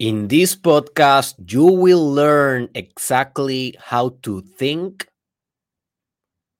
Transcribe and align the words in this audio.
In 0.00 0.26
this 0.26 0.56
podcast, 0.56 1.36
you 1.52 1.64
will 1.66 2.12
learn 2.12 2.68
exactly 2.74 3.76
how 3.78 4.18
to 4.22 4.40
think, 4.40 5.06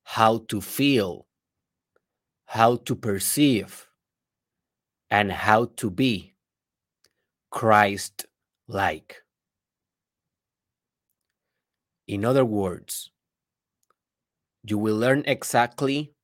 how 0.04 0.38
to 0.48 0.60
feel, 0.60 1.26
how 2.46 2.76
to 2.76 2.94
perceive, 2.94 3.88
and 5.10 5.32
how 5.32 5.64
to 5.76 5.90
be 5.90 6.34
Christ 7.50 8.26
like. 8.68 9.22
In 12.06 12.24
other 12.24 12.44
words, 12.44 13.10
you 14.62 14.78
will 14.78 14.96
learn 14.96 15.24
exactly 15.26 16.14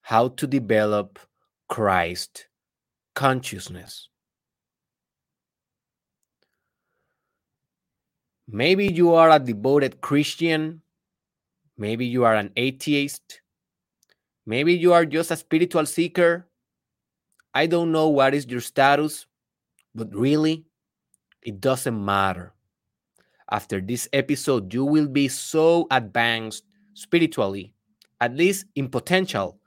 how 0.00 0.28
to 0.28 0.46
develop 0.46 1.18
Christ 1.68 2.48
consciousness. 3.14 4.08
Maybe 8.48 8.86
you 8.86 9.14
are 9.14 9.30
a 9.30 9.38
devoted 9.38 10.00
Christian. 10.00 10.82
Maybe 11.76 12.06
you 12.06 12.24
are 12.24 12.34
an 12.34 12.52
atheist. 12.56 13.40
Maybe 14.46 14.74
you 14.74 14.92
are 14.92 15.04
just 15.04 15.30
a 15.30 15.36
spiritual 15.36 15.86
seeker. 15.86 16.46
I 17.52 17.66
don't 17.66 17.90
know 17.90 18.08
what 18.08 18.34
is 18.34 18.46
your 18.46 18.60
status, 18.60 19.26
but 19.94 20.14
really, 20.14 20.64
it 21.42 21.60
doesn't 21.60 22.04
matter. 22.04 22.54
After 23.50 23.80
this 23.80 24.08
episode, 24.12 24.72
you 24.72 24.84
will 24.84 25.08
be 25.08 25.28
so 25.28 25.86
advanced 25.90 26.64
spiritually, 26.94 27.74
at 28.20 28.34
least 28.34 28.66
in 28.74 28.88
potential. 28.88 29.58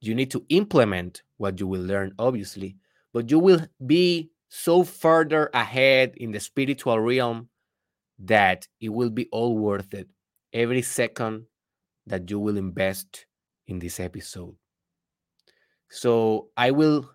You 0.00 0.14
need 0.14 0.30
to 0.32 0.44
implement 0.48 1.22
what 1.36 1.60
you 1.60 1.66
will 1.66 1.82
learn, 1.82 2.12
obviously, 2.18 2.76
but 3.12 3.30
you 3.30 3.38
will 3.38 3.66
be 3.86 4.31
so 4.54 4.84
further 4.84 5.48
ahead 5.54 6.12
in 6.18 6.30
the 6.30 6.38
spiritual 6.38 7.00
realm 7.00 7.48
that 8.18 8.68
it 8.82 8.90
will 8.90 9.08
be 9.08 9.26
all 9.32 9.56
worth 9.56 9.94
it 9.94 10.10
every 10.52 10.82
second 10.82 11.46
that 12.06 12.30
you 12.30 12.38
will 12.38 12.58
invest 12.58 13.24
in 13.66 13.78
this 13.78 13.98
episode. 13.98 14.54
So 15.88 16.50
I 16.54 16.70
will 16.70 17.10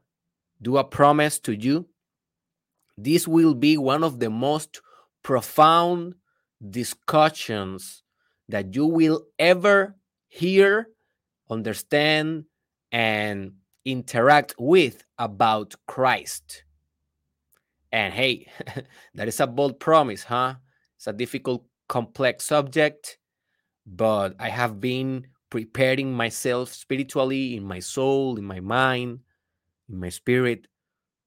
do 0.63 0.77
a 0.77 0.83
promise 0.83 1.37
to 1.41 1.53
you. 1.53 1.87
This 2.97 3.27
will 3.27 3.53
be 3.53 3.77
one 3.77 4.03
of 4.03 4.19
the 4.19 4.31
most 4.31 4.81
profound 5.21 6.15
discussions 6.67 8.01
that 8.49 8.73
you 8.73 8.87
will 8.87 9.27
ever 9.37 9.95
hear, 10.27 10.87
understand, 11.51 12.45
and 12.91 13.51
interact 13.85 14.55
with 14.57 15.03
about 15.19 15.75
Christ. 15.85 16.63
And 17.91 18.13
hey, 18.13 18.47
that 19.15 19.27
is 19.27 19.39
a 19.39 19.47
bold 19.47 19.79
promise, 19.79 20.23
huh? 20.23 20.55
It's 20.95 21.07
a 21.07 21.13
difficult, 21.13 21.65
complex 21.87 22.45
subject, 22.45 23.17
but 23.85 24.35
I 24.39 24.49
have 24.49 24.79
been 24.79 25.27
preparing 25.49 26.13
myself 26.13 26.73
spiritually 26.73 27.55
in 27.55 27.63
my 27.63 27.79
soul, 27.79 28.37
in 28.37 28.43
my 28.43 28.59
mind, 28.59 29.19
in 29.89 29.99
my 29.99 30.09
spirit 30.09 30.67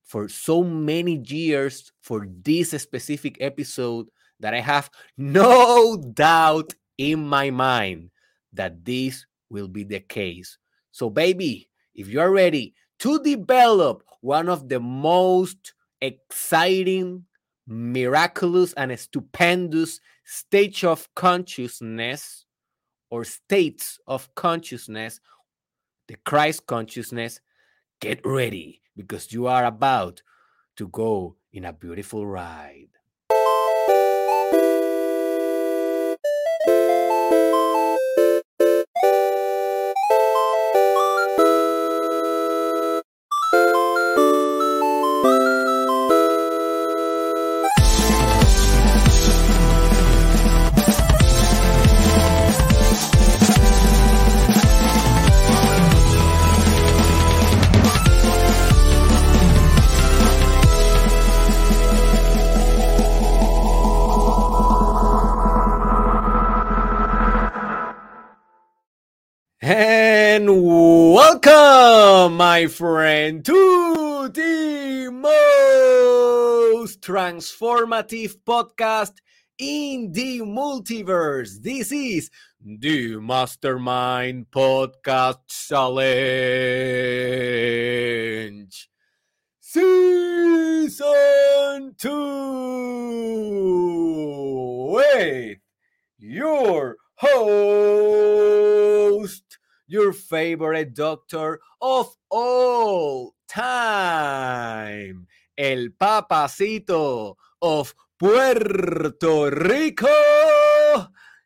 for 0.04 0.28
so 0.28 0.62
many 0.62 1.22
years 1.26 1.92
for 2.02 2.26
this 2.42 2.70
specific 2.70 3.36
episode 3.40 4.08
that 4.40 4.54
I 4.54 4.60
have 4.60 4.90
no 5.16 5.96
doubt 5.96 6.74
in 6.98 7.26
my 7.26 7.50
mind 7.50 8.10
that 8.52 8.84
this 8.84 9.24
will 9.48 9.68
be 9.68 9.84
the 9.84 10.00
case. 10.00 10.58
So, 10.90 11.08
baby, 11.08 11.70
if 11.94 12.08
you're 12.08 12.32
ready 12.32 12.74
to 12.98 13.22
develop 13.22 14.02
one 14.20 14.48
of 14.48 14.68
the 14.68 14.80
most 14.80 15.74
exciting, 16.00 17.24
miraculous, 17.66 18.72
and 18.74 18.98
stupendous 18.98 20.00
stage 20.24 20.84
of 20.84 21.08
consciousness 21.14 22.44
or 23.10 23.24
states 23.24 23.98
of 24.06 24.32
consciousness, 24.34 25.20
the 26.08 26.16
Christ 26.24 26.66
consciousness, 26.66 27.40
get 28.00 28.24
ready 28.24 28.82
because 28.96 29.32
you 29.32 29.46
are 29.46 29.64
about 29.64 30.22
to 30.76 30.88
go 30.88 31.36
in 31.52 31.64
a 31.64 31.72
beautiful 31.72 32.26
ride. 32.26 32.88
My 72.40 72.64
friend, 72.66 73.44
to 73.44 74.30
the 74.32 75.10
most 76.72 77.02
transformative 77.02 78.34
podcast 78.48 79.12
in 79.58 80.10
the 80.12 80.40
multiverse. 80.40 81.60
This 81.60 81.92
is 81.92 82.30
the 82.64 83.20
Mastermind 83.20 84.46
Podcast 84.50 85.36
Challenge. 85.68 86.08
Season 89.60 91.04
2 91.98 94.92
with 94.94 95.58
your 96.16 96.96
host, 97.16 98.40
your 99.90 100.12
favorite 100.12 100.94
doctor 100.94 101.58
of 101.82 102.14
all 102.30 103.34
time, 103.48 105.26
El 105.58 105.88
Papacito 106.00 107.34
of 107.60 107.92
Puerto 108.16 109.50
Rico, 109.50 110.06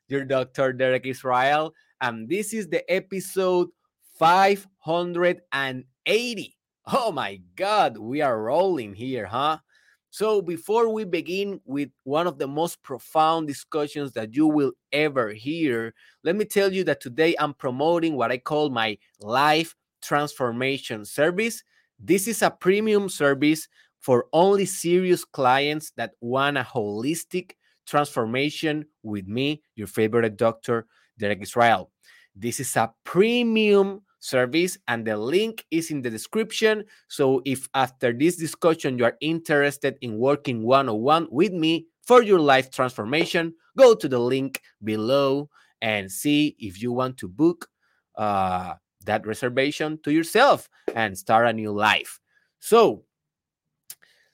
your 0.09 0.27
doctor 0.27 0.75
Derek 0.75 1.07
Israel. 1.07 1.73
And 2.03 2.29
this 2.29 2.53
is 2.53 2.69
the 2.69 2.85
episode 2.93 3.69
580. 4.19 6.57
Oh 6.93 7.13
my 7.13 7.41
God, 7.57 7.97
we 7.97 8.21
are 8.21 8.43
rolling 8.43 8.93
here, 8.93 9.25
huh? 9.25 9.57
So, 10.15 10.41
before 10.41 10.91
we 10.91 11.03
begin 11.03 11.61
with 11.65 11.89
one 12.05 12.29
of 12.29 12.39
the 12.39 12.47
most 12.47 12.81
profound 12.85 13.49
discussions 13.49 14.13
that 14.13 14.33
you 14.33 14.47
will 14.47 14.71
ever 14.93 15.33
hear, 15.33 15.93
let 16.23 16.37
me 16.37 16.45
tell 16.45 16.73
you 16.73 16.85
that 16.85 17.01
today 17.01 17.35
I'm 17.37 17.53
promoting 17.53 18.15
what 18.15 18.31
I 18.31 18.39
call 18.39 18.71
my 18.71 18.97
life 19.19 19.75
transformation 20.05 21.05
service. 21.05 21.65
This 21.99 22.29
is 22.29 22.43
a 22.43 22.51
premium 22.53 23.09
service 23.09 23.67
for 23.99 24.27
only 24.33 24.67
serious 24.67 25.25
clients 25.25 25.91
that 25.97 26.13
want 26.21 26.59
a 26.59 26.63
holistic 26.63 27.55
transformation 27.85 28.87
with 29.03 29.27
me, 29.27 29.65
your 29.75 29.89
favorite 29.89 30.37
doctor, 30.37 30.87
Derek 31.19 31.43
Israel. 31.43 31.91
This 32.37 32.61
is 32.61 32.77
a 32.77 32.93
premium 33.03 34.03
service 34.25 34.79
and 34.89 35.07
the 35.07 35.17
link 35.17 35.67
is 35.71 35.91
in 35.91 36.01
the 36.01 36.11
description. 36.11 36.85
So 37.09 37.43
if 37.45 37.69
after 37.75 38.13
this 38.13 38.37
discussion 38.37 38.99
you 38.99 39.05
are 39.05 39.17
interested 39.21 39.97
in 40.01 40.19
working 40.19 40.63
one-on-one 40.65 41.29
with 41.31 41.53
me 41.53 41.87
for 42.03 42.23
your 42.23 42.41
life 42.41 42.71
transformation 42.71 43.55
go 43.77 43.95
to 43.95 44.09
the 44.09 44.19
link 44.19 44.63
below 44.83 45.51
and 45.83 46.11
see 46.11 46.57
if 46.59 46.81
you 46.81 46.93
want 46.93 47.19
to 47.19 47.29
book 47.29 47.69
uh, 48.17 48.75
that 49.05 49.27
reservation 49.27 49.99
to 50.05 50.13
yourself 50.13 50.69
and 50.95 51.19
start 51.19 51.47
a 51.47 51.53
new 51.53 51.73
life. 51.73 52.21
So 52.61 53.05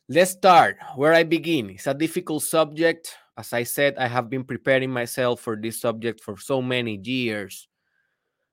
let's 0.08 0.30
start. 0.30 0.76
Where 0.94 1.14
i 1.14 1.24
begin? 1.24 1.70
It's 1.70 1.88
a 1.88 1.94
difficult 1.94 2.44
subject. 2.44 3.16
As 3.36 3.52
i 3.52 3.64
said 3.64 3.96
i 3.96 4.06
have 4.06 4.28
been 4.28 4.44
preparing 4.44 4.90
myself 4.90 5.40
for 5.40 5.56
this 5.56 5.80
subject 5.80 6.20
for 6.20 6.36
so 6.36 6.60
many 6.60 7.00
years 7.02 7.69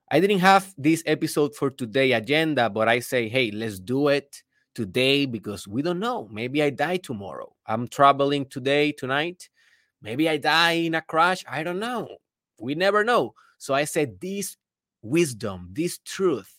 I 0.09 0.19
didn't 0.19 0.39
have 0.39 0.74
this 0.77 1.04
episode 1.06 1.56
for 1.56 1.69
today 1.69 2.13
agenda, 2.13 2.69
but 2.69 2.88
I 2.88 3.00
say, 3.00 3.27
hey, 3.27 3.51
let's 3.51 3.80
do 3.80 4.07
it 4.07 4.42
today 4.74 5.25
because 5.25 5.68
we 5.68 5.81
don't 5.81 6.00
know. 6.00 6.30
Maybe 6.31 6.63
I 6.63 6.69
die 6.69 6.98
tomorrow. 6.98 7.54
I'm 7.65 7.88
traveling 7.88 8.45
today, 8.45 8.94
tonight. 8.94 9.50
Maybe 10.01 10.30
I 10.30 10.38
die 10.38 10.74
in 10.74 10.95
a 10.95 11.01
crash. 11.01 11.44
I 11.50 11.63
don't 11.63 11.80
know. 11.80 12.07
We 12.59 12.75
never 12.75 13.04
know. 13.04 13.33
So 13.57 13.74
I 13.74 13.83
said, 13.83 14.21
this 14.21 14.56
wisdom, 15.01 15.69
this 15.74 15.98
truth 16.06 16.54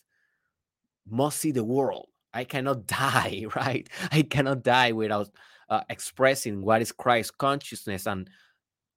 must 1.07 1.39
see 1.39 1.51
the 1.51 1.63
world. 1.63 2.07
I 2.33 2.43
cannot 2.43 2.85
die, 2.87 3.45
right? 3.55 3.89
I 4.11 4.21
cannot 4.21 4.63
die 4.63 4.91
without 4.91 5.29
uh, 5.69 5.81
expressing 5.89 6.61
what 6.61 6.81
is 6.81 6.91
Christ 6.91 7.37
consciousness 7.37 8.05
and 8.05 8.29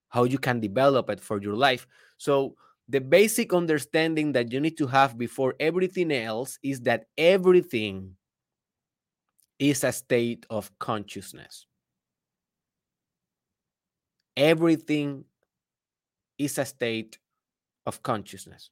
how 0.09 0.25
you 0.25 0.39
can 0.39 0.61
develop 0.61 1.09
it 1.09 1.21
for 1.21 1.41
your 1.41 1.55
life. 1.55 1.87
So, 2.19 2.57
the 2.93 3.01
basic 3.01 3.55
understanding 3.55 4.33
that 4.33 4.53
you 4.53 4.61
need 4.61 4.77
to 4.77 4.87
have 4.87 5.17
before 5.17 5.55
everything 5.59 6.13
else 6.13 6.59
is 6.63 6.83
that 6.83 7.07
everything 7.17 8.15
is 9.59 9.83
a 9.83 9.91
state 9.91 10.45
of 10.51 10.71
consciousness. 10.79 11.65
Everything 14.37 15.25
is 16.37 16.59
a 16.59 16.67
state 16.67 17.17
of 17.87 18.03
consciousness. 18.03 18.69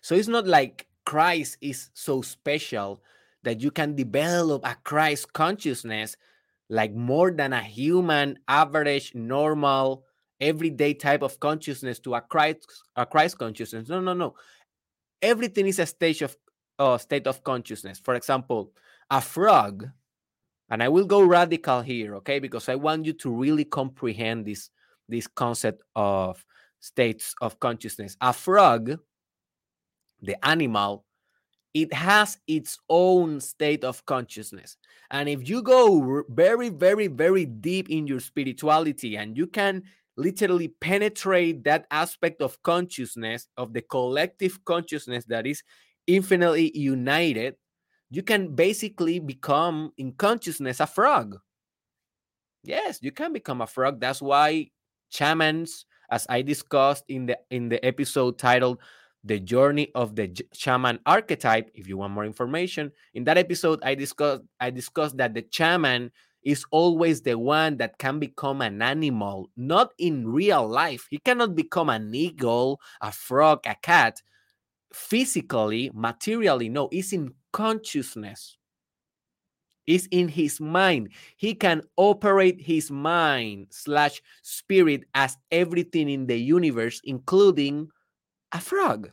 So 0.00 0.16
it's 0.16 0.26
not 0.26 0.48
like 0.48 0.88
Christ 1.06 1.58
is 1.60 1.90
so 1.94 2.22
special 2.22 3.04
that 3.44 3.60
you 3.60 3.70
can 3.70 3.94
develop 3.94 4.66
a 4.66 4.76
Christ 4.82 5.32
consciousness 5.32 6.16
like 6.68 6.92
more 6.92 7.30
than 7.30 7.52
a 7.52 7.62
human 7.62 8.40
average 8.48 9.14
normal 9.14 10.02
everyday 10.40 10.94
type 10.94 11.22
of 11.22 11.38
consciousness 11.40 11.98
to 12.00 12.14
a 12.14 12.20
Christ 12.20 12.66
a 12.96 13.06
Christ 13.06 13.38
consciousness. 13.38 13.88
No, 13.88 14.00
no, 14.00 14.14
no. 14.14 14.34
Everything 15.20 15.66
is 15.66 15.78
a 15.78 15.86
stage 15.86 16.22
of 16.22 16.36
uh, 16.78 16.98
state 16.98 17.26
of 17.26 17.42
consciousness. 17.42 17.98
For 17.98 18.14
example, 18.14 18.72
a 19.10 19.20
frog, 19.20 19.88
and 20.70 20.82
I 20.82 20.88
will 20.88 21.06
go 21.06 21.22
radical 21.22 21.82
here, 21.82 22.14
okay, 22.16 22.38
because 22.38 22.68
I 22.68 22.76
want 22.76 23.04
you 23.04 23.12
to 23.14 23.30
really 23.30 23.64
comprehend 23.64 24.46
this 24.46 24.70
this 25.08 25.26
concept 25.26 25.82
of 25.96 26.44
states 26.80 27.34
of 27.40 27.58
consciousness. 27.60 28.16
A 28.20 28.32
frog, 28.32 28.98
the 30.22 30.44
animal, 30.46 31.04
it 31.74 31.92
has 31.92 32.38
its 32.46 32.78
own 32.88 33.40
state 33.40 33.84
of 33.84 34.04
consciousness. 34.06 34.76
And 35.10 35.28
if 35.28 35.48
you 35.48 35.62
go 35.62 36.24
very, 36.28 36.68
very, 36.68 37.06
very 37.06 37.46
deep 37.46 37.88
in 37.88 38.06
your 38.06 38.20
spirituality 38.20 39.16
and 39.16 39.36
you 39.36 39.46
can 39.46 39.82
literally 40.18 40.68
penetrate 40.68 41.64
that 41.64 41.86
aspect 41.92 42.42
of 42.42 42.62
consciousness, 42.64 43.48
of 43.56 43.72
the 43.72 43.82
collective 43.82 44.64
consciousness 44.66 45.24
that 45.26 45.46
is 45.46 45.62
infinitely 46.08 46.76
united, 46.76 47.56
you 48.10 48.22
can 48.22 48.54
basically 48.54 49.20
become 49.20 49.92
in 49.98 50.12
consciousness 50.12 50.80
a 50.80 50.86
frog. 50.86 51.38
Yes, 52.64 52.98
you 53.02 53.12
can 53.12 53.32
become 53.32 53.60
a 53.60 53.66
frog. 53.66 54.00
That's 54.00 54.20
why 54.20 54.70
shamans, 55.10 55.86
as 56.10 56.26
I 56.28 56.42
discussed 56.42 57.04
in 57.08 57.26
the 57.26 57.38
in 57.50 57.68
the 57.68 57.84
episode 57.84 58.38
titled 58.38 58.80
"The 59.24 59.40
Journey 59.40 59.90
of 59.94 60.16
the 60.16 60.34
Shaman 60.52 61.00
Archetype," 61.06 61.70
if 61.74 61.88
you 61.88 61.96
want 61.98 62.12
more 62.14 62.24
information, 62.24 62.92
in 63.14 63.24
that 63.24 63.38
episode 63.38 63.80
I 63.82 63.94
discussed 63.94 64.42
I 64.60 64.70
discussed 64.70 65.16
that 65.18 65.34
the 65.34 65.46
shaman 65.50 66.10
is 66.48 66.64
always 66.70 67.20
the 67.20 67.36
one 67.36 67.76
that 67.76 67.98
can 67.98 68.18
become 68.18 68.62
an 68.62 68.80
animal, 68.80 69.50
not 69.58 69.92
in 69.98 70.26
real 70.26 70.66
life. 70.66 71.06
He 71.10 71.18
cannot 71.18 71.54
become 71.54 71.90
an 71.90 72.14
eagle, 72.14 72.80
a 73.02 73.12
frog, 73.12 73.66
a 73.66 73.74
cat, 73.74 74.22
physically, 74.90 75.90
materially. 75.92 76.70
No, 76.70 76.88
it's 76.90 77.12
in 77.12 77.34
consciousness. 77.52 78.56
It's 79.86 80.08
in 80.10 80.28
his 80.28 80.58
mind. 80.58 81.10
He 81.36 81.54
can 81.54 81.82
operate 81.98 82.62
his 82.62 82.90
mind 82.90 83.66
slash 83.68 84.22
spirit 84.40 85.04
as 85.14 85.36
everything 85.52 86.08
in 86.08 86.26
the 86.26 86.38
universe, 86.38 87.02
including 87.04 87.90
a 88.52 88.60
frog, 88.60 89.10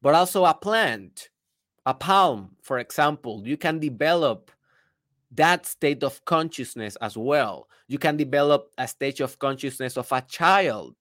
but 0.00 0.14
also 0.14 0.46
a 0.46 0.54
plant, 0.54 1.28
a 1.84 1.92
palm, 1.92 2.56
for 2.62 2.78
example. 2.78 3.42
You 3.44 3.58
can 3.58 3.78
develop 3.78 4.50
that 5.32 5.66
state 5.66 6.02
of 6.02 6.24
consciousness 6.24 6.96
as 7.00 7.16
well. 7.16 7.68
You 7.88 7.98
can 7.98 8.16
develop 8.16 8.70
a 8.78 8.88
stage 8.88 9.20
of 9.20 9.38
consciousness 9.38 9.96
of 9.96 10.10
a 10.12 10.22
child. 10.22 10.96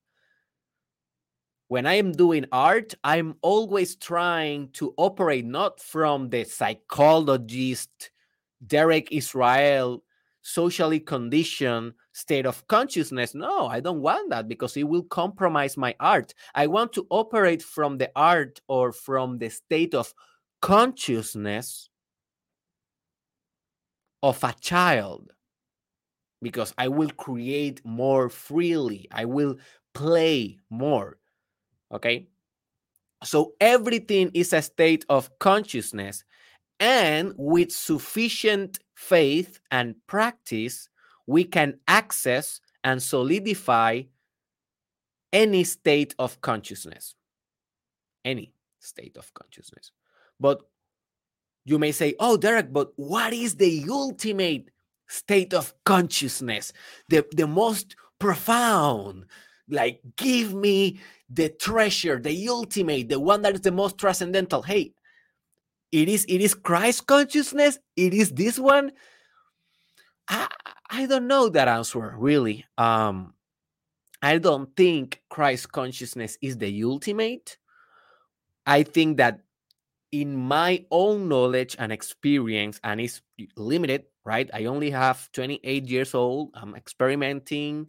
When 1.67 1.85
I 1.85 1.95
am 1.95 2.11
doing 2.11 2.45
art, 2.51 2.95
I'm 3.03 3.35
always 3.41 3.95
trying 3.95 4.69
to 4.73 4.93
operate 4.97 5.45
not 5.45 5.79
from 5.79 6.29
the 6.29 6.43
psychologist 6.43 8.11
Derek 8.65 9.11
Israel 9.11 10.03
socially 10.41 10.99
conditioned 10.99 11.93
state 12.11 12.45
of 12.45 12.65
consciousness. 12.67 13.35
No, 13.35 13.67
I 13.67 13.79
don't 13.79 14.01
want 14.01 14.31
that 14.31 14.47
because 14.47 14.75
it 14.77 14.83
will 14.83 15.03
compromise 15.03 15.77
my 15.77 15.95
art. 15.99 16.33
I 16.55 16.67
want 16.67 16.91
to 16.93 17.05
operate 17.09 17.61
from 17.61 17.97
the 17.97 18.11
art 18.15 18.59
or 18.67 18.91
from 18.91 19.37
the 19.37 19.49
state 19.49 19.93
of 19.93 20.13
consciousness 20.61 21.89
of 24.21 24.44
a 24.44 24.54
child 24.60 25.33
because 26.42 26.74
I 26.77 26.88
will 26.88 27.10
create 27.12 27.83
more 27.86 28.30
freely. 28.30 29.07
I 29.12 29.25
will 29.25 29.57
play 29.94 30.60
more. 30.69 31.18
Okay. 31.92 32.27
So 33.24 33.54
everything 33.60 34.31
is 34.33 34.54
a 34.54 34.62
state 34.62 35.06
of 35.10 35.38
consciousness. 35.39 36.24
And 36.80 37.33
with 37.38 37.71
sufficient 37.71 38.80
faith 38.95 39.60
and 39.71 39.95
practice, 40.07 40.88
we 41.27 41.44
can 41.44 41.80
access 41.88 42.62
and 42.83 43.04
solidify 43.04 44.04
any 45.33 45.63
state 45.65 46.15
of 46.18 46.39
consciousness. 46.39 47.15
Any 48.24 48.54
state 48.80 49.18
of 49.18 49.33
consciousness. 49.33 49.92
But 50.39 50.62
you 51.65 51.79
may 51.79 51.91
say, 51.91 52.15
oh, 52.19 52.38
Derek, 52.38 52.71
but 52.73 52.91
what 52.95 53.33
is 53.33 53.56
the 53.56 53.85
ultimate 53.89 54.69
state 55.07 55.53
of 55.53 55.73
consciousness? 55.85 56.73
The, 57.09 57.25
the 57.35 57.47
most 57.47 57.95
profound. 58.19 59.25
Like, 59.69 60.01
give 60.17 60.53
me 60.53 61.00
the 61.29 61.50
treasure, 61.50 62.19
the 62.19 62.50
ultimate, 62.50 63.09
the 63.09 63.19
one 63.19 63.44
that 63.44 63.53
is 63.53 63.61
the 63.61 63.71
most 63.71 63.97
transcendental. 63.97 64.63
Hey, 64.63 64.94
it 65.91 66.07
is 66.07 66.25
it 66.25 66.41
is 66.41 66.53
Christ 66.53 67.07
consciousness. 67.07 67.79
It 67.95 68.13
is 68.13 68.31
this 68.31 68.59
one. 68.59 68.91
I 70.27 70.47
I 70.89 71.05
don't 71.05 71.27
know 71.27 71.50
that 71.50 71.67
answer 71.67 72.15
really. 72.17 72.65
Um, 72.77 73.33
I 74.21 74.38
don't 74.38 74.75
think 74.75 75.21
Christ 75.29 75.71
consciousness 75.71 76.38
is 76.41 76.57
the 76.57 76.83
ultimate. 76.83 77.57
I 78.65 78.83
think 78.83 79.17
that 79.17 79.41
in 80.11 80.35
my 80.35 80.85
own 80.91 81.27
knowledge 81.29 81.75
and 81.79 81.91
experience, 81.91 82.79
and 82.83 83.00
it's 83.00 83.21
limited, 83.56 84.06
right? 84.25 84.50
I 84.53 84.65
only 84.65 84.89
have 84.89 85.31
28 85.33 85.88
years 85.88 86.15
old. 86.15 86.50
I'm 86.55 86.75
experimenting 86.75 87.88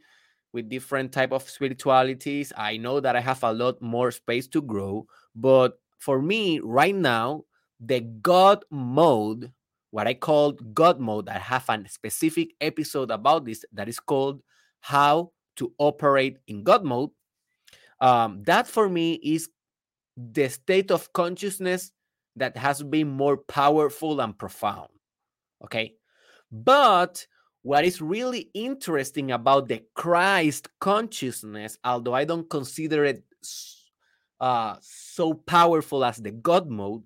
with 0.53 0.69
different 0.69 1.13
type 1.13 1.33
of 1.33 1.49
spiritualities. 1.49 2.53
I 2.57 2.77
know 2.77 3.01
that 3.01 3.17
I 3.17 3.21
have 3.21 3.43
a 3.45 3.53
lot 3.53 3.81
more 3.81 4.11
space 4.11 4.49
to 4.49 4.61
grow, 4.61 5.07
but 5.35 5.79
for 5.99 6.21
me 6.21 6.61
right 6.61 6.95
now, 6.95 7.45
the 7.79 8.01
God 8.01 8.65
mode, 8.71 9.53
what 9.91 10.07
I 10.07 10.15
call 10.15 10.53
God 10.53 11.01
mode, 11.01 11.29
I 11.29 11.39
have 11.39 11.69
a 11.69 11.89
specific 11.89 12.55
episode 12.61 13.11
about 13.11 13.45
this 13.45 13.65
that 13.73 13.89
is 13.89 14.01
called 14.01 14.43
How 14.81 15.33
to 15.57 15.73
Operate 15.79 16.39
in 16.47 16.65
God 16.65 16.85
mode. 16.85 17.11
Um, 18.01 18.43
that 18.45 18.67
for 18.67 18.89
me 18.89 19.15
is 19.15 19.49
the 20.17 20.49
state 20.49 20.91
of 20.91 21.13
consciousness 21.13 21.93
that 22.37 22.57
has 22.57 22.83
been 22.83 23.09
more 23.09 23.37
powerful 23.37 24.21
and 24.21 24.37
profound. 24.37 24.89
Okay. 25.65 25.95
But 26.51 27.27
what 27.63 27.85
is 27.85 28.01
really 28.01 28.51
interesting 28.55 29.33
about 29.33 29.69
the 29.69 29.83
Christ 29.95 30.69
consciousness, 30.81 31.77
although 31.85 32.15
I 32.15 32.25
don't 32.25 32.49
consider 32.49 33.05
it 33.05 33.25
uh, 34.41 34.77
so 34.81 35.35
powerful 35.35 36.05
as 36.05 36.17
the 36.17 36.31
God 36.31 36.71
mode, 36.71 37.03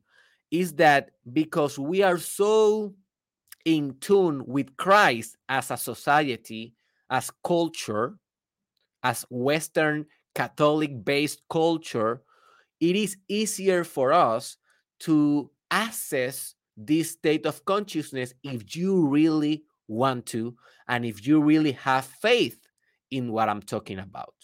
is 0.51 0.75
that 0.75 1.11
because 1.33 1.79
we 1.79 2.03
are 2.03 2.19
so 2.19 2.95
in 3.65 3.97
tune 4.01 4.45
with 4.47 4.77
Christ 4.77 5.37
as 5.49 5.71
a 5.71 5.77
society, 5.77 6.75
as 7.11 7.31
culture, 7.43 8.15
as 9.03 9.27
Western 9.31 10.07
Catholic 10.35 11.05
based 11.05 11.43
culture, 11.51 12.23
it 12.81 12.95
is 12.95 13.17
easier 13.29 13.83
for 13.85 14.13
us 14.13 14.57
to 15.01 15.51
access 15.71 16.55
this 16.77 17.13
state 17.13 17.47
of 17.47 17.65
consciousness 17.65 18.35
if 18.43 18.77
you 18.77 19.07
really 19.07 19.65
want 19.89 20.27
to 20.27 20.57
and 20.89 21.05
if 21.05 21.27
you 21.27 21.41
really 21.43 21.73
have 21.73 22.05
faith 22.05 22.59
in 23.11 23.33
what 23.33 23.49
I'm 23.49 23.63
talking 23.63 23.99
about. 23.99 24.35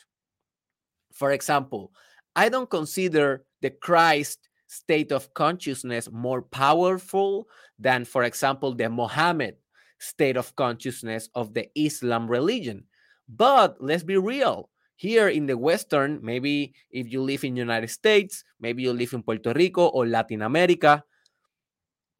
For 1.12 1.32
example, 1.32 1.92
I 2.36 2.48
don't 2.48 2.70
consider 2.70 3.44
the 3.62 3.70
Christ 3.70 4.48
state 4.68 5.10
of 5.12 5.34
consciousness 5.34 6.08
more 6.10 6.42
powerful 6.42 7.48
than, 7.78 8.04
for 8.04 8.22
example, 8.22 8.74
the 8.74 8.88
Mohammed 8.88 9.56
state 9.98 10.36
of 10.36 10.54
consciousness 10.56 11.28
of 11.34 11.52
the 11.52 11.68
Islam 11.74 12.28
religion. 12.28 12.84
But 13.28 13.76
let's 13.80 14.04
be 14.04 14.16
real 14.16 14.70
here 15.00 15.28
in 15.32 15.46
the 15.46 15.56
western 15.56 16.20
maybe 16.20 16.74
if 16.90 17.10
you 17.10 17.22
live 17.24 17.42
in 17.42 17.56
united 17.56 17.88
states 17.88 18.44
maybe 18.60 18.82
you 18.82 18.92
live 18.92 19.14
in 19.14 19.22
puerto 19.22 19.52
rico 19.56 19.88
or 19.96 20.04
latin 20.06 20.42
america 20.42 21.02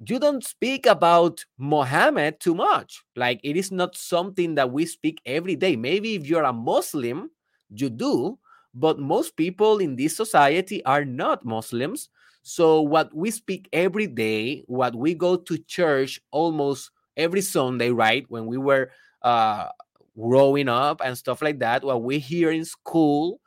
you 0.07 0.19
don't 0.19 0.45
speak 0.45 0.87
about 0.87 1.45
Mohammed 1.59 2.41
too 2.41 2.55
much. 2.55 3.05
Like 3.17 3.41
it 3.45 3.57
is 3.57 3.71
not 3.71 3.97
something 3.97 4.55
that 4.55 4.73
we 4.73 4.87
speak 4.87 5.21
every 5.27 5.57
day. 5.57 5.77
Maybe 5.77 6.15
if 6.15 6.27
you're 6.27 6.45
a 6.45 6.53
Muslim, 6.53 7.31
you 7.69 7.91
do, 7.91 8.39
but 8.73 8.99
most 8.99 9.37
people 9.37 9.79
in 9.79 9.97
this 9.97 10.17
society 10.17 10.83
are 10.85 11.05
not 11.05 11.45
Muslims. 11.45 12.09
So 12.43 12.81
what 12.81 13.15
we 13.15 13.31
speak 13.31 13.69
every 13.73 14.07
day, 14.07 14.65
what 14.67 14.95
we 14.97 15.15
go 15.15 15.37
to 15.37 15.59
church 15.59 16.19
almost 16.31 16.91
every 17.17 17.43
Sunday, 17.43 17.91
right? 17.91 18.25
When 18.29 18.47
we 18.47 18.57
were 18.57 18.91
uh, 19.21 19.69
growing 20.19 20.69
up 20.69 21.01
and 21.05 21.17
stuff 21.17 21.43
like 21.43 21.59
that, 21.61 21.85
what 21.85 22.03
we 22.03 22.19
hear 22.19 22.51
in 22.51 22.65
school, 22.65 23.41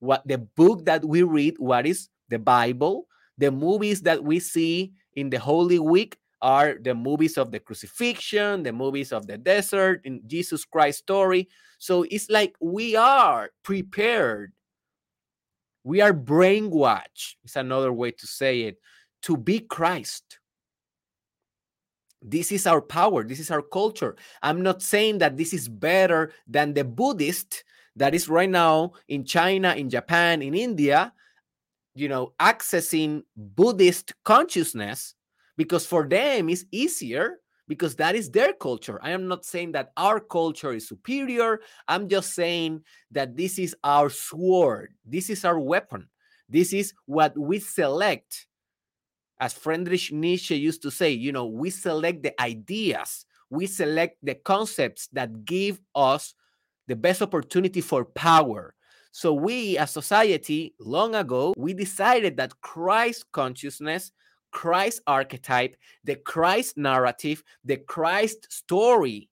what 0.00 0.26
the 0.26 0.38
book 0.38 0.84
that 0.84 1.04
we 1.04 1.22
read, 1.22 1.54
what 1.58 1.86
is 1.86 2.08
the 2.28 2.38
Bible, 2.38 3.06
the 3.36 3.50
movies 3.50 4.02
that 4.02 4.22
we 4.22 4.40
see 4.40 4.92
in 5.14 5.30
the 5.30 5.38
Holy 5.38 5.78
Week 5.78 6.16
are 6.40 6.76
the 6.80 6.94
movies 6.94 7.36
of 7.36 7.50
the 7.50 7.58
crucifixion, 7.58 8.62
the 8.62 8.72
movies 8.72 9.12
of 9.12 9.26
the 9.26 9.36
desert, 9.36 10.00
in 10.04 10.20
Jesus 10.26 10.64
Christ 10.64 11.00
story. 11.00 11.48
So 11.78 12.04
it's 12.10 12.30
like 12.30 12.54
we 12.60 12.96
are 12.96 13.50
prepared. 13.62 14.52
We 15.84 16.00
are 16.00 16.12
brainwashed, 16.12 17.36
is 17.44 17.56
another 17.56 17.92
way 17.92 18.10
to 18.10 18.26
say 18.26 18.62
it, 18.62 18.78
to 19.22 19.36
be 19.36 19.60
Christ. 19.60 20.38
This 22.20 22.50
is 22.52 22.66
our 22.66 22.80
power. 22.80 23.24
This 23.24 23.40
is 23.40 23.50
our 23.50 23.62
culture. 23.62 24.16
I'm 24.42 24.62
not 24.62 24.82
saying 24.82 25.18
that 25.18 25.36
this 25.36 25.52
is 25.52 25.68
better 25.68 26.32
than 26.46 26.74
the 26.74 26.84
Buddhist 26.84 27.64
that 27.96 28.14
is 28.14 28.28
right 28.28 28.50
now 28.50 28.92
in 29.08 29.24
China, 29.24 29.74
in 29.74 29.90
Japan, 29.90 30.42
in 30.42 30.54
India, 30.54 31.12
you 31.94 32.08
know, 32.08 32.32
accessing 32.40 33.22
Buddhist 33.36 34.14
consciousness 34.24 35.14
because 35.56 35.86
for 35.86 36.08
them 36.08 36.48
it's 36.48 36.64
easier 36.72 37.40
because 37.68 37.94
that 37.96 38.14
is 38.14 38.30
their 38.30 38.52
culture. 38.54 38.98
I 39.02 39.10
am 39.10 39.28
not 39.28 39.44
saying 39.44 39.72
that 39.72 39.92
our 39.96 40.20
culture 40.20 40.72
is 40.72 40.88
superior. 40.88 41.60
I'm 41.86 42.08
just 42.08 42.34
saying 42.34 42.82
that 43.10 43.36
this 43.36 43.58
is 43.58 43.76
our 43.84 44.10
sword. 44.10 44.94
This 45.04 45.28
is 45.28 45.44
our 45.44 45.58
weapon. 45.58 46.08
This 46.48 46.72
is 46.72 46.94
what 47.04 47.36
we 47.36 47.58
select. 47.58 48.46
As 49.40 49.52
Friedrich 49.52 50.12
Nietzsche 50.12 50.56
used 50.56 50.82
to 50.82 50.90
say, 50.90 51.10
you 51.10 51.32
know, 51.32 51.46
we 51.46 51.70
select 51.70 52.22
the 52.22 52.40
ideas, 52.40 53.24
we 53.50 53.66
select 53.66 54.18
the 54.22 54.34
concepts 54.34 55.08
that 55.12 55.44
give 55.44 55.80
us 55.94 56.34
the 56.88 56.96
best 56.96 57.22
opportunity 57.22 57.80
for 57.80 58.04
power. 58.04 58.74
So 59.12 59.32
we 59.32 59.78
as 59.78 59.90
society 59.90 60.74
long 60.78 61.14
ago 61.14 61.54
we 61.56 61.72
decided 61.74 62.36
that 62.36 62.60
Christ 62.60 63.24
consciousness, 63.32 64.12
Christ 64.50 65.02
archetype, 65.06 65.76
the 66.04 66.16
Christ 66.16 66.76
narrative, 66.76 67.42
the 67.64 67.76
Christ 67.76 68.50
story 68.50 69.28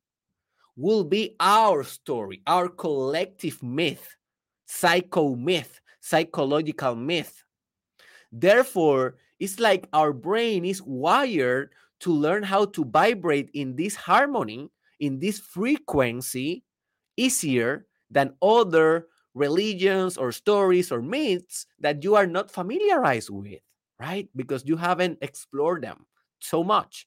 will 0.77 1.05
be 1.05 1.37
our 1.41 1.85
story, 1.85 2.43
our 2.47 2.69
collective 2.69 3.63
myth, 3.63 4.17
psycho 4.67 5.35
myth, 5.35 5.81
psychological 6.01 6.95
myth. 6.95 7.43
Therefore, 8.31 9.17
it's 9.39 9.61
like 9.61 9.89
our 9.93 10.13
brain 10.13 10.65
is 10.65 10.83
wired 10.83 11.71
to 12.01 12.13
learn 12.13 12.43
how 12.43 12.67
to 12.67 12.85
vibrate 12.85 13.51
in 13.55 13.77
this 13.77 13.95
harmony, 13.97 14.71
in 15.01 15.19
this 15.19 15.39
frequency, 15.39 16.65
easier 17.17 17.87
than 18.11 18.35
other 18.43 19.07
religions 19.35 20.17
or 20.17 20.33
stories 20.33 20.91
or 20.91 21.03
myths 21.03 21.67
that 21.81 22.03
you 22.03 22.15
are 22.15 22.27
not 22.27 22.51
familiarized 22.51 23.31
with, 23.31 23.61
right? 23.99 24.29
Because 24.35 24.65
you 24.65 24.77
haven't 24.77 25.19
explored 25.21 25.83
them 25.83 26.07
so 26.41 26.65
much. 26.65 27.07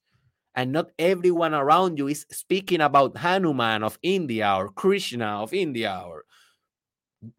And 0.56 0.72
not 0.72 0.92
everyone 1.00 1.54
around 1.54 1.98
you 1.98 2.08
is 2.08 2.26
speaking 2.32 2.82
about 2.82 3.18
Hanuman 3.18 3.84
of 3.84 3.98
India 4.02 4.54
or 4.58 4.70
Krishna 4.70 5.42
of 5.42 5.54
India 5.54 6.04
or 6.06 6.26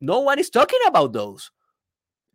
no 0.01 0.21
one 0.21 0.39
is 0.39 0.51
talking 0.51 0.81
about 0.87 1.13
those. 1.13 1.51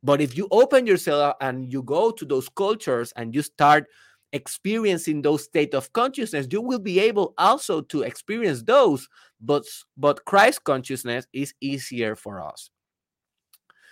But 0.05 0.21
if 0.21 0.37
you 0.37 0.47
open 0.51 0.85
yourself 0.85 1.35
and 1.41 1.73
you 1.73 1.81
go 1.81 2.11
to 2.11 2.25
those 2.25 2.47
cultures 2.47 3.11
and 3.15 3.33
you 3.33 3.41
start 3.41 3.87
experiencing 4.33 5.23
those 5.23 5.43
state 5.43 5.73
of 5.73 5.91
consciousness 5.93 6.45
you 6.51 6.61
will 6.61 6.79
be 6.79 6.99
able 6.99 7.33
also 7.37 7.79
to 7.79 8.01
experience 8.01 8.61
those 8.63 9.07
but 9.39 9.63
but 9.95 10.25
christ 10.25 10.63
consciousness 10.63 11.25
is 11.31 11.53
easier 11.61 12.15
for 12.15 12.41
us. 12.41 12.69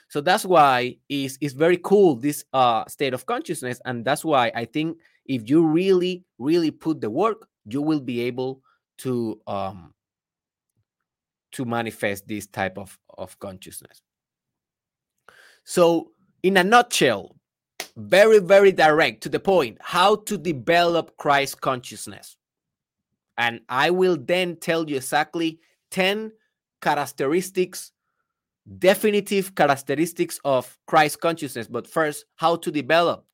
So 0.09 0.21
that's 0.21 0.45
why 0.45 0.97
is 1.09 1.37
is 1.41 1.53
very 1.53 1.77
cool 1.77 2.15
this 2.15 2.45
uh 2.53 2.85
state 2.85 3.13
of 3.13 3.25
consciousness 3.25 3.81
and 3.85 4.05
that's 4.05 4.23
why 4.23 4.51
i 4.53 4.65
think 4.65 4.97
if 5.25 5.49
you 5.49 5.65
really 5.65 6.25
really 6.37 6.71
put 6.71 7.01
the 7.01 7.09
work 7.09 7.47
you 7.65 7.81
will 7.81 8.01
be 8.01 8.21
able 8.21 8.61
to 8.99 9.41
um 9.47 9.93
to 11.53 11.65
manifest 11.65 12.27
this 12.27 12.45
type 12.45 12.77
of 12.77 12.99
of 13.17 13.39
consciousness 13.39 14.01
so 15.63 16.11
in 16.41 16.57
a 16.57 16.63
nutshell 16.63 17.35
very, 17.95 18.39
very 18.39 18.71
direct 18.71 19.21
to 19.23 19.29
the 19.29 19.39
point 19.39 19.77
how 19.79 20.15
to 20.15 20.37
develop 20.37 21.15
Christ 21.17 21.61
consciousness. 21.61 22.37
And 23.37 23.61
I 23.69 23.89
will 23.89 24.17
then 24.17 24.57
tell 24.57 24.89
you 24.89 24.97
exactly 24.97 25.59
10 25.91 26.31
characteristics, 26.81 27.91
definitive 28.77 29.55
characteristics 29.55 30.39
of 30.43 30.77
Christ 30.85 31.19
consciousness. 31.19 31.67
But 31.67 31.87
first, 31.87 32.25
how 32.35 32.55
to 32.57 32.71
develop 32.71 33.25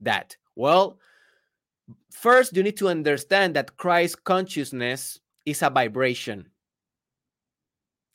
that? 0.00 0.36
Well, 0.54 0.98
first, 2.10 2.56
you 2.56 2.62
need 2.62 2.76
to 2.78 2.88
understand 2.88 3.54
that 3.56 3.76
Christ 3.76 4.22
consciousness 4.24 5.18
is 5.46 5.62
a 5.62 5.70
vibration. 5.70 6.48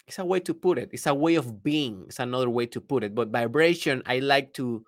It's 0.07 0.19
a 0.19 0.25
way 0.25 0.39
to 0.41 0.53
put 0.53 0.77
it. 0.77 0.89
It's 0.93 1.07
a 1.07 1.13
way 1.13 1.35
of 1.35 1.63
being. 1.63 2.03
It's 2.07 2.19
another 2.19 2.49
way 2.49 2.67
to 2.67 2.79
put 2.81 3.03
it. 3.03 3.15
But 3.15 3.29
vibration, 3.29 4.03
I 4.05 4.19
like 4.19 4.53
to 4.53 4.85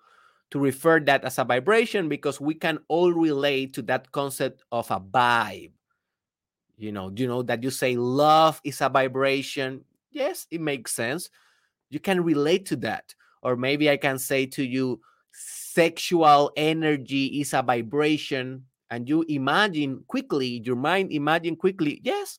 to 0.50 0.58
refer 0.58 0.98
that 1.00 1.24
as 1.24 1.38
a 1.38 1.44
vibration 1.44 2.08
because 2.08 2.40
we 2.40 2.54
can 2.54 2.78
all 2.88 3.12
relate 3.12 3.74
to 3.74 3.82
that 3.82 4.10
concept 4.12 4.62
of 4.72 4.90
a 4.90 4.98
vibe. 4.98 5.72
You 6.78 6.92
know, 6.92 7.12
you 7.14 7.26
know 7.26 7.42
that 7.42 7.62
you 7.62 7.70
say 7.70 7.96
love 7.96 8.60
is 8.64 8.80
a 8.80 8.88
vibration. 8.88 9.84
Yes, 10.10 10.46
it 10.50 10.60
makes 10.60 10.92
sense. 10.92 11.28
You 11.90 12.00
can 12.00 12.24
relate 12.24 12.64
to 12.66 12.76
that. 12.76 13.14
Or 13.42 13.56
maybe 13.56 13.90
I 13.90 13.96
can 13.98 14.18
say 14.18 14.46
to 14.46 14.64
you, 14.64 15.00
sexual 15.32 16.50
energy 16.56 17.40
is 17.40 17.52
a 17.52 17.62
vibration. 17.62 18.64
And 18.90 19.06
you 19.06 19.24
imagine 19.28 20.04
quickly, 20.08 20.62
your 20.64 20.76
mind 20.76 21.12
imagine 21.12 21.56
quickly, 21.56 22.00
yes, 22.02 22.38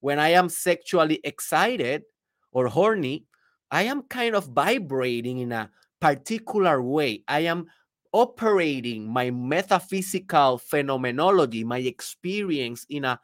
when 0.00 0.18
I 0.18 0.30
am 0.30 0.48
sexually 0.48 1.20
excited 1.24 2.04
or 2.52 2.68
horny, 2.68 3.26
I 3.70 3.84
am 3.84 4.02
kind 4.02 4.34
of 4.34 4.46
vibrating 4.48 5.38
in 5.38 5.52
a 5.52 5.70
particular 6.00 6.82
way. 6.82 7.22
I 7.28 7.40
am 7.40 7.66
operating 8.12 9.06
my 9.06 9.30
metaphysical 9.30 10.58
phenomenology, 10.58 11.62
my 11.62 11.78
experience 11.78 12.84
in 12.88 13.04
a 13.04 13.20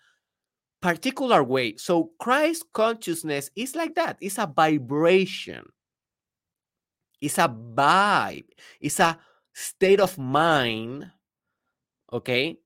particular 0.80 1.42
way. 1.42 1.76
So 1.76 2.12
Christ 2.21 2.66
consciousness 2.73 3.50
is 3.56 3.75
like 3.75 3.95
that. 3.97 4.18
It's 4.21 4.38
a 4.38 4.47
vibration. 4.47 5.64
It's 7.21 7.38
a 7.38 7.49
vibe. 7.49 8.47
It's 8.80 9.00
a 9.00 9.18
state 9.54 10.00
of 10.00 10.16
mind. 10.18 11.11
Okay. 12.12 12.59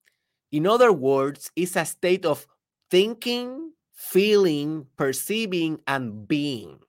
In 0.53 0.67
other 0.67 0.93
words, 0.93 1.51
it's 1.55 1.77
a 1.77 1.87
state 1.87 2.27
of 2.27 2.47
thinking, 2.91 3.73
feeling, 4.01 4.87
perceiving, 4.97 5.79
and 5.87 6.27
being. 6.27 6.81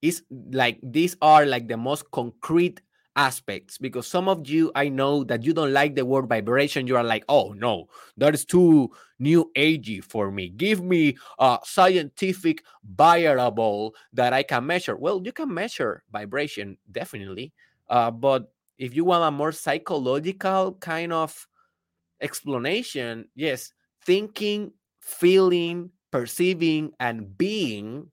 Is 0.00 0.22
like 0.52 0.80
these 0.82 1.16
are 1.22 1.46
like 1.46 1.68
the 1.68 1.76
most 1.76 2.10
concrete 2.10 2.80
aspects 3.16 3.78
because 3.78 4.06
some 4.06 4.28
of 4.28 4.46
you 4.48 4.72
I 4.74 4.88
know 4.88 5.24
that 5.24 5.44
you 5.44 5.54
don't 5.54 5.72
like 5.72 5.94
the 5.94 6.04
word 6.04 6.28
vibration. 6.28 6.86
You 6.86 6.96
are 6.96 7.04
like 7.04 7.24
oh 7.28 7.52
no 7.56 7.86
that 8.18 8.34
is 8.34 8.44
too 8.44 8.90
new 9.18 9.50
agey 9.56 10.04
for 10.04 10.30
me. 10.30 10.50
Give 10.50 10.82
me 10.82 11.16
a 11.38 11.58
scientific 11.64 12.64
variable 12.84 13.94
that 14.12 14.34
I 14.34 14.42
can 14.42 14.66
measure. 14.66 14.96
Well 14.96 15.22
you 15.24 15.32
can 15.32 15.52
measure 15.54 16.02
vibration 16.12 16.76
definitely 16.90 17.52
uh, 17.88 18.10
but 18.10 18.52
if 18.76 18.94
you 18.94 19.04
want 19.04 19.24
a 19.24 19.30
more 19.30 19.52
psychological 19.52 20.74
kind 20.80 21.12
of 21.14 21.46
explanation 22.20 23.28
yes 23.34 23.72
thinking 24.04 24.72
feeling 25.04 25.90
perceiving 26.10 26.90
and 26.98 27.36
being 27.36 28.10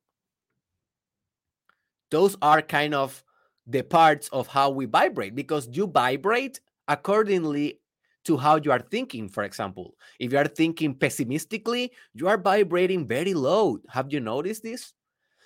those 2.09 2.35
are 2.41 2.61
kind 2.61 2.93
of 2.93 3.23
the 3.65 3.81
parts 3.81 4.27
of 4.29 4.47
how 4.47 4.69
we 4.69 4.85
vibrate 4.85 5.33
because 5.33 5.69
you 5.71 5.87
vibrate 5.87 6.59
accordingly 6.87 7.79
to 8.25 8.35
how 8.37 8.57
you 8.57 8.71
are 8.71 8.79
thinking 8.91 9.29
for 9.29 9.43
example. 9.43 9.95
If 10.19 10.31
you 10.31 10.37
are 10.37 10.47
thinking 10.47 10.93
pessimistically 10.93 11.91
you 12.13 12.27
are 12.27 12.37
vibrating 12.37 13.07
very 13.07 13.33
low 13.33 13.79
have 13.89 14.11
you 14.11 14.19
noticed 14.19 14.63
this? 14.63 14.93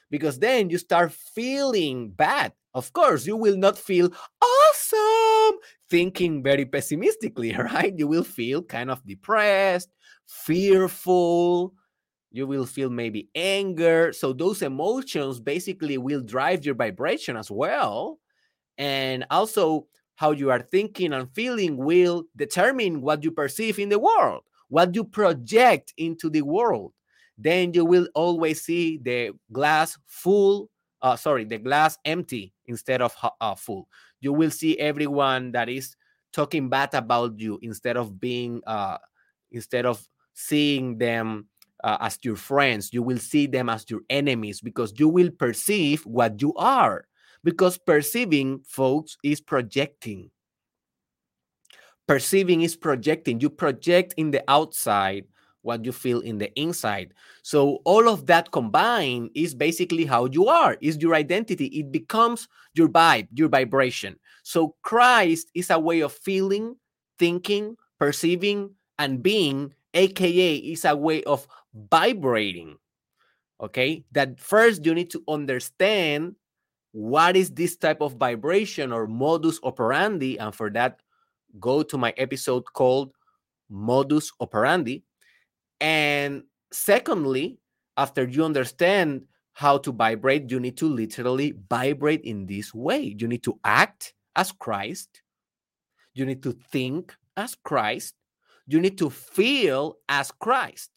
Because 0.09 0.39
then 0.39 0.69
you 0.69 0.77
start 0.77 1.11
feeling 1.11 2.09
bad. 2.09 2.53
Of 2.73 2.91
course, 2.91 3.25
you 3.25 3.37
will 3.37 3.57
not 3.57 3.77
feel 3.77 4.11
awesome 4.41 5.59
thinking 5.89 6.43
very 6.43 6.65
pessimistically, 6.65 7.53
right? 7.57 7.93
You 7.97 8.07
will 8.07 8.23
feel 8.23 8.61
kind 8.61 8.91
of 8.91 9.05
depressed, 9.05 9.89
fearful. 10.27 11.73
You 12.31 12.47
will 12.47 12.65
feel 12.65 12.89
maybe 12.89 13.29
anger. 13.35 14.11
So, 14.13 14.33
those 14.33 14.61
emotions 14.61 15.39
basically 15.39 15.97
will 15.97 16.21
drive 16.21 16.65
your 16.65 16.75
vibration 16.75 17.37
as 17.37 17.49
well. 17.49 18.19
And 18.77 19.25
also, 19.31 19.87
how 20.15 20.31
you 20.31 20.49
are 20.49 20.61
thinking 20.61 21.13
and 21.13 21.29
feeling 21.33 21.77
will 21.77 22.23
determine 22.35 23.01
what 23.01 23.23
you 23.23 23.31
perceive 23.31 23.79
in 23.79 23.89
the 23.89 23.99
world, 23.99 24.43
what 24.69 24.95
you 24.95 25.03
project 25.03 25.93
into 25.97 26.29
the 26.29 26.41
world. 26.41 26.93
Then 27.37 27.73
you 27.73 27.83
will 27.85 28.07
always 28.15 28.61
see 28.63 28.97
the 28.97 29.31
glass 29.51 29.97
full, 30.07 30.69
uh, 31.01 31.17
sorry, 31.17 31.43
the 31.43 31.57
glass 31.57 31.97
empty 32.05 32.53
instead 32.65 33.01
of 33.01 33.15
uh, 33.41 33.55
full. 33.55 33.89
You 34.21 34.31
will 34.33 34.51
see 34.51 34.79
everyone 34.79 35.51
that 35.51 35.67
is 35.69 35.95
talking 36.31 36.69
bad 36.69 36.93
about 36.93 37.39
you 37.39 37.59
instead 37.61 37.97
of 37.97 38.19
being, 38.19 38.61
uh, 38.65 38.97
instead 39.51 39.85
of 39.85 40.07
seeing 40.35 40.99
them 40.99 41.47
uh, 41.83 41.97
as 41.99 42.19
your 42.21 42.35
friends, 42.35 42.93
you 42.93 43.01
will 43.01 43.17
see 43.17 43.47
them 43.47 43.69
as 43.69 43.89
your 43.89 44.01
enemies 44.09 44.61
because 44.61 44.93
you 44.97 45.09
will 45.09 45.31
perceive 45.31 46.05
what 46.05 46.41
you 46.41 46.53
are 46.55 47.05
because 47.43 47.77
perceiving, 47.77 48.59
folks, 48.67 49.17
is 49.23 49.39
projecting. 49.39 50.31
Perceiving 52.07 52.61
is 52.61 52.75
projecting. 52.75 53.39
You 53.39 53.49
project 53.49 54.13
in 54.17 54.31
the 54.31 54.43
outside 54.47 55.25
what 55.61 55.83
you 55.83 55.91
feel 55.91 56.19
in 56.19 56.37
the 56.37 56.53
inside. 56.59 57.13
So 57.41 57.79
all 57.85 58.07
of 58.07 58.27
that 58.27 58.51
combined 58.51 59.31
is 59.33 59.55
basically 59.55 60.05
how 60.05 60.25
you 60.25 60.47
are, 60.47 60.77
is 60.79 60.97
your 61.01 61.15
identity. 61.15 61.65
It 61.67 61.91
becomes 61.91 62.47
your 62.75 62.87
vibe, 62.87 63.27
your 63.33 63.49
vibration. 63.49 64.17
So 64.43 64.75
Christ 64.83 65.49
is 65.55 65.71
a 65.71 65.79
way 65.79 66.01
of 66.01 66.13
feeling, 66.13 66.75
thinking, 67.17 67.75
perceiving, 67.99 68.75
and 68.99 69.23
being, 69.23 69.73
aka 69.95 70.55
is 70.55 70.85
a 70.85 70.95
way 70.95 71.23
of 71.23 71.47
vibrating. 71.73 72.77
Okay, 73.61 74.03
that 74.11 74.39
first 74.39 74.85
you 74.85 74.93
need 74.93 75.09
to 75.11 75.23
understand 75.27 76.35
what 76.91 77.35
is 77.35 77.51
this 77.51 77.75
type 77.77 78.01
of 78.01 78.15
vibration 78.15 78.91
or 78.91 79.07
modus 79.07 79.59
operandi? 79.63 80.37
And 80.37 80.53
for 80.53 80.69
that, 80.71 80.99
go 81.59 81.83
to 81.83 81.97
my 81.97 82.13
episode 82.17 82.63
called 82.73 83.11
Modus 83.69 84.31
Operandi. 84.39 85.03
And 85.81 86.43
secondly, 86.71 87.59
after 87.97 88.27
you 88.27 88.43
understand 88.45 89.25
how 89.53 89.77
to 89.79 89.91
vibrate, 89.91 90.51
you 90.51 90.59
need 90.59 90.77
to 90.77 90.87
literally 90.87 91.53
vibrate 91.69 92.21
in 92.21 92.45
this 92.45 92.73
way. 92.73 93.15
You 93.17 93.27
need 93.27 93.43
to 93.43 93.59
act 93.63 94.13
as 94.35 94.51
Christ. 94.51 95.21
You 96.13 96.25
need 96.25 96.43
to 96.43 96.51
think 96.71 97.15
as 97.37 97.55
Christ. 97.55 98.15
You 98.67 98.79
need 98.79 98.97
to 98.97 99.09
feel 99.09 99.97
as 100.09 100.31
Christ. 100.31 100.89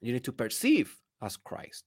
You 0.00 0.12
need 0.12 0.24
to 0.24 0.32
perceive 0.32 0.96
as 1.20 1.36
Christ. 1.36 1.84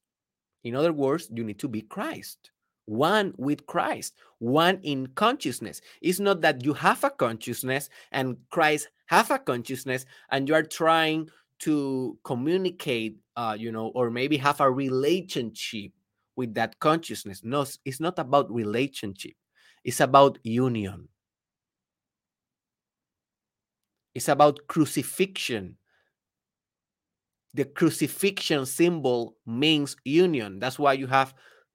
In 0.64 0.76
other 0.76 0.94
words, 0.94 1.30
you 1.34 1.44
need 1.44 1.60
to 1.60 1.68
be 1.68 1.82
Christ, 1.82 2.52
one 2.86 3.34
with 3.38 3.66
Christ, 3.66 4.14
one 4.40 4.80
in 4.84 5.08
consciousness. 5.08 5.82
It's 6.02 6.20
not 6.20 6.42
that 6.42 6.64
you 6.64 6.74
have 6.74 7.04
a 7.04 7.10
consciousness 7.10 7.90
and 8.12 8.38
Christ 8.52 8.90
have 9.08 9.32
a 9.32 9.40
consciousness 9.40 10.06
and 10.30 10.48
you 10.48 10.54
are 10.54 10.64
trying 10.64 11.30
to 11.60 12.18
communicate, 12.24 13.18
uh, 13.36 13.56
you 13.58 13.72
know, 13.72 13.88
or 13.96 14.12
maybe 14.12 14.38
have 14.38 14.62
a 14.62 14.70
relationship 14.70 15.92
with 16.36 16.54
that 16.56 16.80
consciousness. 16.80 17.42
No, 17.44 17.66
it's 17.86 18.00
not 18.00 18.20
about 18.20 18.52
relationship. 18.52 19.34
It's 19.84 20.00
about 20.00 20.38
union. 20.44 21.08
It's 24.14 24.28
about 24.28 24.68
crucifixion 24.68 25.78
the 27.54 27.66
crucifixion 27.66 28.66
symbol 28.66 29.36
means 29.46 29.96
union. 30.06 30.60
That's 30.60 30.80
why 30.80 30.94
you 30.94 31.08
have 31.08 31.34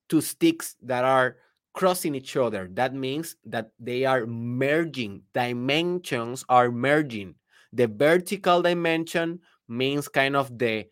two 0.09 0.21
sticks 0.21 0.77
that 0.83 1.05
are 1.05 1.37
crossing 1.75 2.15
each 2.15 2.37
other. 2.37 2.69
That 2.73 2.95
means 2.95 3.37
that 3.45 3.73
they 3.79 4.05
are 4.05 4.27
merging. 4.27 5.23
Dimensions 5.35 6.45
are 6.49 6.71
merging. 6.71 7.35
The 7.73 7.89
vertical 7.89 8.63
dimension 8.63 9.41
means 9.69 10.09
kind 10.09 10.37
of 10.37 10.57
the 10.59 10.87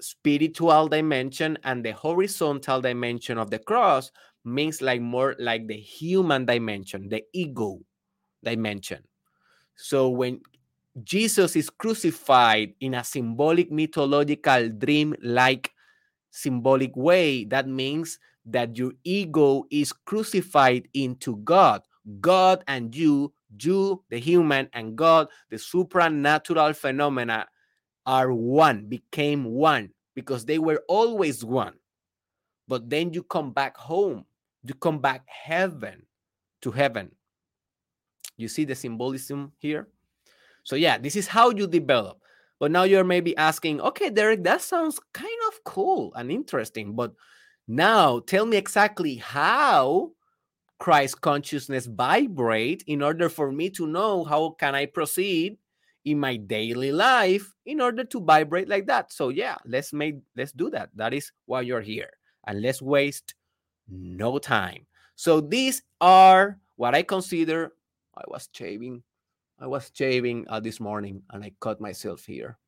spiritual 0.00 0.88
dimension, 0.88 1.58
and 1.64 1.84
the 1.84 1.92
horizontal 1.92 2.80
dimension 2.80 3.38
of 3.38 3.50
the 3.50 3.58
cross 3.58 4.10
means 4.44 4.80
like 4.80 5.00
more 5.00 5.36
like 5.38 5.66
the 5.66 5.76
human 5.76 6.46
dimension, 6.46 7.08
the 7.08 7.22
ego 7.32 7.78
dimension. 8.42 9.02
So 9.78 10.08
when 10.08 10.40
Jesus 11.04 11.54
is 11.54 11.70
crucified 11.70 12.74
in 12.80 12.94
a 12.94 13.04
symbolic, 13.04 13.70
mythological, 13.70 14.68
dream 14.70 15.14
like 15.22 15.70
symbolic 16.30 16.96
way, 16.96 17.44
that 17.44 17.68
means 17.68 18.18
that 18.44 18.76
your 18.76 18.92
ego 19.04 19.64
is 19.70 19.92
crucified 19.92 20.88
into 20.94 21.36
God. 21.36 21.82
God 22.20 22.64
and 22.66 22.94
you, 22.94 23.32
you, 23.62 24.02
the 24.10 24.18
human, 24.18 24.68
and 24.72 24.96
God, 24.96 25.28
the 25.50 25.58
supernatural 25.58 26.72
phenomena, 26.72 27.46
are 28.04 28.32
one, 28.32 28.86
became 28.86 29.44
one, 29.44 29.90
because 30.14 30.44
they 30.44 30.58
were 30.58 30.82
always 30.88 31.44
one. 31.44 31.74
But 32.66 32.90
then 32.90 33.12
you 33.12 33.22
come 33.22 33.52
back 33.52 33.76
home, 33.76 34.24
you 34.64 34.74
come 34.74 34.98
back 34.98 35.22
heaven 35.26 36.06
to 36.62 36.72
heaven. 36.72 37.12
You 38.38 38.48
see 38.48 38.64
the 38.64 38.74
symbolism 38.74 39.52
here? 39.58 39.88
So 40.64 40.76
yeah, 40.76 40.96
this 40.96 41.16
is 41.16 41.28
how 41.28 41.50
you 41.50 41.66
develop. 41.66 42.22
But 42.58 42.70
now 42.70 42.84
you're 42.84 43.04
maybe 43.04 43.36
asking, 43.36 43.80
okay, 43.80 44.10
Derek, 44.10 44.42
that 44.44 44.62
sounds 44.62 44.98
kind 45.12 45.40
of 45.48 45.62
cool 45.64 46.12
and 46.14 46.30
interesting. 46.30 46.96
But 46.96 47.12
now 47.66 48.20
tell 48.20 48.46
me 48.46 48.56
exactly 48.56 49.16
how 49.16 50.12
Christ 50.78 51.20
consciousness 51.20 51.86
vibrate 51.86 52.84
in 52.86 53.02
order 53.02 53.28
for 53.28 53.52
me 53.52 53.70
to 53.70 53.86
know 53.86 54.24
how 54.24 54.50
can 54.50 54.74
I 54.74 54.86
proceed 54.86 55.58
in 56.04 56.18
my 56.18 56.36
daily 56.36 56.92
life 56.92 57.52
in 57.66 57.80
order 57.80 58.04
to 58.04 58.20
vibrate 58.20 58.68
like 58.68 58.86
that. 58.86 59.12
So 59.12 59.28
yeah, 59.28 59.56
let's 59.66 59.92
make 59.92 60.16
let's 60.36 60.52
do 60.52 60.70
that. 60.70 60.90
That 60.94 61.12
is 61.12 61.32
why 61.46 61.62
you're 61.62 61.82
here. 61.82 62.10
And 62.46 62.62
let's 62.62 62.80
waste 62.80 63.34
no 63.88 64.38
time. 64.38 64.86
So 65.16 65.40
these 65.40 65.82
are 66.00 66.58
what 66.76 66.94
I 66.94 67.02
consider 67.02 67.72
I 68.18 68.24
was 68.26 68.48
shaving 68.52 69.02
I 69.60 69.66
was 69.66 69.90
shaving 69.92 70.46
uh, 70.48 70.60
this 70.60 70.78
morning 70.78 71.22
and 71.30 71.42
I 71.42 71.52
cut 71.60 71.80
myself 71.80 72.24
here. 72.24 72.58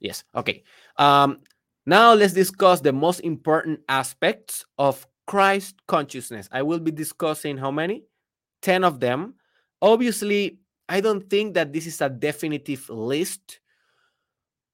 Yes, 0.00 0.24
okay. 0.34 0.64
Um, 0.98 1.40
now 1.86 2.12
let's 2.12 2.34
discuss 2.34 2.80
the 2.80 2.92
most 2.92 3.20
important 3.20 3.80
aspects 3.88 4.64
of 4.78 5.06
Christ 5.26 5.76
consciousness. 5.88 6.48
I 6.52 6.62
will 6.62 6.78
be 6.78 6.90
discussing 6.90 7.56
how 7.56 7.70
many? 7.70 8.04
10 8.62 8.84
of 8.84 9.00
them. 9.00 9.34
Obviously, 9.80 10.58
I 10.88 11.00
don't 11.00 11.28
think 11.28 11.54
that 11.54 11.72
this 11.72 11.86
is 11.86 12.00
a 12.00 12.10
definitive 12.10 12.88
list, 12.90 13.60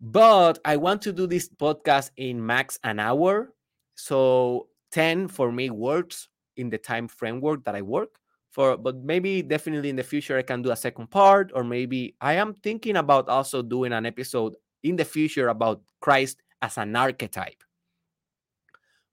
but 0.01 0.59
I 0.65 0.77
want 0.77 1.03
to 1.03 1.13
do 1.13 1.27
this 1.27 1.49
podcast 1.49 2.11
in 2.17 2.45
max 2.45 2.79
an 2.83 2.99
hour. 2.99 3.55
So 3.95 4.69
10 4.91 5.29
for 5.29 5.53
me 5.53 5.71
works 5.71 6.29
in 6.57 6.71
the 6.71 6.79
time 6.79 7.09
framework 7.09 7.65
that 7.65 7.75
I 7.75 7.83
work 7.83 8.19
for 8.53 8.77
but 8.77 8.97
maybe 9.03 9.43
definitely 9.43 9.89
in 9.89 9.97
the 9.97 10.03
future 10.05 10.39
i 10.39 10.43
can 10.43 10.63
do 10.63 10.71
a 10.71 10.77
second 10.77 11.11
part 11.11 11.51
or 11.55 11.65
maybe 11.65 12.15
i 12.21 12.35
am 12.35 12.55
thinking 12.63 12.97
about 12.97 13.29
also 13.29 13.63
doing 13.63 13.93
an 13.93 14.07
episode 14.07 14.55
in 14.85 14.95
the 14.95 15.05
future 15.05 15.49
about 15.49 15.81
christ 16.01 16.43
as 16.63 16.79
an 16.79 16.95
archetype. 16.95 17.63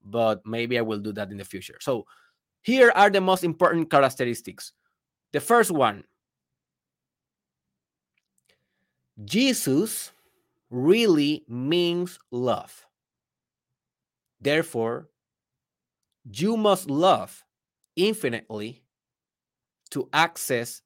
But 0.05 0.45
maybe 0.45 0.77
i 0.77 0.81
will 0.81 0.99
do 0.99 1.11
that 1.13 1.31
in 1.31 1.37
the 1.37 1.43
future. 1.43 1.77
So 1.81 2.05
here 2.61 2.91
are 2.95 3.09
the 3.09 3.19
most 3.19 3.43
important 3.43 3.89
characteristics. 3.89 4.71
The 5.33 5.41
first 5.41 5.71
one 5.71 6.03
jesus 9.25 10.11
really 10.69 11.43
means 11.49 12.19
love. 12.31 12.85
Therefore 14.39 15.09
you 16.31 16.55
must 16.55 16.89
love 16.89 17.43
infinitely 17.95 18.83
to 19.91 20.09
access 20.13 20.81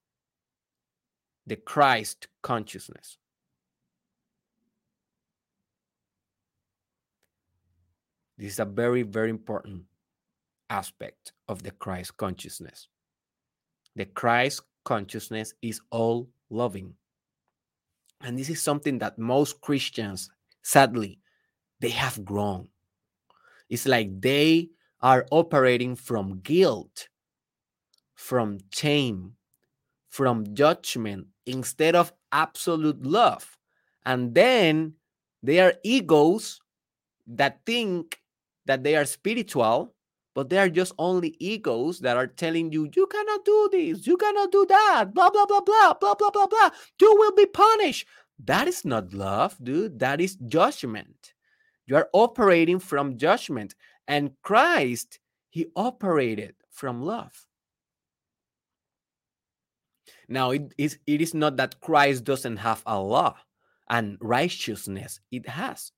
the 1.45 1.55
Christ 1.55 2.27
consciousness. 2.41 3.17
This 8.37 8.53
is 8.53 8.59
a 8.59 8.65
very, 8.65 9.03
very 9.03 9.29
important 9.29 9.83
aspect 10.69 11.33
of 11.47 11.63
the 11.63 11.71
Christ 11.71 12.17
consciousness. 12.17 12.87
The 13.95 14.05
Christ 14.05 14.61
consciousness 14.83 15.53
is 15.61 15.81
all 15.91 16.29
loving. 16.49 16.95
And 18.21 18.37
this 18.37 18.49
is 18.49 18.61
something 18.61 18.99
that 18.99 19.19
most 19.19 19.61
Christians, 19.61 20.29
sadly, 20.63 21.19
they 21.79 21.89
have 21.89 22.25
grown. 22.25 22.69
It's 23.69 23.85
like 23.85 24.21
they 24.21 24.69
are 25.01 25.25
operating 25.31 25.95
from 25.95 26.39
guilt, 26.39 27.09
from 28.15 28.59
shame, 28.71 29.33
from 30.09 30.53
judgment 30.53 31.27
instead 31.45 31.95
of 31.95 32.13
absolute 32.31 33.03
love. 33.03 33.57
And 34.05 34.33
then 34.35 34.93
they 35.41 35.59
are 35.59 35.73
egos 35.83 36.59
that 37.27 37.59
think 37.65 38.19
that 38.65 38.83
they 38.83 38.95
are 38.95 39.05
spiritual, 39.05 39.93
but 40.35 40.49
they 40.49 40.57
are 40.57 40.69
just 40.69 40.93
only 40.97 41.35
egos 41.39 41.99
that 41.99 42.17
are 42.17 42.27
telling 42.27 42.71
you, 42.71 42.89
you 42.95 43.07
cannot 43.07 43.45
do 43.45 43.69
this, 43.71 44.07
you 44.07 44.17
cannot 44.17 44.51
do 44.51 44.65
that, 44.67 45.13
blah, 45.13 45.29
blah, 45.29 45.45
blah, 45.45 45.61
blah, 45.61 45.93
blah, 45.93 46.15
blah, 46.15 46.29
blah, 46.31 46.47
blah. 46.47 46.69
You 46.99 47.15
will 47.15 47.35
be 47.35 47.45
punished. 47.45 48.07
That 48.43 48.67
is 48.67 48.83
not 48.83 49.13
love, 49.13 49.57
dude. 49.61 49.99
That 49.99 50.19
is 50.19 50.35
judgment. 50.35 51.33
You 51.85 51.97
are 51.97 52.09
operating 52.13 52.79
from 52.79 53.17
judgment. 53.17 53.75
And 54.07 54.31
Christ, 54.41 55.19
he 55.49 55.67
operated 55.75 56.55
from 56.69 57.03
love. 57.03 57.45
Now, 60.27 60.51
it 60.51 60.73
is, 60.77 60.97
it 61.05 61.21
is 61.21 61.33
not 61.33 61.57
that 61.57 61.79
Christ 61.81 62.23
doesn't 62.23 62.57
have 62.57 62.83
a 62.85 62.99
law 62.99 63.35
and 63.89 64.17
righteousness, 64.21 65.19
it 65.31 65.47
has. 65.47 65.91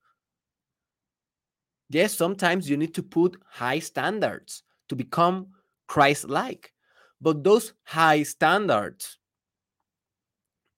Yes, 1.90 2.16
sometimes 2.16 2.70
you 2.70 2.78
need 2.78 2.96
to 2.96 3.04
put 3.04 3.38
high 3.48 3.80
standards 3.80 4.64
to 4.90 4.96
become 4.96 5.48
Christ 5.88 6.28
like, 6.30 6.74
but 7.22 7.44
those 7.44 7.74
high 7.84 8.24
standards 8.24 9.18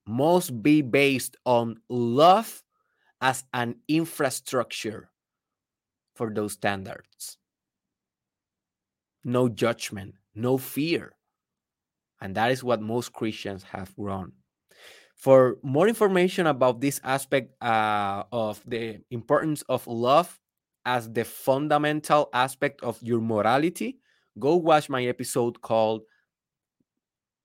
must 0.06 0.62
be 0.62 0.82
based 0.82 1.36
on 1.46 1.78
love 1.90 2.64
as 3.22 3.44
an 3.54 3.76
infrastructure 3.88 5.10
for 6.16 6.34
those 6.34 6.54
standards. 6.54 7.38
No 9.24 9.50
judgment, 9.50 10.16
no 10.36 10.58
fear. 10.58 11.17
And 12.22 12.36
that 12.36 12.52
is 12.52 12.64
what 12.64 12.82
most 12.82 13.14
Christians 13.14 13.64
have 13.64 13.96
grown. 13.96 14.34
For 15.16 15.58
more 15.64 15.88
information 15.88 16.48
about 16.48 16.82
this 16.82 17.00
aspect 17.04 17.52
uh, 17.62 18.24
of 18.32 18.62
the 18.66 19.00
importance 19.10 19.64
of 19.64 19.86
love 19.88 20.40
as 20.86 21.12
the 21.12 21.26
fundamental 21.26 22.30
aspect 22.34 22.82
of 22.84 23.02
your 23.02 23.20
morality, 23.20 24.00
go 24.40 24.56
watch 24.56 24.90
my 24.90 25.04
episode 25.06 25.62
called 25.62 26.04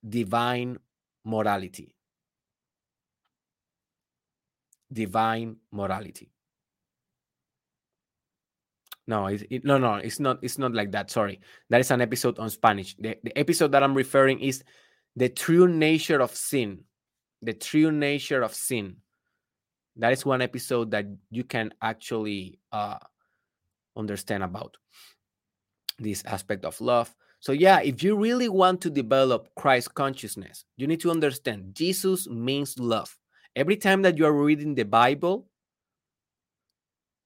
Divine 0.06 0.78
Morality. 1.24 1.94
Divine 4.92 5.56
Morality. 5.70 6.31
No, 9.06 9.26
it, 9.26 9.64
no, 9.64 9.78
no, 9.78 9.94
it's 9.94 10.20
not. 10.20 10.38
It's 10.42 10.58
not 10.58 10.74
like 10.74 10.92
that. 10.92 11.10
Sorry, 11.10 11.40
that 11.70 11.80
is 11.80 11.90
an 11.90 12.00
episode 12.00 12.38
on 12.38 12.50
Spanish. 12.50 12.94
The, 12.96 13.16
the 13.22 13.36
episode 13.36 13.72
that 13.72 13.82
I'm 13.82 13.94
referring 13.94 14.40
is 14.40 14.62
the 15.16 15.28
true 15.28 15.66
nature 15.66 16.20
of 16.20 16.34
sin. 16.34 16.84
The 17.42 17.52
true 17.52 17.90
nature 17.90 18.42
of 18.42 18.54
sin. 18.54 18.96
That 19.96 20.12
is 20.12 20.24
one 20.24 20.40
episode 20.40 20.92
that 20.92 21.06
you 21.30 21.44
can 21.44 21.74
actually 21.82 22.60
uh, 22.70 22.98
understand 23.96 24.44
about 24.44 24.76
this 25.98 26.24
aspect 26.24 26.64
of 26.64 26.80
love. 26.80 27.14
So, 27.40 27.50
yeah, 27.50 27.80
if 27.80 28.04
you 28.04 28.16
really 28.16 28.48
want 28.48 28.80
to 28.82 28.90
develop 28.90 29.48
Christ 29.56 29.94
consciousness, 29.94 30.64
you 30.76 30.86
need 30.86 31.00
to 31.00 31.10
understand 31.10 31.74
Jesus 31.74 32.28
means 32.28 32.78
love. 32.78 33.18
Every 33.56 33.76
time 33.76 34.02
that 34.02 34.16
you 34.16 34.24
are 34.24 34.32
reading 34.32 34.76
the 34.76 34.84
Bible, 34.84 35.48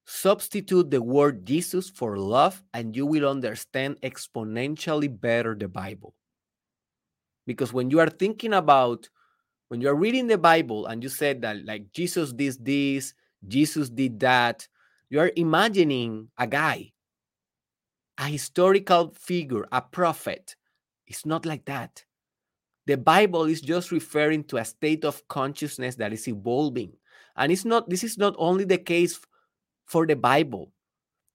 Substitute 0.09 0.89
the 0.89 1.01
word 1.01 1.45
Jesus 1.45 1.89
for 1.89 2.17
love, 2.17 2.63
and 2.73 2.95
you 2.95 3.05
will 3.05 3.27
understand 3.29 3.99
exponentially 4.01 5.09
better 5.19 5.53
the 5.53 5.67
Bible. 5.67 6.15
Because 7.45 7.73
when 7.73 7.91
you 7.91 7.99
are 7.99 8.09
thinking 8.09 8.53
about, 8.53 9.09
when 9.67 9.81
you 9.81 9.89
are 9.89 9.95
reading 9.95 10.27
the 10.27 10.37
Bible 10.37 10.85
and 10.85 11.03
you 11.03 11.09
said 11.09 11.41
that, 11.41 11.65
like, 11.65 11.91
Jesus 11.91 12.31
did 12.31 12.55
this, 12.63 13.13
Jesus 13.45 13.89
did 13.89 14.17
that, 14.21 14.65
you 15.09 15.19
are 15.19 15.31
imagining 15.35 16.29
a 16.37 16.47
guy, 16.47 16.93
a 18.17 18.27
historical 18.27 19.13
figure, 19.13 19.67
a 19.73 19.81
prophet. 19.81 20.55
It's 21.05 21.25
not 21.25 21.45
like 21.45 21.65
that. 21.65 22.05
The 22.85 22.95
Bible 22.97 23.43
is 23.43 23.59
just 23.59 23.91
referring 23.91 24.45
to 24.45 24.57
a 24.57 24.63
state 24.63 25.03
of 25.03 25.27
consciousness 25.27 25.95
that 25.95 26.13
is 26.13 26.29
evolving. 26.29 26.93
And 27.35 27.51
it's 27.51 27.65
not, 27.65 27.89
this 27.89 28.05
is 28.05 28.17
not 28.17 28.35
only 28.37 28.63
the 28.63 28.77
case 28.77 29.19
for 29.87 30.05
the 30.05 30.15
Bible. 30.15 30.71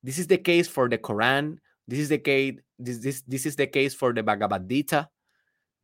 This 0.02 0.18
is 0.18 0.26
the 0.26 0.38
case 0.38 0.68
for 0.68 0.88
the 0.88 0.98
Quran. 0.98 1.58
This 1.88 1.98
is 1.98 2.08
the 2.08 2.18
case. 2.18 2.54
This, 2.78 2.98
this, 2.98 3.22
this 3.22 3.46
is 3.46 3.56
the 3.56 3.66
case 3.66 3.94
for 3.94 4.12
the 4.12 4.22
Bhagavad 4.22 4.68
Gita. 4.68 5.08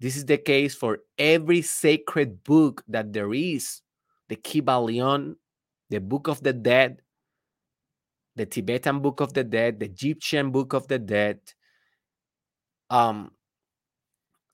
This 0.00 0.16
is 0.16 0.24
the 0.24 0.38
case 0.38 0.74
for 0.74 1.00
every 1.18 1.62
sacred 1.62 2.44
book 2.44 2.84
that 2.88 3.12
there 3.12 3.32
is. 3.34 3.80
The 4.28 4.36
Kybalion, 4.36 5.34
the 5.90 6.00
Book 6.00 6.28
of 6.28 6.42
the 6.42 6.52
Dead, 6.52 7.00
the 8.36 8.46
Tibetan 8.46 9.00
Book 9.00 9.20
of 9.20 9.32
the 9.32 9.42
Dead, 9.42 9.80
the 9.80 9.86
Egyptian 9.86 10.50
Book 10.50 10.72
of 10.72 10.86
the 10.86 10.98
Dead. 10.98 11.40
Um, 12.90 13.32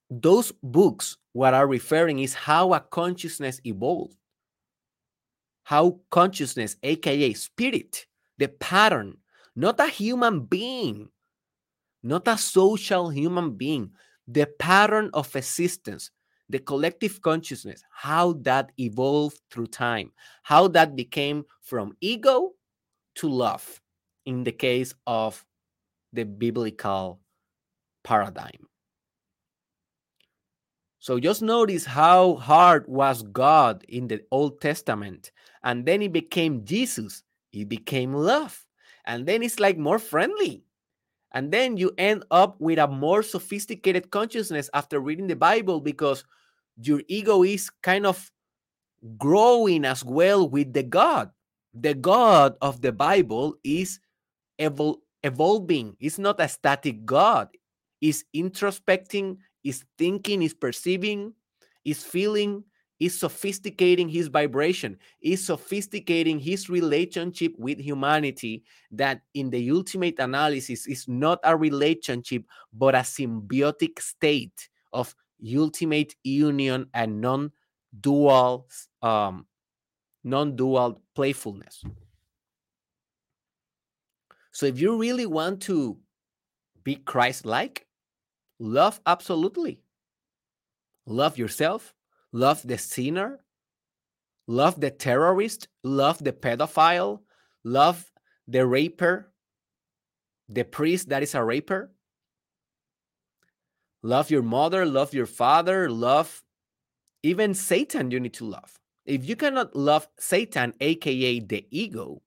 those 0.08 0.52
books, 0.62 1.16
what 1.32 1.54
are 1.54 1.66
referring 1.66 2.20
is 2.20 2.34
how 2.34 2.72
a 2.72 2.80
consciousness 2.80 3.60
evolved 3.64 4.16
how 5.64 5.98
consciousness, 6.10 6.76
aka 6.82 7.32
spirit, 7.32 8.06
the 8.38 8.48
pattern, 8.48 9.16
not 9.56 9.80
a 9.80 9.88
human 9.88 10.40
being, 10.40 11.08
not 12.02 12.28
a 12.28 12.38
social 12.38 13.08
human 13.08 13.56
being, 13.56 13.90
the 14.28 14.46
pattern 14.58 15.10
of 15.14 15.34
existence, 15.36 16.10
the 16.48 16.58
collective 16.58 17.20
consciousness, 17.22 17.82
how 17.90 18.34
that 18.34 18.70
evolved 18.78 19.40
through 19.50 19.66
time, 19.66 20.12
how 20.42 20.68
that 20.68 20.94
became 20.94 21.44
from 21.62 21.96
ego 22.00 22.52
to 23.14 23.28
love 23.28 23.80
in 24.26 24.44
the 24.44 24.52
case 24.52 24.94
of 25.06 25.44
the 26.12 26.24
biblical 26.24 27.20
paradigm. 28.02 28.68
So 31.04 31.20
just 31.20 31.42
notice 31.42 31.84
how 31.84 32.36
hard 32.36 32.88
was 32.88 33.24
God 33.24 33.84
in 33.90 34.08
the 34.08 34.22
Old 34.30 34.62
Testament. 34.62 35.32
And 35.62 35.84
then 35.84 36.00
it 36.00 36.14
became 36.14 36.64
Jesus. 36.64 37.22
It 37.52 37.68
became 37.68 38.14
love. 38.14 38.64
And 39.04 39.26
then 39.26 39.42
it's 39.42 39.60
like 39.60 39.76
more 39.76 39.98
friendly. 39.98 40.64
And 41.32 41.52
then 41.52 41.76
you 41.76 41.92
end 41.98 42.24
up 42.30 42.58
with 42.58 42.78
a 42.78 42.88
more 42.88 43.22
sophisticated 43.22 44.10
consciousness 44.10 44.70
after 44.72 44.98
reading 44.98 45.26
the 45.26 45.36
Bible 45.36 45.78
because 45.78 46.24
your 46.80 47.02
ego 47.06 47.42
is 47.42 47.68
kind 47.82 48.06
of 48.06 48.32
growing 49.18 49.84
as 49.84 50.02
well 50.02 50.48
with 50.48 50.72
the 50.72 50.84
God. 50.84 51.28
The 51.74 51.92
God 51.92 52.56
of 52.62 52.80
the 52.80 52.92
Bible 52.92 53.56
is 53.62 54.00
evol- 54.58 55.02
evolving. 55.22 55.98
It's 56.00 56.18
not 56.18 56.40
a 56.40 56.48
static 56.48 57.04
God. 57.04 57.48
It's 58.00 58.24
introspecting, 58.34 59.36
is 59.64 59.84
thinking, 59.98 60.42
is 60.42 60.54
perceiving, 60.54 61.32
is 61.84 62.04
feeling, 62.04 62.64
is 63.00 63.18
sophisticating 63.18 64.08
his 64.08 64.28
vibration, 64.28 64.96
is 65.20 65.44
sophisticating 65.44 66.38
his 66.38 66.68
relationship 66.70 67.52
with 67.58 67.78
humanity. 67.78 68.62
That 68.92 69.22
in 69.34 69.50
the 69.50 69.70
ultimate 69.70 70.18
analysis 70.18 70.86
is 70.86 71.08
not 71.08 71.40
a 71.42 71.56
relationship, 71.56 72.44
but 72.72 72.94
a 72.94 72.98
symbiotic 72.98 74.00
state 74.00 74.68
of 74.92 75.14
ultimate 75.56 76.14
union 76.22 76.88
and 76.94 77.20
non 77.20 77.50
dual 78.00 78.68
um, 79.02 79.46
non 80.22 80.56
dual 80.56 81.02
playfulness. 81.14 81.82
So 84.52 84.66
if 84.66 84.80
you 84.80 84.96
really 84.96 85.26
want 85.26 85.60
to 85.62 85.98
be 86.84 86.96
Christ 86.96 87.44
like, 87.44 87.86
Love 88.58 89.00
absolutely. 89.06 89.80
Love 91.06 91.36
yourself, 91.36 91.94
love 92.32 92.62
the 92.66 92.78
sinner, 92.78 93.40
love 94.46 94.80
the 94.80 94.90
terrorist, 94.90 95.68
love 95.82 96.22
the 96.24 96.32
pedophile, 96.32 97.20
love 97.62 98.10
the 98.48 98.64
raper, 98.66 99.30
the 100.48 100.64
priest 100.64 101.08
that 101.10 101.22
is 101.22 101.34
a 101.34 101.44
raper. 101.44 101.90
Love 104.02 104.30
your 104.30 104.42
mother, 104.42 104.84
love 104.84 105.14
your 105.14 105.26
father, 105.26 105.90
love 105.90 106.42
even 107.22 107.54
Satan, 107.54 108.10
you 108.10 108.20
need 108.20 108.34
to 108.34 108.44
love. 108.44 108.78
If 109.06 109.26
you 109.26 109.34
cannot 109.36 109.74
love 109.74 110.08
Satan, 110.18 110.74
aka 110.80 111.40
the 111.40 111.66
ego, 111.70 112.22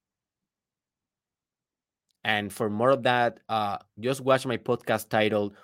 and 2.23 2.51
for 2.51 2.69
more 2.69 2.89
of 2.89 3.03
that, 3.03 3.39
uh, 3.47 3.77
just 3.99 4.21
watch 4.21 4.45
my 4.45 4.57
podcast 4.57 5.09
titled 5.09 5.55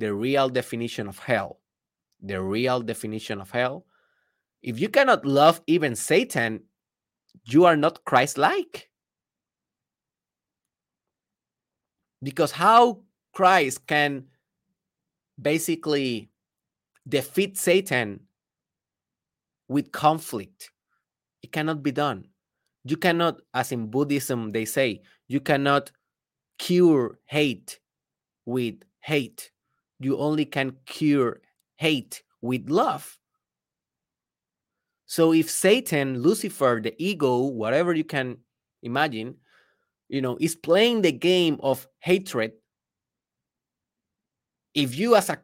the 0.00 0.12
real 0.14 0.48
definition 0.48 1.06
of 1.06 1.18
hell. 1.18 1.60
The 2.22 2.40
real 2.40 2.80
definition 2.80 3.40
of 3.40 3.50
hell. 3.50 3.84
If 4.62 4.80
you 4.80 4.88
cannot 4.88 5.24
love 5.24 5.60
even 5.66 5.94
Satan, 5.94 6.62
you 7.44 7.66
are 7.66 7.76
not 7.76 8.04
Christ 8.04 8.38
like. 8.38 8.88
Because 12.22 12.50
how 12.50 13.00
Christ 13.32 13.86
can 13.86 14.24
basically 15.40 16.30
defeat 17.06 17.58
Satan 17.58 18.20
with 19.68 19.92
conflict, 19.92 20.70
it 21.42 21.52
cannot 21.52 21.82
be 21.82 21.92
done. 21.92 22.26
You 22.84 22.96
cannot, 22.96 23.40
as 23.52 23.72
in 23.72 23.86
Buddhism, 23.90 24.52
they 24.52 24.64
say, 24.64 25.02
you 25.28 25.40
cannot 25.40 25.92
cure 26.58 27.18
hate 27.26 27.78
with 28.46 28.76
hate. 29.00 29.50
You 30.00 30.18
only 30.18 30.44
can 30.44 30.76
cure 30.86 31.40
hate 31.76 32.22
with 32.40 32.68
love. 32.68 33.18
So 35.06 35.32
if 35.32 35.50
Satan, 35.50 36.20
Lucifer, 36.20 36.80
the 36.82 36.94
ego, 36.98 37.44
whatever 37.44 37.94
you 37.94 38.04
can 38.04 38.38
imagine, 38.82 39.36
you 40.08 40.22
know, 40.22 40.36
is 40.40 40.56
playing 40.56 41.02
the 41.02 41.12
game 41.12 41.58
of 41.62 41.86
hatred, 42.00 42.52
if 44.74 44.96
you 44.96 45.16
as 45.16 45.30
a 45.30 45.38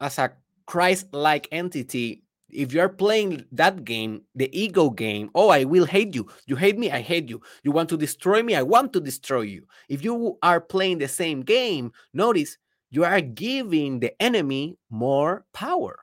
as 0.00 0.18
a 0.18 0.32
Christ-like 0.66 1.48
entity 1.52 2.24
if 2.54 2.72
you're 2.72 2.88
playing 2.88 3.44
that 3.52 3.84
game, 3.84 4.22
the 4.34 4.48
ego 4.58 4.88
game, 4.88 5.28
oh, 5.34 5.48
I 5.48 5.64
will 5.64 5.84
hate 5.84 6.14
you. 6.14 6.28
You 6.46 6.56
hate 6.56 6.78
me, 6.78 6.90
I 6.90 7.00
hate 7.00 7.28
you. 7.28 7.42
You 7.64 7.72
want 7.72 7.88
to 7.90 7.96
destroy 7.96 8.42
me, 8.42 8.54
I 8.54 8.62
want 8.62 8.92
to 8.92 9.00
destroy 9.00 9.42
you. 9.42 9.66
If 9.88 10.04
you 10.04 10.38
are 10.42 10.60
playing 10.60 10.98
the 10.98 11.08
same 11.08 11.42
game, 11.42 11.92
notice 12.12 12.56
you 12.94 13.04
are 13.04 13.20
giving 13.20 13.98
the 13.98 14.14
enemy 14.22 14.78
more 14.88 15.44
power. 15.52 15.98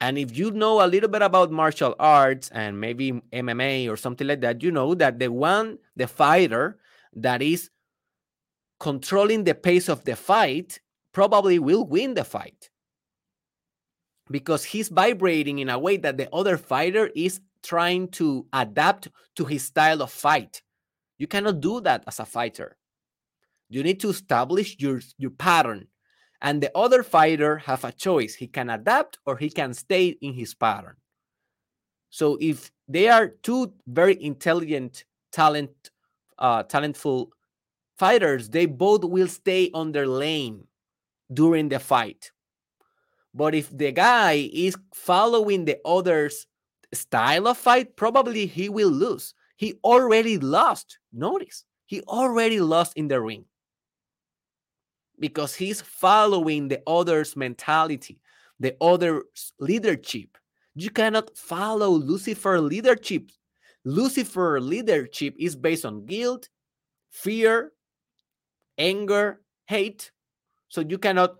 And 0.00 0.16
if 0.16 0.34
you 0.36 0.50
know 0.50 0.82
a 0.82 0.88
little 0.88 1.10
bit 1.10 1.20
about 1.20 1.50
martial 1.50 1.94
arts 1.98 2.48
and 2.54 2.80
maybe 2.80 3.12
MMA 3.32 3.90
or 3.90 3.98
something 3.98 4.26
like 4.26 4.40
that, 4.40 4.62
you 4.62 4.70
know 4.70 4.94
that 4.94 5.18
the 5.18 5.30
one, 5.30 5.76
the 5.94 6.06
fighter 6.06 6.78
that 7.12 7.42
is 7.42 7.68
controlling 8.78 9.44
the 9.44 9.54
pace 9.54 9.90
of 9.90 10.04
the 10.04 10.16
fight 10.16 10.80
probably 11.12 11.58
will 11.58 11.84
win 11.84 12.14
the 12.14 12.24
fight 12.24 12.70
because 14.30 14.64
he's 14.64 14.88
vibrating 14.88 15.58
in 15.58 15.68
a 15.68 15.78
way 15.78 15.98
that 15.98 16.16
the 16.16 16.34
other 16.34 16.56
fighter 16.56 17.10
is 17.14 17.40
trying 17.62 18.08
to 18.08 18.46
adapt 18.54 19.08
to 19.36 19.44
his 19.44 19.64
style 19.64 20.00
of 20.00 20.10
fight. 20.10 20.62
You 21.20 21.26
cannot 21.26 21.60
do 21.60 21.82
that 21.82 22.02
as 22.06 22.18
a 22.18 22.24
fighter. 22.24 22.78
You 23.68 23.82
need 23.82 24.00
to 24.00 24.08
establish 24.08 24.76
your, 24.78 25.02
your 25.18 25.30
pattern. 25.30 25.86
And 26.40 26.62
the 26.62 26.74
other 26.74 27.02
fighter 27.02 27.58
have 27.58 27.84
a 27.84 27.92
choice. 27.92 28.34
He 28.34 28.46
can 28.46 28.70
adapt 28.70 29.18
or 29.26 29.36
he 29.36 29.50
can 29.50 29.74
stay 29.74 30.16
in 30.22 30.32
his 30.32 30.54
pattern. 30.54 30.96
So 32.08 32.38
if 32.40 32.72
they 32.88 33.08
are 33.08 33.28
two 33.28 33.74
very 33.86 34.16
intelligent, 34.24 35.04
talent, 35.30 35.90
uh, 36.38 36.62
talentful 36.62 37.28
fighters, 37.98 38.48
they 38.48 38.64
both 38.64 39.04
will 39.04 39.28
stay 39.28 39.70
on 39.74 39.92
their 39.92 40.06
lane 40.06 40.64
during 41.30 41.68
the 41.68 41.80
fight. 41.80 42.30
But 43.34 43.54
if 43.54 43.68
the 43.76 43.92
guy 43.92 44.48
is 44.54 44.74
following 44.94 45.66
the 45.66 45.80
other's 45.84 46.46
style 46.94 47.46
of 47.46 47.58
fight, 47.58 47.94
probably 47.94 48.46
he 48.46 48.70
will 48.70 48.88
lose. 48.88 49.34
He 49.60 49.74
already 49.84 50.38
lost. 50.38 50.96
Notice, 51.12 51.66
he 51.84 52.00
already 52.08 52.60
lost 52.60 52.94
in 52.96 53.08
the 53.08 53.20
ring 53.20 53.44
because 55.18 55.54
he's 55.54 55.82
following 55.82 56.68
the 56.68 56.80
other's 56.86 57.36
mentality, 57.36 58.22
the 58.58 58.74
other's 58.80 59.52
leadership. 59.60 60.38
You 60.74 60.88
cannot 60.88 61.36
follow 61.36 61.90
Lucifer 61.90 62.58
leadership. 62.58 63.32
Lucifer 63.84 64.62
leadership 64.62 65.34
is 65.38 65.56
based 65.56 65.84
on 65.84 66.06
guilt, 66.06 66.48
fear, 67.10 67.72
anger, 68.78 69.42
hate, 69.66 70.10
so 70.70 70.80
you 70.80 70.96
cannot 70.96 71.34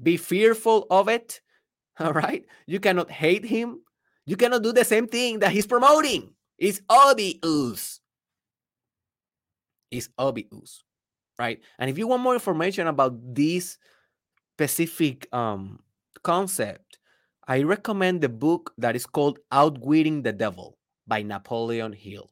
be 0.00 0.16
fearful 0.16 0.86
of 0.90 1.08
it. 1.08 1.40
All 1.98 2.12
right. 2.12 2.44
You 2.68 2.78
cannot 2.78 3.10
hate 3.10 3.44
him. 3.44 3.80
You 4.26 4.36
cannot 4.36 4.62
do 4.62 4.72
the 4.72 4.84
same 4.84 5.08
thing 5.08 5.40
that 5.40 5.50
he's 5.50 5.66
promoting. 5.66 6.34
It's 6.64 6.80
obvious. 6.88 8.00
It's 9.90 10.08
obvious. 10.16 10.82
Right. 11.38 11.60
And 11.78 11.90
if 11.90 11.98
you 11.98 12.06
want 12.06 12.22
more 12.22 12.32
information 12.32 12.86
about 12.86 13.34
this 13.34 13.76
specific 14.54 15.28
um, 15.30 15.80
concept, 16.22 16.98
I 17.46 17.64
recommend 17.64 18.22
the 18.22 18.30
book 18.30 18.72
that 18.78 18.96
is 18.96 19.04
called 19.04 19.40
Outwitting 19.52 20.22
the 20.22 20.32
Devil 20.32 20.78
by 21.06 21.20
Napoleon 21.20 21.92
Hill. 21.92 22.30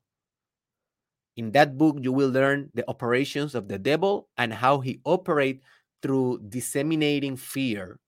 In 1.37 1.53
that 1.53 1.77
book, 1.77 1.99
you 2.01 2.11
will 2.11 2.31
learn 2.31 2.71
the 2.73 2.89
operations 2.89 3.55
of 3.55 3.69
the 3.69 3.79
devil 3.79 4.31
and 4.39 4.51
how 4.51 4.81
he 4.81 5.03
operates 5.05 5.63
through 6.01 6.41
disseminating 6.49 7.37
fear. 7.37 8.01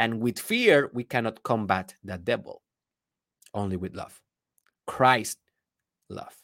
And 0.00 0.18
with 0.18 0.40
fear, 0.40 0.90
we 0.92 1.04
cannot 1.04 1.44
combat 1.44 1.94
the 2.02 2.18
devil, 2.18 2.62
only 3.54 3.76
with 3.76 3.94
love. 3.94 4.20
Christ 4.88 5.38
love, 6.10 6.36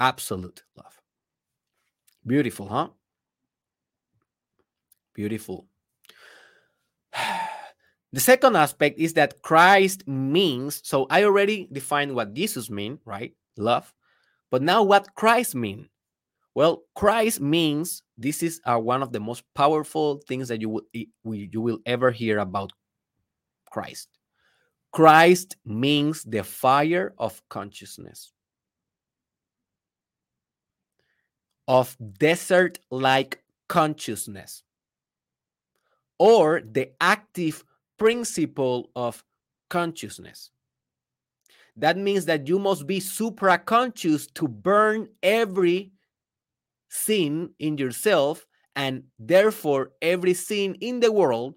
absolute 0.00 0.64
love. 0.76 1.00
Beautiful, 2.26 2.68
huh? 2.68 2.88
Beautiful. 5.14 5.66
The 8.10 8.20
second 8.20 8.56
aspect 8.56 8.98
is 8.98 9.12
that 9.14 9.42
Christ 9.42 10.08
means, 10.08 10.80
so 10.82 11.06
I 11.10 11.24
already 11.24 11.68
defined 11.70 12.14
what 12.14 12.32
Jesus 12.32 12.70
mean, 12.70 12.98
right? 13.04 13.34
Love. 13.58 13.92
But 14.50 14.62
now 14.62 14.82
what 14.82 15.14
Christ 15.14 15.54
mean? 15.54 15.90
Well, 16.54 16.84
Christ 16.96 17.40
means 17.40 18.02
this 18.16 18.42
is 18.42 18.60
uh, 18.64 18.78
one 18.78 19.02
of 19.02 19.12
the 19.12 19.20
most 19.20 19.44
powerful 19.54 20.22
things 20.26 20.48
that 20.48 20.62
you 20.62 20.70
will 20.70 20.82
you 20.92 21.60
will 21.60 21.80
ever 21.84 22.10
hear 22.10 22.38
about 22.38 22.72
Christ. 23.70 24.08
Christ 24.90 25.56
means 25.66 26.24
the 26.24 26.42
fire 26.42 27.14
of 27.18 27.42
consciousness. 27.50 28.32
Of 31.68 31.96
desert 32.18 32.78
like 32.90 33.42
consciousness, 33.68 34.62
or 36.18 36.62
the 36.62 36.90
active 37.00 37.62
principle 37.98 38.90
of 38.96 39.22
consciousness. 39.68 40.50
That 41.76 41.96
means 41.96 42.24
that 42.24 42.48
you 42.48 42.58
must 42.58 42.86
be 42.86 43.00
supra 43.00 43.58
conscious 43.58 44.26
to 44.28 44.48
burn 44.48 45.08
every 45.22 45.92
sin 46.88 47.50
in 47.58 47.76
yourself 47.76 48.46
and 48.74 49.04
therefore 49.18 49.90
every 50.00 50.34
sin 50.34 50.74
in 50.80 51.00
the 51.00 51.12
world 51.12 51.54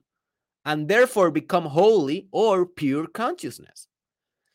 and 0.66 0.88
therefore 0.88 1.32
become 1.32 1.66
holy 1.66 2.28
or 2.32 2.66
pure 2.66 3.08
consciousness. 3.08 3.88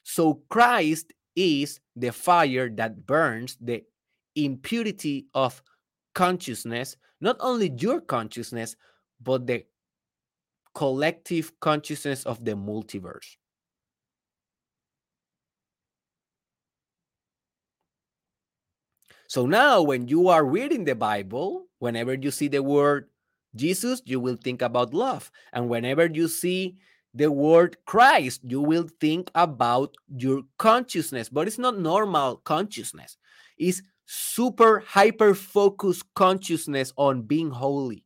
So 0.02 0.42
Christ 0.50 1.12
is 1.34 1.80
the 1.96 2.12
fire 2.12 2.68
that 2.76 3.06
burns 3.06 3.56
the 3.60 3.82
impurity 4.36 5.26
of 5.34 5.62
consciousness, 6.14 6.96
not 7.20 7.36
only 7.40 7.70
your 7.78 8.00
consciousness, 8.00 8.76
but 9.20 9.46
the 9.46 9.64
collective 10.74 11.58
consciousness 11.60 12.24
of 12.24 12.44
the 12.44 12.52
multiverse. 12.52 13.36
So 19.28 19.46
now, 19.46 19.82
when 19.82 20.06
you 20.06 20.28
are 20.28 20.44
reading 20.44 20.84
the 20.84 20.94
Bible, 20.94 21.66
whenever 21.78 22.14
you 22.14 22.30
see 22.30 22.48
the 22.48 22.62
word 22.62 23.08
Jesus, 23.56 24.02
you 24.04 24.20
will 24.20 24.36
think 24.36 24.62
about 24.62 24.94
love. 24.94 25.30
And 25.52 25.68
whenever 25.68 26.06
you 26.06 26.28
see 26.28 26.76
the 27.14 27.32
word 27.32 27.76
Christ, 27.86 28.42
you 28.44 28.60
will 28.60 28.86
think 29.00 29.30
about 29.34 29.96
your 30.14 30.42
consciousness, 30.58 31.28
but 31.28 31.46
it's 31.46 31.58
not 31.58 31.78
normal 31.78 32.36
consciousness, 32.44 33.16
it's 33.58 33.82
super 34.06 34.80
hyper 34.80 35.34
focused 35.34 36.04
consciousness 36.14 36.92
on 36.96 37.22
being 37.22 37.50
holy. 37.50 38.04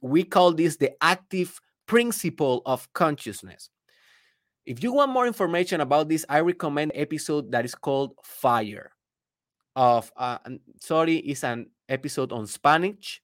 We 0.00 0.24
call 0.24 0.52
this 0.52 0.76
the 0.76 0.92
active 1.02 1.60
principle 1.86 2.62
of 2.66 2.92
consciousness. 2.92 3.70
If 4.64 4.82
you 4.82 4.92
want 4.92 5.10
more 5.10 5.26
information 5.26 5.80
about 5.80 6.08
this, 6.08 6.24
I 6.28 6.40
recommend 6.40 6.92
episode 6.94 7.50
that 7.52 7.64
is 7.64 7.74
called 7.74 8.14
Fire 8.22 8.92
of 9.74 10.12
uh, 10.16 10.38
sorry 10.80 11.16
is 11.16 11.44
an 11.44 11.70
episode 11.88 12.32
on 12.32 12.46
Spanish. 12.46 13.22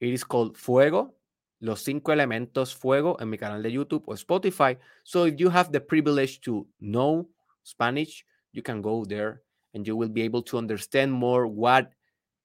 It 0.00 0.12
is 0.12 0.24
called 0.24 0.56
Fuego, 0.56 1.14
Los 1.60 1.82
Cinco 1.82 2.12
Elementos 2.12 2.74
Fuego 2.74 3.14
en 3.14 3.30
mi 3.30 3.36
canal 3.36 3.62
de 3.62 3.70
YouTube 3.70 4.02
or 4.06 4.16
Spotify. 4.16 4.76
So 5.04 5.24
if 5.24 5.38
you 5.38 5.50
have 5.50 5.72
the 5.72 5.80
privilege 5.80 6.40
to 6.42 6.66
know 6.80 7.28
Spanish, 7.62 8.24
you 8.52 8.62
can 8.62 8.82
go 8.82 9.04
there 9.04 9.42
and 9.74 9.86
you 9.86 9.96
will 9.96 10.08
be 10.08 10.22
able 10.22 10.42
to 10.42 10.58
understand 10.58 11.12
more 11.12 11.46
what 11.46 11.90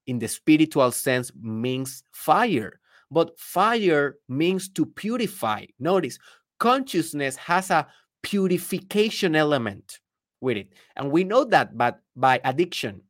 in 0.08 0.20
the 0.20 0.28
spiritual 0.28 0.92
sense 0.92 1.32
means 1.42 2.04
fire. 2.12 2.80
But 3.10 3.38
fire 3.40 4.18
means 4.30 4.70
to 4.70 4.86
purify. 4.86 5.66
Notice 5.80 6.18
consciousness 6.60 7.36
has 7.36 7.70
a 7.72 7.88
purification 8.24 9.36
element 9.36 10.00
with 10.42 10.58
it. 10.58 10.74
And 10.96 11.12
we 11.12 11.24
know 11.24 11.44
that 11.46 11.78
but 11.78 12.02
by 12.16 12.40
addiction. 12.44 13.02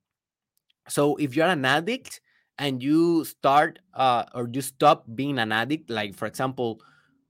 So 0.87 1.15
if 1.17 1.35
you're 1.35 1.47
an 1.47 1.65
addict 1.65 2.21
and 2.57 2.81
you 2.81 3.25
start 3.25 3.79
uh, 3.93 4.25
or 4.33 4.49
you 4.51 4.61
stop 4.61 5.05
being 5.15 5.39
an 5.39 5.51
addict, 5.51 5.89
like 5.89 6.15
for 6.15 6.25
example, 6.27 6.81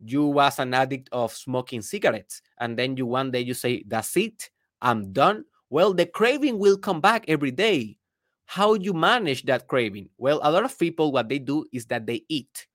you 0.04 0.26
was 0.26 0.60
an 0.60 0.74
addict 0.74 1.10
of 1.12 1.32
smoking 1.32 1.82
cigarettes, 1.82 2.42
and 2.60 2.78
then 2.78 2.98
you 2.98 3.06
one 3.06 3.30
day 3.30 3.42
you 3.42 3.54
say, 3.54 3.84
"That's 3.88 4.18
it, 4.18 4.50
I'm 4.82 5.14
done." 5.14 5.46
Well, 5.72 5.94
the 5.94 6.06
craving 6.06 6.60
will 6.60 6.78
come 6.78 7.00
back 7.00 7.24
every 7.30 7.50
day. 7.50 7.98
How 8.46 8.74
you 8.74 8.92
manage 8.92 9.44
that 9.44 9.70
craving? 9.70 10.10
Well, 10.18 10.42
a 10.44 10.52
lot 10.52 10.66
of 10.66 10.78
people 10.78 11.14
what 11.14 11.30
they 11.30 11.40
do 11.40 11.66
is 11.72 11.86
that 11.86 12.06
they 12.06 12.26
eat. 12.28 12.68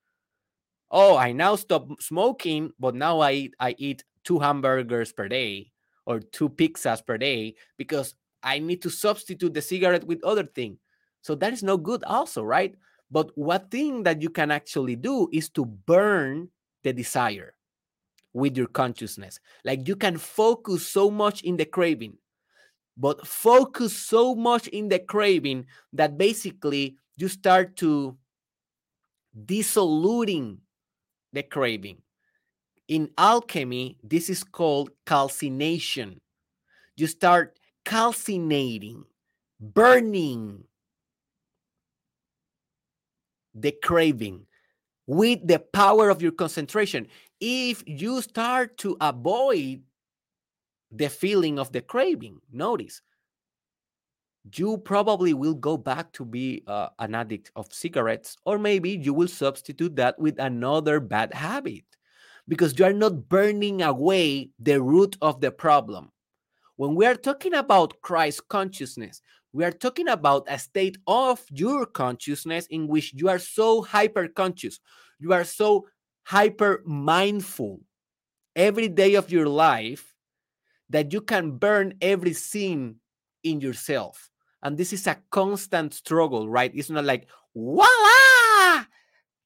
Oh, 0.90 1.14
I 1.14 1.32
now 1.32 1.56
stop 1.56 2.00
smoking, 2.00 2.72
but 2.80 2.94
now 2.94 3.20
I 3.20 3.32
eat, 3.32 3.54
I 3.60 3.74
eat 3.76 4.04
two 4.24 4.38
hamburgers 4.38 5.12
per 5.12 5.28
day 5.28 5.72
or 6.06 6.20
two 6.20 6.48
pizzas 6.48 7.04
per 7.04 7.18
day 7.18 7.56
because 7.76 8.14
I 8.42 8.60
need 8.60 8.80
to 8.80 8.88
substitute 8.88 9.52
the 9.52 9.60
cigarette 9.60 10.06
with 10.06 10.24
other 10.24 10.44
thing. 10.44 10.78
So 11.20 11.34
that 11.34 11.52
is 11.52 11.62
no 11.62 11.76
good 11.76 12.02
also, 12.04 12.42
right? 12.42 12.74
But 13.10 13.36
one 13.36 13.68
thing 13.68 14.04
that 14.04 14.22
you 14.22 14.30
can 14.30 14.50
actually 14.50 14.96
do 14.96 15.28
is 15.34 15.50
to 15.50 15.66
burn 15.66 16.48
the 16.82 16.94
desire 16.94 17.56
with 18.32 18.56
your 18.56 18.68
consciousness. 18.68 19.38
Like 19.66 19.86
you 19.86 19.96
can 19.96 20.16
focus 20.16 20.86
so 20.86 21.10
much 21.10 21.42
in 21.42 21.58
the 21.58 21.66
craving, 21.66 22.16
but 22.96 23.26
focus 23.26 23.96
so 23.96 24.34
much 24.34 24.68
in 24.68 24.88
the 24.88 24.98
craving 24.98 25.66
that 25.92 26.16
basically 26.16 26.96
you 27.16 27.28
start 27.28 27.76
to 27.76 28.16
dissoluting 29.44 30.58
the 31.32 31.42
craving. 31.42 31.98
In 32.88 33.10
alchemy, 33.18 33.98
this 34.02 34.30
is 34.30 34.44
called 34.44 34.90
calcination. 35.04 36.20
You 36.96 37.06
start 37.06 37.58
calcinating, 37.84 39.04
burning 39.60 40.64
the 43.54 43.72
craving 43.82 44.46
with 45.06 45.46
the 45.46 45.58
power 45.58 46.08
of 46.08 46.22
your 46.22 46.32
concentration. 46.32 47.08
If 47.40 47.82
you 47.86 48.22
start 48.22 48.78
to 48.78 48.96
avoid 49.00 49.82
the 50.90 51.08
feeling 51.08 51.58
of 51.58 51.72
the 51.72 51.80
craving, 51.80 52.40
notice 52.52 53.02
you 54.54 54.78
probably 54.78 55.34
will 55.34 55.54
go 55.54 55.76
back 55.76 56.12
to 56.12 56.24
be 56.24 56.62
uh, 56.66 56.88
an 56.98 57.14
addict 57.14 57.50
of 57.56 57.72
cigarettes, 57.72 58.36
or 58.44 58.58
maybe 58.58 58.90
you 58.90 59.12
will 59.12 59.28
substitute 59.28 59.96
that 59.96 60.18
with 60.18 60.38
another 60.38 61.00
bad 61.00 61.34
habit 61.34 61.84
because 62.48 62.78
you 62.78 62.84
are 62.84 62.92
not 62.92 63.28
burning 63.28 63.82
away 63.82 64.50
the 64.60 64.80
root 64.80 65.16
of 65.20 65.40
the 65.40 65.50
problem. 65.50 66.12
When 66.76 66.94
we 66.94 67.06
are 67.06 67.16
talking 67.16 67.54
about 67.54 68.00
Christ 68.02 68.46
consciousness, 68.48 69.20
we 69.52 69.64
are 69.64 69.72
talking 69.72 70.08
about 70.08 70.46
a 70.48 70.58
state 70.58 70.98
of 71.06 71.42
your 71.50 71.86
consciousness 71.86 72.66
in 72.66 72.86
which 72.86 73.14
you 73.14 73.28
are 73.28 73.38
so 73.38 73.82
hyper 73.82 74.28
conscious, 74.28 74.78
you 75.18 75.32
are 75.32 75.44
so 75.44 75.88
hyper 76.24 76.82
mindful 76.84 77.80
every 78.54 78.88
day 78.88 79.14
of 79.14 79.30
your 79.30 79.48
life 79.48 80.14
that 80.90 81.12
you 81.12 81.20
can 81.20 81.58
burn 81.58 81.94
every 82.00 82.32
sin 82.32 82.96
in 83.42 83.60
yourself. 83.60 84.30
And 84.62 84.76
this 84.76 84.92
is 84.92 85.06
a 85.06 85.16
constant 85.30 85.94
struggle, 85.94 86.48
right? 86.48 86.72
It's 86.74 86.90
not 86.90 87.04
like, 87.04 87.28
voila, 87.54 88.84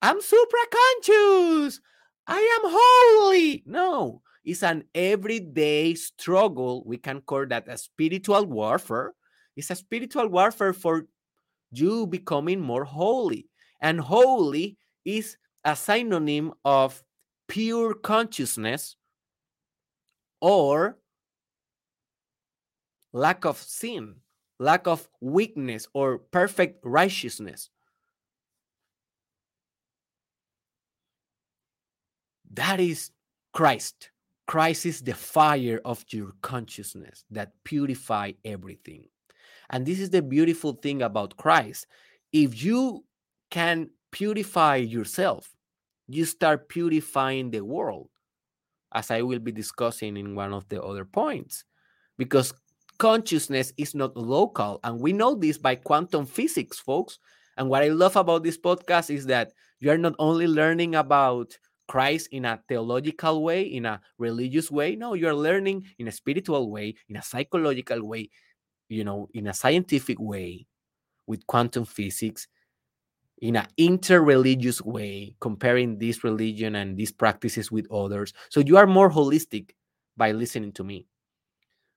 I'm 0.03 0.21
super 0.21 0.57
conscious. 0.73 1.81
I 2.27 2.39
am 2.39 2.71
holy. 2.73 3.63
No, 3.67 4.23
it's 4.45 4.63
an 4.63 4.85
everyday 4.95 5.95
struggle. 5.95 6.85
We 6.87 6.97
can 6.97 7.21
call 7.21 7.47
that 7.47 7.69
a 7.69 7.77
spiritual 7.77 8.47
warfare. 8.47 9.15
It's 9.57 9.71
a 9.71 9.75
spiritual 9.75 10.29
warfare 10.29 10.73
for 10.73 11.07
you 11.73 12.07
becoming 12.07 12.61
more 12.61 12.85
holy. 12.85 13.49
And 13.81 14.01
holy 14.01 14.77
is 15.05 15.37
a 15.65 15.75
synonym 15.77 16.53
of 16.65 17.03
pure 17.49 17.95
consciousness 17.95 18.97
or 20.41 20.97
lack 23.13 23.45
of 23.45 23.59
sin, 23.59 24.17
lack 24.59 24.87
of 24.87 25.09
weakness, 25.21 25.87
or 25.95 26.19
perfect 26.19 26.81
righteousness. 26.85 27.71
That 32.53 32.81
is 32.81 33.11
Christ. 33.53 34.11
Christ 34.47 34.85
is 34.87 35.01
the 35.03 35.15
fire 35.15 35.81
of 35.85 36.05
your 36.11 36.33
consciousness 36.43 37.25
that 37.31 37.53
purify 37.65 38.33
everything. 38.45 39.05
And 39.71 39.87
this 39.87 40.01
is 40.01 40.11
the 40.11 40.23
beautiful 40.23 40.73
thing 40.73 41.03
about 41.03 41.37
Christ. 41.37 41.87
If 42.33 42.63
you 42.63 43.05
can 43.51 43.91
purify 44.11 44.77
yourself, 44.77 45.55
you 46.09 46.25
start 46.25 46.69
purifying 46.69 47.53
the 47.53 47.61
world, 47.61 48.09
as 48.93 49.13
I 49.13 49.23
will 49.23 49.39
be 49.39 49.53
discussing 49.53 50.17
in 50.17 50.35
one 50.35 50.53
of 50.53 50.69
the 50.69 50.83
other 50.83 51.05
points. 51.05 51.65
Because 52.19 52.53
consciousness 53.01 53.73
is 53.79 53.95
not 53.95 54.15
local. 54.15 54.79
And 54.85 55.01
we 55.01 55.13
know 55.15 55.35
this 55.35 55.57
by 55.57 55.75
quantum 55.75 56.27
physics, 56.27 56.79
folks. 56.79 57.19
And 57.57 57.69
what 57.69 57.83
I 57.83 57.89
love 57.89 58.15
about 58.15 58.45
this 58.45 58.59
podcast 58.59 59.13
is 59.13 59.27
that 59.27 59.53
you 59.81 59.91
are 59.91 59.99
not 59.99 60.15
only 60.19 60.47
learning 60.47 60.95
about 60.95 61.57
Christ 61.89 62.29
in 62.31 62.45
a 62.45 62.61
theological 62.69 63.43
way, 63.43 63.63
in 63.63 63.87
a 63.87 64.01
religious 64.19 64.71
way. 64.71 64.97
No, 64.97 65.15
you're 65.15 65.35
learning 65.35 65.87
in 65.99 66.09
a 66.09 66.13
spiritual 66.13 66.71
way, 66.71 66.95
in 67.09 67.17
a 67.17 67.23
psychological 67.23 68.07
way, 68.07 68.29
you 68.91 69.03
know, 69.03 69.29
in 69.33 69.47
a 69.47 69.55
scientific 69.55 70.21
way 70.21 70.67
with 71.27 71.47
quantum 71.47 71.87
physics, 71.87 72.49
in 73.41 73.57
an 73.57 73.67
interreligious 73.79 74.83
way, 74.83 75.35
comparing 75.41 75.99
this 75.99 76.23
religion 76.23 76.75
and 76.77 76.99
these 76.99 77.13
practices 77.13 77.73
with 77.73 77.91
others. 77.91 78.35
So 78.51 78.61
you 78.61 78.77
are 78.77 78.87
more 78.87 79.11
holistic 79.11 79.71
by 80.19 80.33
listening 80.33 80.73
to 80.73 80.85
me. 80.85 81.07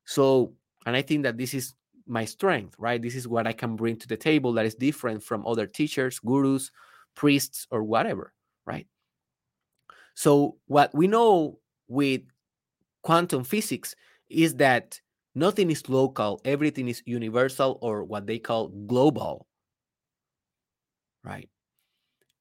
So, 0.05 0.53
and 0.85 0.95
I 0.95 1.01
think 1.01 1.23
that 1.23 1.37
this 1.37 1.53
is 1.53 1.73
my 2.05 2.25
strength, 2.25 2.75
right? 2.77 3.01
This 3.01 3.15
is 3.15 3.27
what 3.27 3.47
I 3.47 3.53
can 3.53 3.75
bring 3.75 3.97
to 3.97 4.07
the 4.07 4.17
table 4.17 4.53
that 4.53 4.65
is 4.65 4.75
different 4.75 5.23
from 5.23 5.45
other 5.47 5.65
teachers, 5.65 6.19
gurus, 6.19 6.71
priests, 7.15 7.67
or 7.71 7.83
whatever, 7.83 8.33
right? 8.65 8.87
So, 10.15 10.57
what 10.67 10.93
we 10.93 11.07
know 11.07 11.59
with 11.87 12.21
quantum 13.01 13.43
physics 13.43 13.95
is 14.29 14.55
that 14.55 14.99
nothing 15.35 15.71
is 15.71 15.89
local, 15.89 16.41
everything 16.45 16.87
is 16.87 17.01
universal 17.05 17.77
or 17.81 18.03
what 18.03 18.27
they 18.27 18.39
call 18.39 18.69
global. 18.69 19.47
Right. 21.23 21.49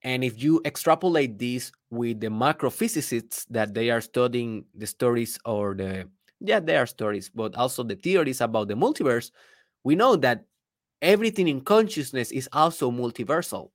And 0.02 0.24
if 0.24 0.42
you 0.42 0.61
extrapolate 0.64 1.38
this 1.38 1.70
with 1.90 2.20
the 2.20 2.26
macrophysicists 2.26 3.46
that 3.50 3.72
they 3.74 3.90
are 3.90 4.00
studying 4.00 4.64
the 4.74 4.87
stories 4.87 5.38
or 5.44 5.74
the, 5.74 6.09
yeah, 6.44 6.61
there 6.61 6.83
are 6.83 6.87
stories, 6.87 7.31
but 7.35 7.55
also 7.55 7.83
the 7.83 7.96
theories 7.96 8.40
about 8.40 8.68
the 8.68 8.74
multiverse, 8.74 9.31
we 9.85 9.94
know 9.94 10.16
that 10.16 10.44
everything 11.00 11.48
in 11.48 11.61
consciousness 11.61 12.31
is 12.31 12.48
also 12.52 12.90
multiversal 12.90 13.70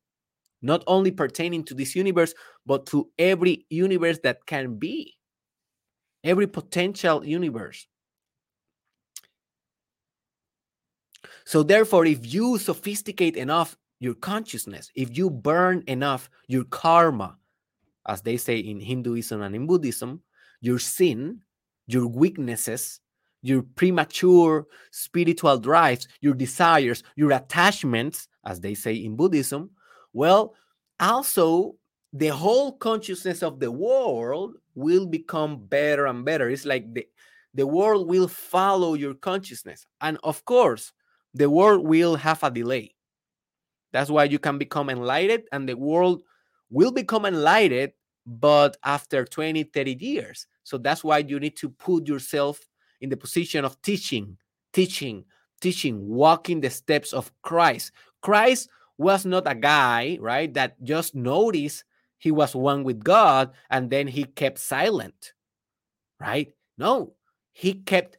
not 0.62 0.84
only 0.88 1.12
pertaining 1.12 1.64
to 1.66 1.74
this 1.74 1.96
universe, 1.96 2.34
but 2.66 2.86
to 2.88 3.10
every 3.18 3.66
universe 3.70 4.20
that 4.24 4.46
can 4.46 4.76
be, 4.76 5.16
every 6.24 6.48
potential 6.48 7.26
universe. 7.26 7.88
So, 11.46 11.64
therefore, 11.64 12.06
if 12.06 12.32
you 12.34 12.58
sophisticate 12.58 13.36
enough 13.36 13.78
your 14.00 14.16
consciousness, 14.16 14.92
if 14.96 15.18
you 15.18 15.30
burn 15.30 15.84
enough 15.88 16.30
your 16.48 16.64
karma, 16.66 17.38
as 18.08 18.22
they 18.22 18.38
say 18.38 18.58
in 18.58 18.80
Hinduism 18.80 19.42
and 19.42 19.56
in 19.56 19.68
Buddhism, 19.68 20.22
your 20.62 20.80
sin, 20.80 21.40
your 21.88 22.08
weaknesses, 22.08 23.00
your 23.42 23.64
premature 23.64 24.66
spiritual 24.92 25.58
drives, 25.58 26.08
your 26.22 26.34
desires, 26.34 27.04
your 27.16 27.32
attachments, 27.32 28.28
as 28.46 28.60
they 28.60 28.74
say 28.74 28.94
in 28.94 29.16
Buddhism, 29.16 29.70
well, 30.14 30.56
also, 31.00 31.76
the 32.14 32.28
whole 32.28 32.72
consciousness 32.78 33.44
of 33.44 33.60
the 33.60 33.72
world 33.72 34.56
will 34.76 35.06
become 35.06 35.66
better 35.66 36.08
and 36.08 36.26
better. 36.26 36.50
It's 36.50 36.66
like 36.66 36.92
the, 36.94 37.06
the 37.54 37.68
world 37.68 38.08
will 38.08 38.28
follow 38.28 38.94
your 38.94 39.14
consciousness. 39.14 39.86
And 40.02 40.18
of 40.24 40.44
course, 40.46 40.94
the 41.34 41.50
world 41.50 41.86
will 41.86 42.16
have 42.16 42.44
a 42.44 42.50
delay. 42.50 42.96
That's 43.92 44.10
why 44.10 44.26
you 44.26 44.40
can 44.40 44.58
become 44.58 44.90
enlightened, 44.90 45.44
and 45.52 45.68
the 45.68 45.76
world 45.76 46.24
will 46.70 46.92
become 46.92 47.26
enlightened, 47.26 47.92
but 48.28 48.78
after 48.84 49.26
20, 49.26 49.64
30 49.64 49.98
years. 50.00 50.48
So 50.64 50.78
that's 50.78 51.04
why 51.04 51.20
you 51.20 51.40
need 51.40 51.56
to 51.58 51.70
put 51.70 52.08
yourself 52.08 52.60
in 53.02 53.10
the 53.10 53.18
position 53.18 53.66
of 53.66 53.82
teaching, 53.82 54.38
teaching, 54.74 55.26
teaching, 55.62 56.08
walking 56.08 56.62
the 56.62 56.70
steps 56.70 57.14
of 57.14 57.32
Christ. 57.42 57.92
Christ 58.22 58.70
was 58.98 59.26
not 59.26 59.50
a 59.50 59.56
guy, 59.56 60.18
right, 60.20 60.54
that 60.54 60.84
just 60.84 61.16
noticed 61.16 61.86
he 62.18 62.32
was 62.32 62.56
one 62.56 62.84
with 62.84 63.04
God 63.04 63.52
and 63.70 63.90
then 63.90 64.08
he 64.08 64.26
kept 64.26 64.60
silent, 64.60 65.34
right? 66.20 66.52
No, 66.78 67.14
he 67.54 67.76
kept 67.76 68.18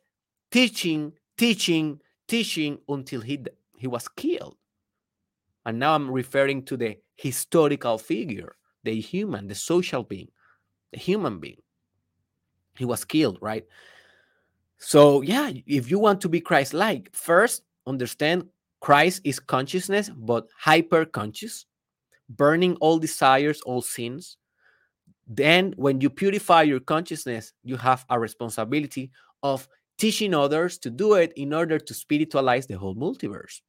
teaching, 0.50 1.12
teaching, 1.36 2.00
teaching 2.26 2.78
until 2.88 3.20
he 3.20 3.44
he 3.76 3.86
was 3.86 4.09
killed, 4.09 4.56
And 5.64 5.78
now 5.78 5.94
I'm 5.94 6.11
referring 6.11 6.64
to 6.64 6.76
the 6.76 6.98
historical 7.16 7.98
figure, 7.98 8.56
the 8.89 9.01
human, 9.01 9.47
the 9.47 9.55
social 9.55 10.03
being, 10.03 10.28
the 10.93 10.99
human 10.99 11.39
being. 11.39 11.61
He 12.76 12.84
was 12.84 13.05
killed, 13.05 13.39
right? 13.41 13.64
So, 14.78 15.22
yeah, 15.22 15.51
if 15.66 15.91
you 15.91 15.99
want 15.99 16.20
to 16.22 16.28
be 16.28 16.41
Christ 16.41 16.72
like, 16.72 17.11
first 17.14 17.62
understand 17.86 18.47
Christ 18.80 19.22
is 19.24 19.41
consciousness, 19.41 20.11
but 20.16 20.47
hyper 20.57 21.05
conscious, 21.05 21.66
burning 22.28 22.76
all 22.76 22.99
desires, 22.99 23.61
all 23.62 23.82
sins. 23.82 24.36
Then, 25.26 25.74
when 25.76 26.01
you 26.01 26.09
purify 26.09 26.62
your 26.62 26.80
consciousness, 26.80 27.53
you 27.64 27.76
have 27.76 28.07
a 28.09 28.18
responsibility 28.18 29.11
of 29.43 29.68
teaching 29.99 30.32
others 30.32 30.78
to 30.78 30.91
do 30.91 31.14
it 31.14 31.32
in 31.36 31.53
order 31.53 31.78
to 31.78 31.93
spiritualize 31.93 32.66
the 32.66 32.78
whole 32.78 32.95
multiverse. 32.95 33.61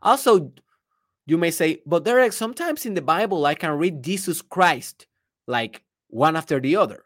Also, 0.00 0.52
you 1.26 1.36
may 1.36 1.50
say, 1.50 1.82
but 1.84 2.04
there 2.04 2.20
are 2.20 2.30
sometimes 2.30 2.86
in 2.86 2.94
the 2.94 3.02
Bible 3.02 3.44
I 3.46 3.54
can 3.54 3.72
read 3.72 4.02
Jesus 4.02 4.40
Christ 4.40 5.06
like 5.46 5.82
one 6.08 6.36
after 6.36 6.60
the 6.60 6.76
other. 6.76 7.04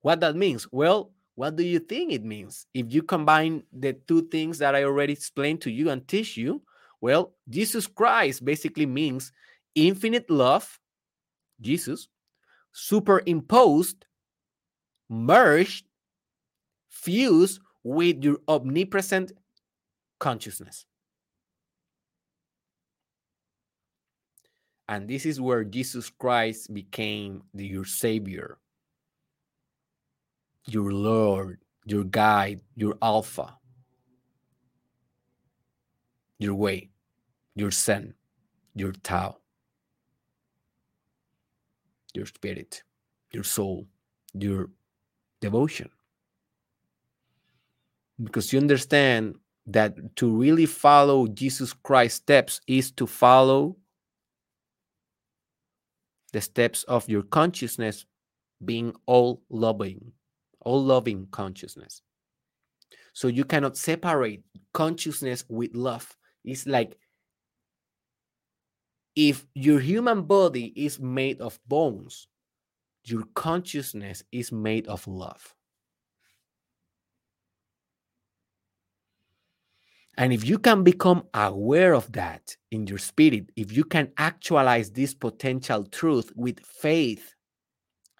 What 0.00 0.20
that 0.20 0.34
means? 0.34 0.66
Well, 0.72 1.12
what 1.34 1.56
do 1.56 1.62
you 1.64 1.78
think 1.78 2.12
it 2.12 2.24
means? 2.24 2.66
If 2.74 2.92
you 2.92 3.02
combine 3.02 3.64
the 3.72 3.92
two 3.92 4.22
things 4.28 4.58
that 4.58 4.74
I 4.74 4.84
already 4.84 5.12
explained 5.12 5.60
to 5.62 5.70
you 5.70 5.90
and 5.90 6.06
teach 6.06 6.36
you, 6.36 6.62
well, 7.00 7.34
Jesus 7.48 7.86
Christ 7.86 8.44
basically 8.44 8.86
means 8.86 9.32
infinite 9.74 10.30
love, 10.30 10.80
Jesus, 11.60 12.08
superimposed, 12.72 14.06
merged, 15.10 15.84
fused 16.88 17.60
with 17.82 18.24
your 18.24 18.38
omnipresent 18.48 19.32
consciousness. 20.18 20.86
And 24.88 25.08
this 25.08 25.24
is 25.24 25.40
where 25.40 25.64
Jesus 25.64 26.10
Christ 26.10 26.72
became 26.74 27.42
the, 27.54 27.66
your 27.66 27.86
Savior, 27.86 28.58
your 30.66 30.92
Lord, 30.92 31.58
your 31.86 32.04
guide, 32.04 32.60
your 32.76 32.94
Alpha, 33.00 33.56
your 36.38 36.54
way, 36.54 36.90
your 37.54 37.70
Son, 37.70 38.14
your 38.74 38.92
Tao, 38.92 39.38
your 42.12 42.26
spirit, 42.26 42.82
your 43.32 43.44
soul, 43.44 43.86
your 44.34 44.68
devotion. 45.40 45.88
Because 48.22 48.52
you 48.52 48.60
understand 48.60 49.36
that 49.66 50.16
to 50.16 50.30
really 50.30 50.66
follow 50.66 51.26
Jesus 51.26 51.72
Christ's 51.72 52.18
steps 52.18 52.60
is 52.66 52.92
to 52.92 53.06
follow 53.06 53.76
the 56.34 56.40
steps 56.40 56.82
of 56.84 57.08
your 57.08 57.22
consciousness 57.22 58.06
being 58.64 58.92
all 59.06 59.40
loving, 59.50 60.10
all 60.62 60.82
loving 60.82 61.28
consciousness. 61.30 62.02
So 63.12 63.28
you 63.28 63.44
cannot 63.44 63.76
separate 63.76 64.42
consciousness 64.72 65.44
with 65.48 65.76
love. 65.76 66.16
It's 66.44 66.66
like 66.66 66.98
if 69.14 69.46
your 69.54 69.78
human 69.78 70.24
body 70.24 70.72
is 70.74 70.98
made 70.98 71.40
of 71.40 71.60
bones, 71.68 72.26
your 73.04 73.22
consciousness 73.34 74.24
is 74.32 74.50
made 74.50 74.88
of 74.88 75.06
love. 75.06 75.54
And 80.16 80.32
if 80.32 80.44
you 80.44 80.58
can 80.58 80.84
become 80.84 81.24
aware 81.34 81.94
of 81.94 82.10
that 82.12 82.56
in 82.70 82.86
your 82.86 82.98
spirit, 82.98 83.50
if 83.56 83.72
you 83.72 83.84
can 83.84 84.12
actualize 84.16 84.90
this 84.90 85.12
potential 85.12 85.84
truth 85.84 86.32
with 86.36 86.60
faith 86.60 87.34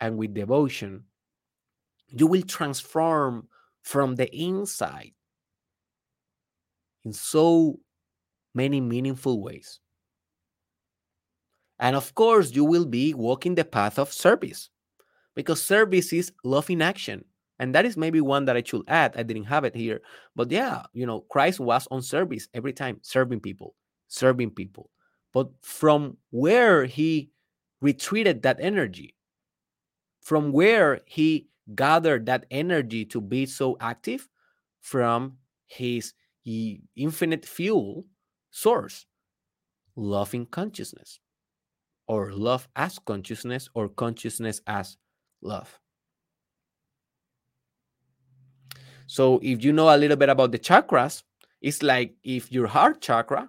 and 0.01 0.16
with 0.16 0.34
devotion, 0.34 1.05
you 2.09 2.26
will 2.26 2.42
transform 2.42 3.49
from 3.82 4.16
the 4.16 4.34
inside 4.34 5.12
in 7.05 7.12
so 7.12 7.78
many 8.55 8.80
meaningful 8.80 9.40
ways. 9.40 9.78
And 11.78 11.95
of 11.95 12.14
course, 12.14 12.53
you 12.53 12.64
will 12.64 12.86
be 12.86 13.14
walking 13.14 13.55
the 13.55 13.64
path 13.64 13.99
of 13.99 14.12
service 14.12 14.70
because 15.34 15.62
service 15.62 16.12
is 16.12 16.32
love 16.45 16.70
in 16.70 16.82
action. 16.82 17.24
And 17.64 17.74
that 17.74 17.86
is 17.86 17.96
maybe 17.96 18.20
one 18.20 18.44
that 18.44 18.58
I 18.58 18.62
should 18.62 18.82
add. 18.88 19.14
I 19.16 19.22
didn't 19.22 19.44
have 19.44 19.64
it 19.64 19.74
here. 19.74 20.02
But 20.36 20.50
yeah, 20.50 20.82
you 20.92 21.06
know, 21.06 21.20
Christ 21.30 21.60
was 21.60 21.88
on 21.90 22.02
service 22.02 22.46
every 22.52 22.74
time, 22.74 22.98
serving 23.00 23.40
people, 23.40 23.74
serving 24.08 24.50
people. 24.50 24.90
But 25.32 25.48
from 25.62 26.18
where 26.28 26.84
he 26.84 27.30
retreated 27.80 28.42
that 28.42 28.58
energy, 28.60 29.16
from 30.20 30.52
where 30.52 31.00
he 31.06 31.48
gathered 31.74 32.26
that 32.26 32.44
energy 32.50 33.06
to 33.06 33.20
be 33.22 33.46
so 33.46 33.78
active, 33.80 34.28
from 34.82 35.38
his 35.66 36.12
infinite 36.44 37.46
fuel 37.46 38.04
source, 38.50 39.06
loving 39.96 40.44
consciousness, 40.44 41.18
or 42.06 42.30
love 42.30 42.68
as 42.76 42.98
consciousness, 42.98 43.70
or 43.72 43.88
consciousness 43.88 44.60
as 44.66 44.98
love. 45.40 45.80
So 49.07 49.40
if 49.42 49.62
you 49.64 49.72
know 49.72 49.94
a 49.94 49.98
little 49.98 50.16
bit 50.16 50.28
about 50.28 50.52
the 50.52 50.59
chakras, 50.59 51.22
it's 51.61 51.82
like 51.82 52.14
if 52.22 52.50
your 52.50 52.66
heart 52.66 53.00
chakra, 53.00 53.48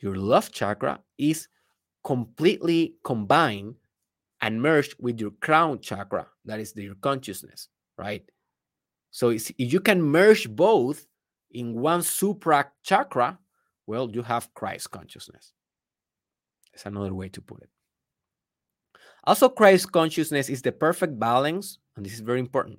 your 0.00 0.16
love 0.16 0.50
chakra 0.50 1.00
is 1.18 1.48
completely 2.04 2.94
combined 3.04 3.74
and 4.40 4.60
merged 4.62 4.94
with 4.98 5.20
your 5.20 5.32
crown 5.40 5.80
chakra, 5.80 6.26
that 6.44 6.60
is 6.60 6.74
your 6.74 6.94
consciousness, 6.96 7.68
right? 7.98 8.24
So 9.10 9.30
if 9.30 9.52
you 9.58 9.80
can 9.80 10.02
merge 10.02 10.48
both 10.48 11.06
in 11.50 11.74
one 11.74 12.02
supra 12.02 12.70
chakra, 12.82 13.38
well, 13.86 14.10
you 14.10 14.22
have 14.22 14.52
Christ 14.54 14.90
consciousness. 14.90 15.52
It's 16.72 16.86
another 16.86 17.12
way 17.12 17.28
to 17.30 17.40
put 17.40 17.62
it. 17.62 17.68
Also, 19.24 19.48
Christ 19.48 19.92
consciousness 19.92 20.48
is 20.48 20.62
the 20.62 20.72
perfect 20.72 21.18
balance, 21.18 21.78
and 21.96 22.06
this 22.06 22.14
is 22.14 22.20
very 22.20 22.40
important 22.40 22.78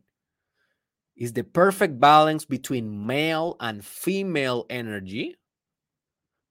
is 1.22 1.34
the 1.34 1.44
perfect 1.44 2.00
balance 2.00 2.46
between 2.46 3.06
male 3.06 3.56
and 3.60 3.86
female 3.86 4.66
energy, 4.72 5.36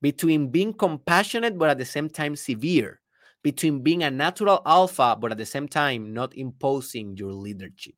between 0.01 0.47
being 0.47 0.73
compassionate 0.73 1.59
but 1.59 1.71
at 1.71 1.79
the 1.79 1.85
same 1.85 2.09
time 2.09 2.37
severe, 2.37 3.01
between 3.43 3.83
being 3.83 4.05
a 4.05 4.11
natural 4.13 4.63
alpha 4.65 5.17
but 5.21 5.33
at 5.33 5.39
the 5.39 5.45
same 5.45 5.67
time 5.67 6.15
not 6.15 6.37
imposing 6.37 7.17
your 7.17 7.33
leadership. 7.33 7.97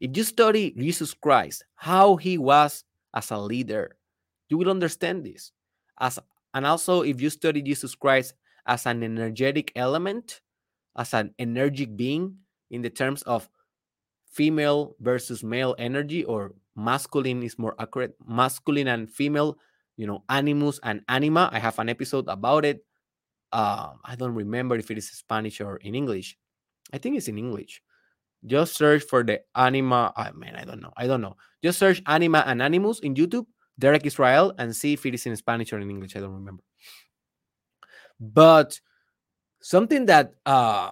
If 0.00 0.16
you 0.16 0.24
study 0.24 0.70
Jesus 0.70 1.12
Christ, 1.12 1.62
how 1.74 2.16
he 2.16 2.38
was 2.38 2.82
as 3.14 3.30
a 3.30 3.36
leader, 3.36 3.98
you 4.48 4.56
will 4.56 4.70
understand 4.70 5.22
this. 5.22 5.52
As 6.00 6.18
and 6.54 6.64
also 6.64 7.02
if 7.02 7.20
you 7.20 7.28
study 7.28 7.60
Jesus 7.60 7.94
Christ 7.94 8.32
as 8.64 8.86
an 8.86 9.02
energetic 9.02 9.72
element, 9.76 10.40
as 10.96 11.12
an 11.12 11.34
energetic 11.38 11.94
being 11.94 12.38
in 12.70 12.80
the 12.80 12.88
terms 12.88 13.20
of 13.24 13.50
female 14.30 14.96
versus 15.00 15.42
male 15.42 15.74
energy 15.78 16.24
or 16.24 16.54
masculine 16.76 17.42
is 17.42 17.58
more 17.58 17.74
accurate. 17.78 18.14
Masculine 18.26 18.88
and 18.88 19.10
female 19.10 19.58
you 19.98 20.06
know 20.06 20.22
animus 20.30 20.80
and 20.82 21.02
anima. 21.08 21.50
I 21.52 21.58
have 21.58 21.78
an 21.78 21.90
episode 21.90 22.26
about 22.28 22.64
it. 22.64 22.84
Uh, 23.50 23.92
i 24.04 24.14
don't 24.14 24.34
remember 24.34 24.76
if 24.76 24.90
it 24.90 24.98
is 24.98 25.10
spanish 25.10 25.60
or 25.60 25.76
in 25.78 25.94
english. 25.94 26.38
I 26.92 26.98
think 26.98 27.16
it's 27.16 27.28
in 27.28 27.36
english. 27.36 27.82
Just 28.46 28.76
search 28.76 29.02
for 29.02 29.24
the 29.24 29.40
anima 29.56 30.12
i 30.16 30.30
mean 30.32 30.54
i 30.54 30.64
don't 30.64 30.80
know 30.80 30.92
i 30.96 31.06
don't 31.06 31.20
know. 31.20 31.36
Just 31.62 31.78
search 31.78 32.00
anima 32.06 32.44
and 32.46 32.62
animus 32.62 33.00
in 33.00 33.14
youtube 33.14 33.46
derek 33.78 34.06
israel 34.06 34.54
and 34.58 34.74
see 34.74 34.92
if 34.92 35.04
it 35.06 35.14
is 35.14 35.26
in 35.26 35.36
spanish 35.36 35.72
or 35.72 35.80
in 35.80 35.90
english. 35.90 36.14
I 36.16 36.20
don't 36.20 36.34
remember. 36.34 36.62
But 38.20 38.78
something 39.60 40.06
that 40.06 40.34
uh 40.46 40.90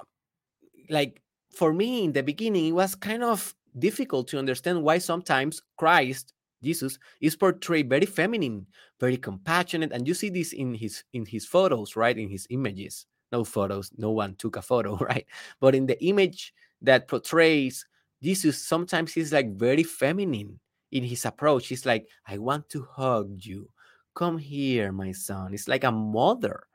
like 0.91 1.23
for 1.57 1.73
me 1.73 2.05
in 2.05 2.13
the 2.13 2.23
beginning, 2.23 2.67
it 2.67 2.73
was 2.73 2.95
kind 2.95 3.25
of 3.25 3.55
difficult 3.79 4.29
to 4.29 4.39
understand 4.39 4.83
why 4.83 4.99
sometimes 4.99 5.63
Christ, 5.77 6.35
Jesus, 6.63 6.99
is 7.21 7.35
portrayed 7.35 7.89
very 7.89 8.07
feminine, 8.07 8.67
very 9.01 9.17
compassionate, 9.17 9.93
and 9.93 10.07
you 10.07 10.15
see 10.15 10.29
this 10.29 10.53
in 10.53 10.75
his 10.75 11.03
in 11.15 11.25
his 11.25 11.47
photos, 11.47 11.97
right? 11.97 12.17
In 12.17 12.29
his 12.29 12.47
images. 12.51 13.07
No 13.33 13.43
photos, 13.43 13.91
no 13.97 14.11
one 14.11 14.37
took 14.37 14.57
a 14.57 14.63
photo, 14.63 14.97
right? 15.11 15.27
But 15.61 15.75
in 15.75 15.87
the 15.87 16.03
image 16.05 16.53
that 16.83 17.09
portrays 17.09 17.87
Jesus, 18.23 18.63
sometimes 18.63 19.13
he's 19.13 19.33
like 19.33 19.57
very 19.57 19.83
feminine 19.83 20.61
in 20.93 21.05
his 21.05 21.25
approach. 21.25 21.69
He's 21.69 21.87
like, 21.87 22.07
I 22.27 22.39
want 22.39 22.69
to 22.71 22.87
hug 22.91 23.45
you. 23.45 23.69
Come 24.15 24.39
here, 24.39 24.93
my 24.93 25.13
son. 25.13 25.53
It's 25.55 25.69
like 25.69 25.85
a 25.85 25.93
mother. 25.93 26.67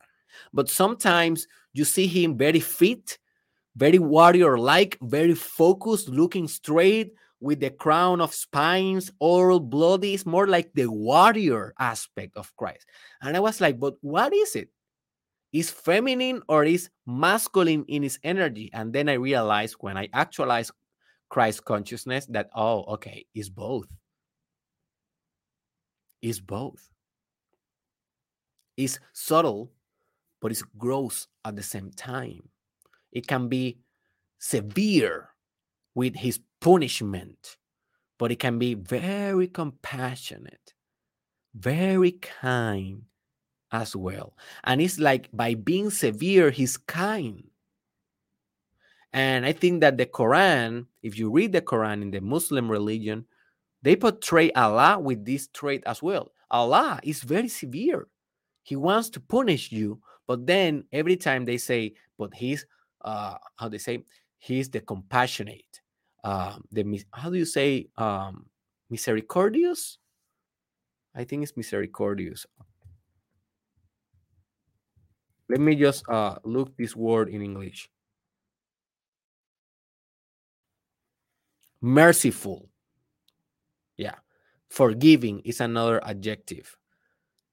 But 0.54 0.70
sometimes 0.70 1.48
you 1.74 1.86
see 1.86 2.08
him 2.08 2.38
very 2.38 2.60
fit, 2.60 3.18
very 3.76 4.00
warrior 4.00 4.58
like, 4.58 4.98
very 5.02 5.36
focused, 5.36 6.10
looking 6.10 6.48
straight, 6.48 7.14
with 7.42 7.60
the 7.60 7.72
crown 7.72 8.22
of 8.22 8.34
spines, 8.34 9.12
all 9.20 9.60
bloody. 9.60 10.14
It's 10.14 10.26
more 10.26 10.48
like 10.48 10.72
the 10.74 10.86
warrior 10.88 11.74
aspect 11.80 12.38
of 12.38 12.56
Christ. 12.56 12.86
And 13.22 13.36
I 13.36 13.40
was 13.40 13.60
like, 13.60 13.80
but 13.80 13.96
what 14.02 14.32
is 14.34 14.56
it? 14.56 14.70
Is 15.52 15.70
feminine 15.70 16.44
or 16.48 16.64
is 16.64 16.90
masculine 17.06 17.84
in 17.88 18.04
its 18.04 18.20
energy? 18.24 18.70
And 18.74 18.94
then 18.94 19.10
I 19.10 19.14
realized 19.14 19.76
when 19.80 19.98
I 19.98 20.08
actualized 20.14 20.72
Christ 21.30 21.66
consciousness 21.66 22.26
that, 22.28 22.50
oh, 22.56 22.84
okay, 22.94 23.26
it's 23.34 23.50
both. 23.50 23.88
It's 26.22 26.40
both. 26.40 26.88
It's 28.78 29.00
subtle, 29.14 29.72
but 30.42 30.52
it's 30.52 30.64
gross 30.78 31.28
at 31.44 31.56
the 31.56 31.64
same 31.64 31.90
time. 31.92 32.51
It 33.12 33.28
can 33.28 33.48
be 33.48 33.80
severe 34.40 35.30
with 35.96 36.16
his 36.16 36.40
punishment, 36.60 37.58
but 38.18 38.32
it 38.32 38.40
can 38.40 38.60
be 38.60 38.74
very 38.74 39.48
compassionate, 39.48 40.74
very 41.54 42.14
kind 42.14 43.04
as 43.72 43.96
well. 43.96 44.36
And 44.64 44.82
it's 44.82 45.00
like 45.00 45.30
by 45.34 45.56
being 45.56 45.90
severe, 45.90 46.52
he's 46.52 46.78
kind. 46.78 47.44
And 49.14 49.46
I 49.46 49.52
think 49.52 49.82
that 49.82 49.98
the 49.98 50.06
Quran, 50.06 50.86
if 51.04 51.18
you 51.18 51.30
read 51.30 51.52
the 51.52 51.62
Quran 51.62 52.02
in 52.02 52.12
the 52.12 52.22
Muslim 52.22 52.72
religion, 52.72 53.26
they 53.82 53.96
portray 53.96 54.52
Allah 54.54 55.00
with 55.00 55.26
this 55.26 55.48
trait 55.48 55.84
as 55.86 56.02
well. 56.02 56.32
Allah 56.50 57.00
is 57.04 57.22
very 57.22 57.48
severe. 57.48 58.08
He 58.64 58.76
wants 58.76 59.10
to 59.12 59.20
punish 59.20 59.72
you, 59.72 60.02
but 60.28 60.46
then 60.46 60.86
every 60.92 61.18
time 61.18 61.46
they 61.46 61.58
say, 61.58 61.96
but 62.18 62.34
he's 62.34 62.66
uh 63.04 63.38
how 63.56 63.70
they 63.70 63.78
say, 63.78 64.04
he's 64.38 64.70
the 64.70 64.80
compassionate. 64.82 65.82
Uh, 66.24 66.58
the 66.72 67.04
how 67.14 67.30
do 67.30 67.38
you 67.38 67.46
say 67.46 67.88
um 67.98 68.46
misericordious? 68.90 69.98
I 71.16 71.24
think 71.24 71.44
it's 71.44 71.58
misericordious. 71.58 72.46
Let 75.50 75.60
me 75.60 75.76
just 75.76 76.08
uh 76.10 76.38
look 76.44 76.78
this 76.78 76.96
word 76.96 77.30
in 77.30 77.42
English. 77.42 77.90
Merciful. 81.82 82.70
Yeah. 83.98 84.16
Forgiving 84.70 85.42
is 85.42 85.60
another 85.60 86.00
adjective. 86.06 86.78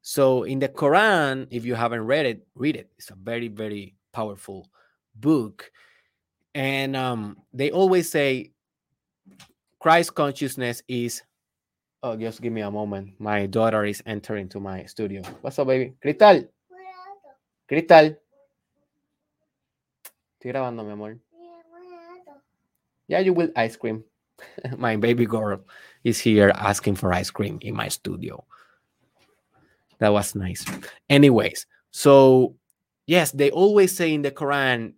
So 0.03 0.45
in 0.45 0.59
the 0.59 0.69
Quran, 0.69 1.49
if 1.51 1.65
you 1.65 1.75
haven't 1.75 2.05
read 2.07 2.27
it, 2.27 2.47
read 2.55 2.77
it. 2.77 2.91
It's 2.99 3.11
a 3.11 3.17
very, 3.17 3.49
very 3.49 3.97
powerful 4.13 4.71
book. 5.21 5.71
And 6.55 6.97
um, 6.97 7.37
they 7.53 7.71
always 7.71 8.11
say 8.11 8.53
Christ 9.81 10.15
consciousness 10.15 10.83
is. 10.89 11.23
Oh, 12.03 12.17
just 12.17 12.41
give 12.41 12.53
me 12.53 12.63
a 12.63 12.71
moment. 12.71 13.15
My 13.19 13.47
daughter 13.47 13.85
is 13.85 14.03
entering 14.07 14.49
to 14.51 14.61
my 14.61 14.85
studio. 14.85 15.23
What's 15.41 15.59
up, 15.59 15.67
baby? 15.67 15.95
Cristal. 16.01 16.49
Cristal. 17.69 18.17
Estoy 20.39 20.53
grabando, 20.53 20.85
mi 20.85 20.93
amor. 20.93 21.19
Yeah, 23.09 23.21
you 23.21 23.33
will 23.33 23.51
ice 23.57 23.77
cream. 23.77 24.05
my 24.77 24.97
baby 24.97 25.27
girl 25.27 25.61
is 26.05 26.21
here 26.21 26.53
asking 26.55 26.95
for 26.95 27.13
ice 27.13 27.31
cream 27.31 27.59
in 27.63 27.75
my 27.75 27.89
studio. 27.89 28.45
That 29.99 30.13
was 30.13 30.35
nice. 30.35 30.65
Anyways, 31.11 31.67
so 31.91 32.55
yes, 33.07 33.33
they 33.33 33.51
always 33.51 33.97
say 33.97 34.15
in 34.15 34.23
the 34.23 34.31
Quran, 34.31 34.93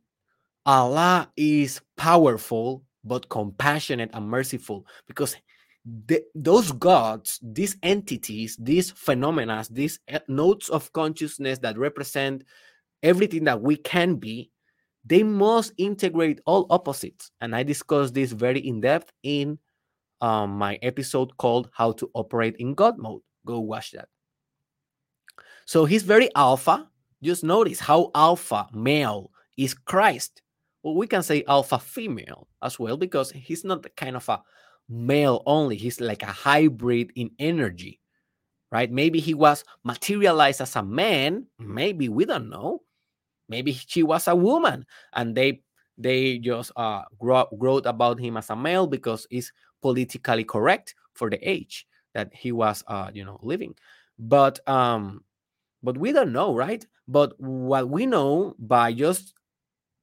Allah 0.66 1.30
is 1.36 1.80
powerful, 1.96 2.84
but 3.04 3.28
compassionate 3.28 4.10
and 4.12 4.28
merciful 4.28 4.86
because 5.06 5.36
the, 6.06 6.22
those 6.34 6.72
gods, 6.72 7.40
these 7.42 7.76
entities, 7.82 8.56
these 8.60 8.90
phenomena, 8.90 9.64
these 9.70 9.98
notes 10.28 10.68
of 10.68 10.92
consciousness 10.92 11.58
that 11.60 11.78
represent 11.78 12.44
everything 13.02 13.44
that 13.44 13.60
we 13.60 13.76
can 13.76 14.16
be, 14.16 14.50
they 15.04 15.22
must 15.22 15.72
integrate 15.78 16.40
all 16.44 16.66
opposites. 16.68 17.30
And 17.40 17.56
I 17.56 17.62
discussed 17.62 18.12
this 18.14 18.32
very 18.32 18.60
in 18.60 18.80
depth 18.82 19.10
in 19.22 19.58
um, 20.20 20.50
my 20.58 20.78
episode 20.82 21.36
called 21.38 21.70
How 21.72 21.92
to 21.92 22.10
Operate 22.14 22.56
in 22.58 22.74
God 22.74 22.98
Mode. 22.98 23.22
Go 23.46 23.60
watch 23.60 23.92
that. 23.92 24.08
So 25.64 25.86
he's 25.86 26.02
very 26.02 26.28
alpha. 26.34 26.88
Just 27.22 27.44
notice 27.44 27.80
how 27.80 28.10
alpha 28.14 28.66
male 28.72 29.30
is 29.56 29.72
Christ. 29.72 30.42
Well, 30.82 30.94
we 30.94 31.06
can 31.06 31.22
say 31.22 31.44
alpha 31.46 31.78
female 31.78 32.48
as 32.62 32.78
well 32.78 32.96
because 32.96 33.30
he's 33.32 33.64
not 33.64 33.82
the 33.82 33.90
kind 33.90 34.16
of 34.16 34.28
a 34.28 34.42
male 34.88 35.42
only. 35.46 35.76
He's 35.76 36.00
like 36.00 36.22
a 36.22 36.26
hybrid 36.26 37.12
in 37.16 37.30
energy, 37.38 38.00
right? 38.72 38.90
Maybe 38.90 39.20
he 39.20 39.34
was 39.34 39.64
materialized 39.84 40.60
as 40.60 40.76
a 40.76 40.82
man. 40.82 41.46
Maybe 41.58 42.08
we 42.08 42.24
don't 42.26 42.50
know. 42.50 42.82
Maybe 43.48 43.72
she 43.72 44.02
was 44.02 44.28
a 44.28 44.36
woman, 44.36 44.86
and 45.14 45.36
they 45.36 45.62
they 45.98 46.38
just 46.38 46.72
uh 46.76 47.02
wrote 47.20 47.86
about 47.86 48.20
him 48.20 48.36
as 48.36 48.50
a 48.50 48.56
male 48.56 48.86
because 48.86 49.26
it's 49.30 49.52
politically 49.82 50.44
correct 50.44 50.94
for 51.14 51.30
the 51.30 51.38
age 51.48 51.86
that 52.14 52.32
he 52.34 52.52
was 52.52 52.84
uh 52.88 53.10
you 53.14 53.24
know 53.24 53.38
living. 53.42 53.74
But 54.18 54.60
um, 54.68 55.24
but 55.82 55.98
we 55.98 56.12
don't 56.12 56.32
know, 56.32 56.54
right? 56.54 56.86
But 57.08 57.38
what 57.40 57.88
we 57.88 58.06
know 58.06 58.54
by 58.58 58.92
just 58.92 59.34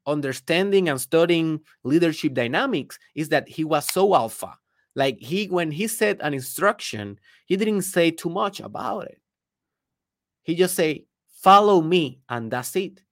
understanding 0.07 0.89
and 0.89 0.99
studying 0.99 1.59
leadership 1.83 2.33
dynamics 2.33 2.97
is 3.13 3.29
that 3.29 3.47
he 3.47 3.63
was 3.63 3.85
so 3.85 4.15
alpha. 4.15 4.57
Like 4.95 5.19
he, 5.19 5.45
when 5.45 5.69
he 5.69 5.87
said 5.87 6.17
an 6.21 6.33
instruction, 6.33 7.19
he 7.45 7.55
didn't 7.55 7.83
say 7.83 8.09
too 8.09 8.29
much 8.29 8.59
about 8.59 9.05
it. 9.05 9.21
He 10.41 10.55
just 10.55 10.73
say, 10.73 11.05
"Follow 11.27 11.81
me," 11.81 12.21
and 12.29 12.49
that's 12.49 12.75
it, 12.75 13.03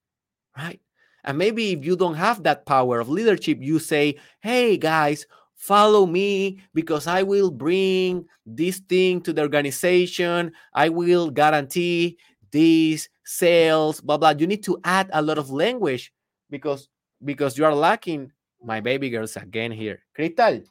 right? 0.56 0.80
And 1.22 1.38
maybe 1.38 1.72
if 1.72 1.84
you 1.84 1.96
don't 1.96 2.14
have 2.14 2.42
that 2.42 2.66
power 2.66 2.98
of 2.98 3.08
leadership, 3.08 3.58
you 3.60 3.78
say, 3.78 4.16
"Hey 4.40 4.76
guys, 4.78 5.26
follow 5.54 6.06
me 6.06 6.60
because 6.74 7.06
I 7.06 7.22
will 7.22 7.50
bring 7.50 8.26
this 8.44 8.78
thing 8.78 9.20
to 9.22 9.32
the 9.32 9.42
organization. 9.42 10.52
I 10.72 10.88
will 10.88 11.30
guarantee 11.30 12.18
these 12.50 13.08
sales, 13.24 14.00
blah 14.00 14.18
blah." 14.18 14.34
You 14.38 14.46
need 14.48 14.64
to 14.64 14.80
add 14.82 15.10
a 15.12 15.22
lot 15.22 15.38
of 15.38 15.50
language 15.50 16.12
because 16.50 16.88
because 17.24 17.56
you 17.58 17.64
are 17.64 17.74
lacking 17.74 18.32
my 18.62 18.80
baby 18.80 19.10
girls 19.10 19.36
again 19.36 19.70
here. 19.72 20.00
Cristal. 20.14 20.62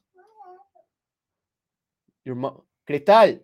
Your 2.24 2.36
mom 2.36 2.62
Cristal. 2.88 3.40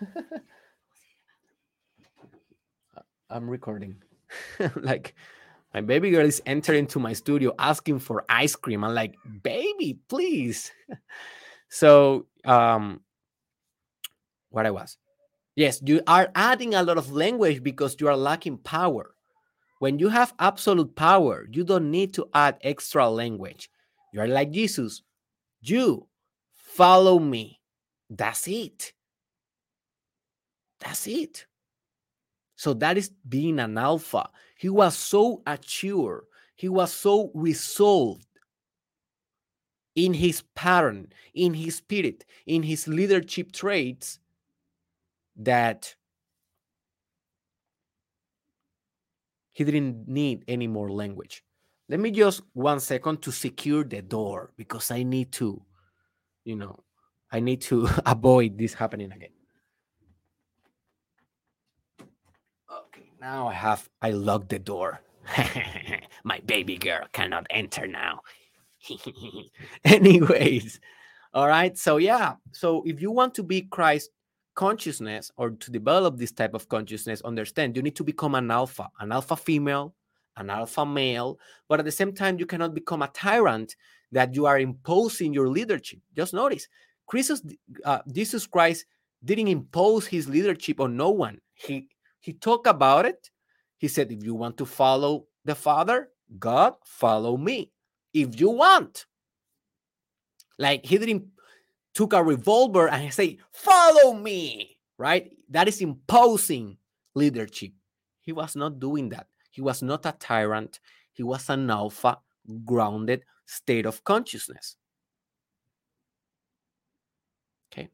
I'm 3.30 3.48
recording. 3.48 3.96
like 4.76 5.14
my 5.72 5.80
baby 5.80 6.10
girl 6.10 6.26
is 6.26 6.42
entering 6.46 6.86
to 6.88 6.98
my 6.98 7.12
studio 7.12 7.54
asking 7.58 8.00
for 8.00 8.24
ice 8.28 8.56
cream. 8.56 8.82
I'm 8.84 8.94
like, 8.94 9.14
baby, 9.42 9.98
please. 10.08 10.72
so 11.68 12.26
um 12.44 13.00
what 14.50 14.66
I 14.66 14.70
was. 14.72 14.99
Yes, 15.60 15.82
you 15.84 16.00
are 16.06 16.30
adding 16.34 16.72
a 16.72 16.82
lot 16.82 16.96
of 16.96 17.12
language 17.12 17.62
because 17.62 17.94
you 18.00 18.08
are 18.08 18.16
lacking 18.16 18.56
power. 18.56 19.14
When 19.78 19.98
you 19.98 20.08
have 20.08 20.32
absolute 20.38 20.96
power, 20.96 21.46
you 21.52 21.64
don't 21.64 21.90
need 21.90 22.14
to 22.14 22.30
add 22.32 22.56
extra 22.62 23.10
language. 23.10 23.68
You 24.14 24.22
are 24.22 24.26
like 24.26 24.52
Jesus. 24.52 25.02
You 25.60 26.08
follow 26.54 27.18
me. 27.18 27.60
That's 28.08 28.48
it. 28.48 28.94
That's 30.78 31.06
it. 31.06 31.44
So 32.56 32.72
that 32.72 32.96
is 32.96 33.10
being 33.28 33.58
an 33.58 33.76
alpha. 33.76 34.30
He 34.56 34.70
was 34.70 34.96
so 34.96 35.42
assured, 35.46 36.22
he 36.56 36.70
was 36.70 36.90
so 36.90 37.32
resolved 37.34 38.24
in 39.94 40.14
his 40.14 40.42
pattern, 40.54 41.12
in 41.34 41.52
his 41.52 41.76
spirit, 41.76 42.24
in 42.46 42.62
his 42.62 42.88
leadership 42.88 43.52
traits 43.52 44.20
that 45.36 45.94
he 49.52 49.64
didn't 49.64 50.08
need 50.08 50.44
any 50.48 50.66
more 50.66 50.90
language. 50.90 51.44
Let 51.88 52.00
me 52.00 52.10
just 52.10 52.42
one 52.52 52.80
second 52.80 53.20
to 53.22 53.32
secure 53.32 53.84
the 53.84 54.00
door 54.00 54.52
because 54.56 54.90
I 54.90 55.02
need 55.02 55.32
to, 55.32 55.60
you 56.44 56.56
know, 56.56 56.84
I 57.32 57.40
need 57.40 57.60
to 57.62 57.88
avoid 58.06 58.58
this 58.58 58.74
happening 58.74 59.12
again. 59.12 59.30
Okay, 62.70 63.10
now 63.20 63.48
I 63.48 63.54
have, 63.54 63.88
I 64.00 64.10
locked 64.12 64.50
the 64.50 64.58
door. 64.58 65.00
My 66.24 66.40
baby 66.46 66.76
girl 66.76 67.06
cannot 67.12 67.46
enter 67.50 67.86
now. 67.86 68.20
Anyways, 69.84 70.80
all 71.34 71.48
right. 71.48 71.76
So, 71.76 71.98
yeah. 71.98 72.34
So, 72.52 72.82
if 72.86 73.00
you 73.00 73.10
want 73.10 73.34
to 73.34 73.42
be 73.42 73.62
Christ 73.62 74.10
consciousness 74.60 75.32
or 75.38 75.46
to 75.62 75.70
develop 75.70 76.18
this 76.18 76.32
type 76.32 76.52
of 76.52 76.68
consciousness, 76.68 77.22
understand 77.22 77.74
you 77.74 77.82
need 77.82 77.96
to 77.96 78.04
become 78.04 78.34
an 78.34 78.50
alpha, 78.50 78.86
an 79.00 79.10
alpha 79.10 79.34
female, 79.34 79.94
an 80.36 80.50
alpha 80.50 80.84
male, 80.84 81.38
but 81.66 81.78
at 81.80 81.86
the 81.86 81.98
same 82.00 82.12
time, 82.12 82.38
you 82.38 82.44
cannot 82.44 82.74
become 82.74 83.00
a 83.00 83.08
tyrant 83.08 83.74
that 84.12 84.34
you 84.34 84.44
are 84.44 84.60
imposing 84.60 85.32
your 85.32 85.48
leadership. 85.48 85.98
Just 86.14 86.34
notice, 86.34 86.68
Jesus, 87.10 87.40
uh, 87.86 88.00
Jesus 88.12 88.46
Christ 88.46 88.84
didn't 89.24 89.48
impose 89.48 90.06
his 90.06 90.28
leadership 90.28 90.78
on 90.78 90.94
no 90.94 91.08
one. 91.08 91.40
He 91.54 91.88
he 92.20 92.34
talked 92.34 92.66
about 92.66 93.06
it. 93.06 93.30
He 93.78 93.88
said, 93.88 94.12
if 94.12 94.22
you 94.22 94.34
want 94.34 94.58
to 94.58 94.66
follow 94.66 95.24
the 95.46 95.54
Father, 95.54 96.10
God, 96.38 96.74
follow 96.84 97.38
me. 97.38 97.72
If 98.12 98.38
you 98.38 98.50
want. 98.50 99.06
Like 100.58 100.84
he 100.84 100.98
didn't 100.98 101.24
took 101.94 102.12
a 102.12 102.22
revolver 102.22 102.88
and 102.88 103.12
say, 103.12 103.38
follow 103.52 104.14
me, 104.14 104.78
right? 104.98 105.30
That 105.48 105.68
is 105.68 105.80
imposing 105.80 106.78
leadership. 107.14 107.72
He 108.20 108.32
was 108.32 108.54
not 108.54 108.78
doing 108.78 109.08
that. 109.10 109.26
He 109.50 109.60
was 109.60 109.82
not 109.82 110.06
a 110.06 110.12
tyrant. 110.18 110.80
He 111.12 111.22
was 111.22 111.48
an 111.48 111.70
alpha, 111.70 112.18
grounded 112.64 113.24
state 113.46 113.86
of 113.86 114.04
consciousness. 114.04 114.76
Okay. 117.72 117.88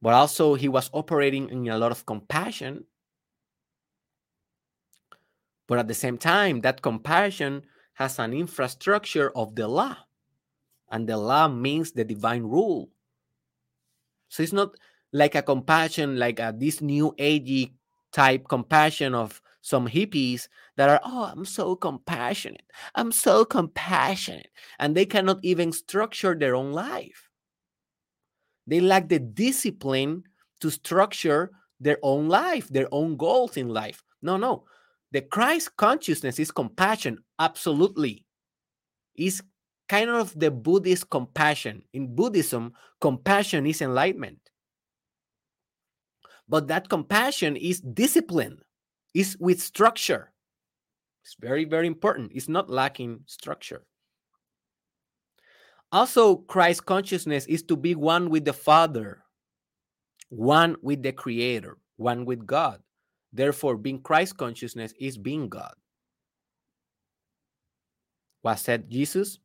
But 0.00 0.14
also, 0.14 0.54
he 0.54 0.68
was 0.68 0.90
operating 0.92 1.48
in 1.48 1.68
a 1.68 1.78
lot 1.78 1.90
of 1.90 2.06
compassion. 2.06 2.84
But 5.66 5.78
at 5.78 5.88
the 5.88 5.94
same 5.94 6.18
time, 6.18 6.60
that 6.62 6.82
compassion 6.82 7.62
has 7.94 8.18
an 8.18 8.32
infrastructure 8.32 9.30
of 9.36 9.54
the 9.54 9.68
law. 9.68 9.96
And 10.90 11.08
the 11.08 11.16
law 11.16 11.48
means 11.48 11.92
the 11.92 12.04
divine 12.04 12.42
rule. 12.42 12.90
So 14.28 14.42
it's 14.42 14.52
not 14.52 14.74
like 15.12 15.34
a 15.34 15.42
compassion, 15.42 16.18
like 16.18 16.38
a, 16.38 16.54
this 16.56 16.80
new 16.80 17.14
agey 17.18 17.72
type 18.12 18.48
compassion 18.48 19.14
of 19.14 19.40
some 19.62 19.86
hippies 19.86 20.48
that 20.76 20.88
are, 20.88 21.00
oh, 21.04 21.30
I'm 21.32 21.44
so 21.44 21.76
compassionate. 21.76 22.64
I'm 22.94 23.12
so 23.12 23.44
compassionate. 23.44 24.48
And 24.78 24.96
they 24.96 25.06
cannot 25.06 25.38
even 25.42 25.72
structure 25.72 26.34
their 26.34 26.54
own 26.54 26.72
life. 26.72 27.28
They 28.66 28.80
lack 28.80 29.08
the 29.08 29.18
discipline 29.18 30.24
to 30.60 30.70
structure 30.70 31.50
their 31.80 31.98
own 32.02 32.28
life, 32.28 32.68
their 32.68 32.88
own 32.92 33.16
goals 33.16 33.56
in 33.56 33.68
life. 33.68 34.02
No, 34.22 34.36
no. 34.36 34.64
The 35.12 35.22
Christ 35.22 35.76
consciousness 35.76 36.38
is 36.38 36.52
compassion, 36.52 37.18
absolutely. 37.38 38.24
Is 39.16 39.42
kind 39.90 40.08
of 40.08 40.38
the 40.38 40.52
Buddhist 40.52 41.10
compassion. 41.10 41.82
In 41.92 42.14
Buddhism, 42.14 42.74
compassion 43.00 43.66
is 43.66 43.82
enlightenment. 43.82 44.38
But 46.48 46.68
that 46.68 46.88
compassion 46.88 47.56
is 47.56 47.80
discipline, 47.80 48.60
is 49.14 49.36
with 49.40 49.60
structure. 49.60 50.30
It's 51.24 51.34
very, 51.40 51.64
very 51.64 51.88
important. 51.88 52.30
It's 52.36 52.48
not 52.48 52.70
lacking 52.70 53.24
structure. 53.26 53.82
Also, 55.90 56.36
Christ 56.36 56.86
consciousness 56.86 57.46
is 57.46 57.64
to 57.64 57.76
be 57.76 57.96
one 57.96 58.30
with 58.30 58.44
the 58.44 58.52
Father, 58.52 59.24
one 60.28 60.76
with 60.82 61.02
the 61.02 61.10
Creator, 61.10 61.78
one 61.96 62.24
with 62.24 62.46
God. 62.46 62.80
Therefore, 63.32 63.76
being 63.76 64.00
Christ 64.00 64.36
consciousness 64.36 64.94
is 65.00 65.18
being 65.18 65.48
God. 65.48 65.74
What 68.42 68.60
said 68.60 68.88
Jesus? 68.88 69.40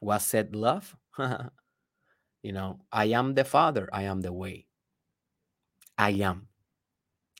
What 0.00 0.20
said 0.20 0.54
love? 0.54 0.96
you 2.42 2.52
know, 2.52 2.80
I 2.92 3.06
am 3.06 3.34
the 3.34 3.44
Father, 3.44 3.88
I 3.92 4.04
am 4.04 4.20
the 4.20 4.32
way. 4.32 4.66
I 5.96 6.10
am. 6.10 6.48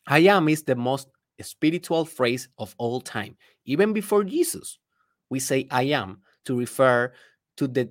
I 0.07 0.21
am 0.21 0.49
is 0.49 0.65
the 0.65 0.75
most 0.75 1.09
spiritual 1.41 2.05
phrase 2.05 2.49
of 2.59 2.75
all 2.79 3.01
time. 3.01 3.37
Even 3.65 3.93
before 3.93 4.25
Jesus, 4.25 4.79
we 5.31 5.39
say 5.39 5.69
I 5.71 5.85
am 5.85 6.23
to 6.47 6.59
refer 6.59 7.13
to 7.59 7.69
the 7.69 7.91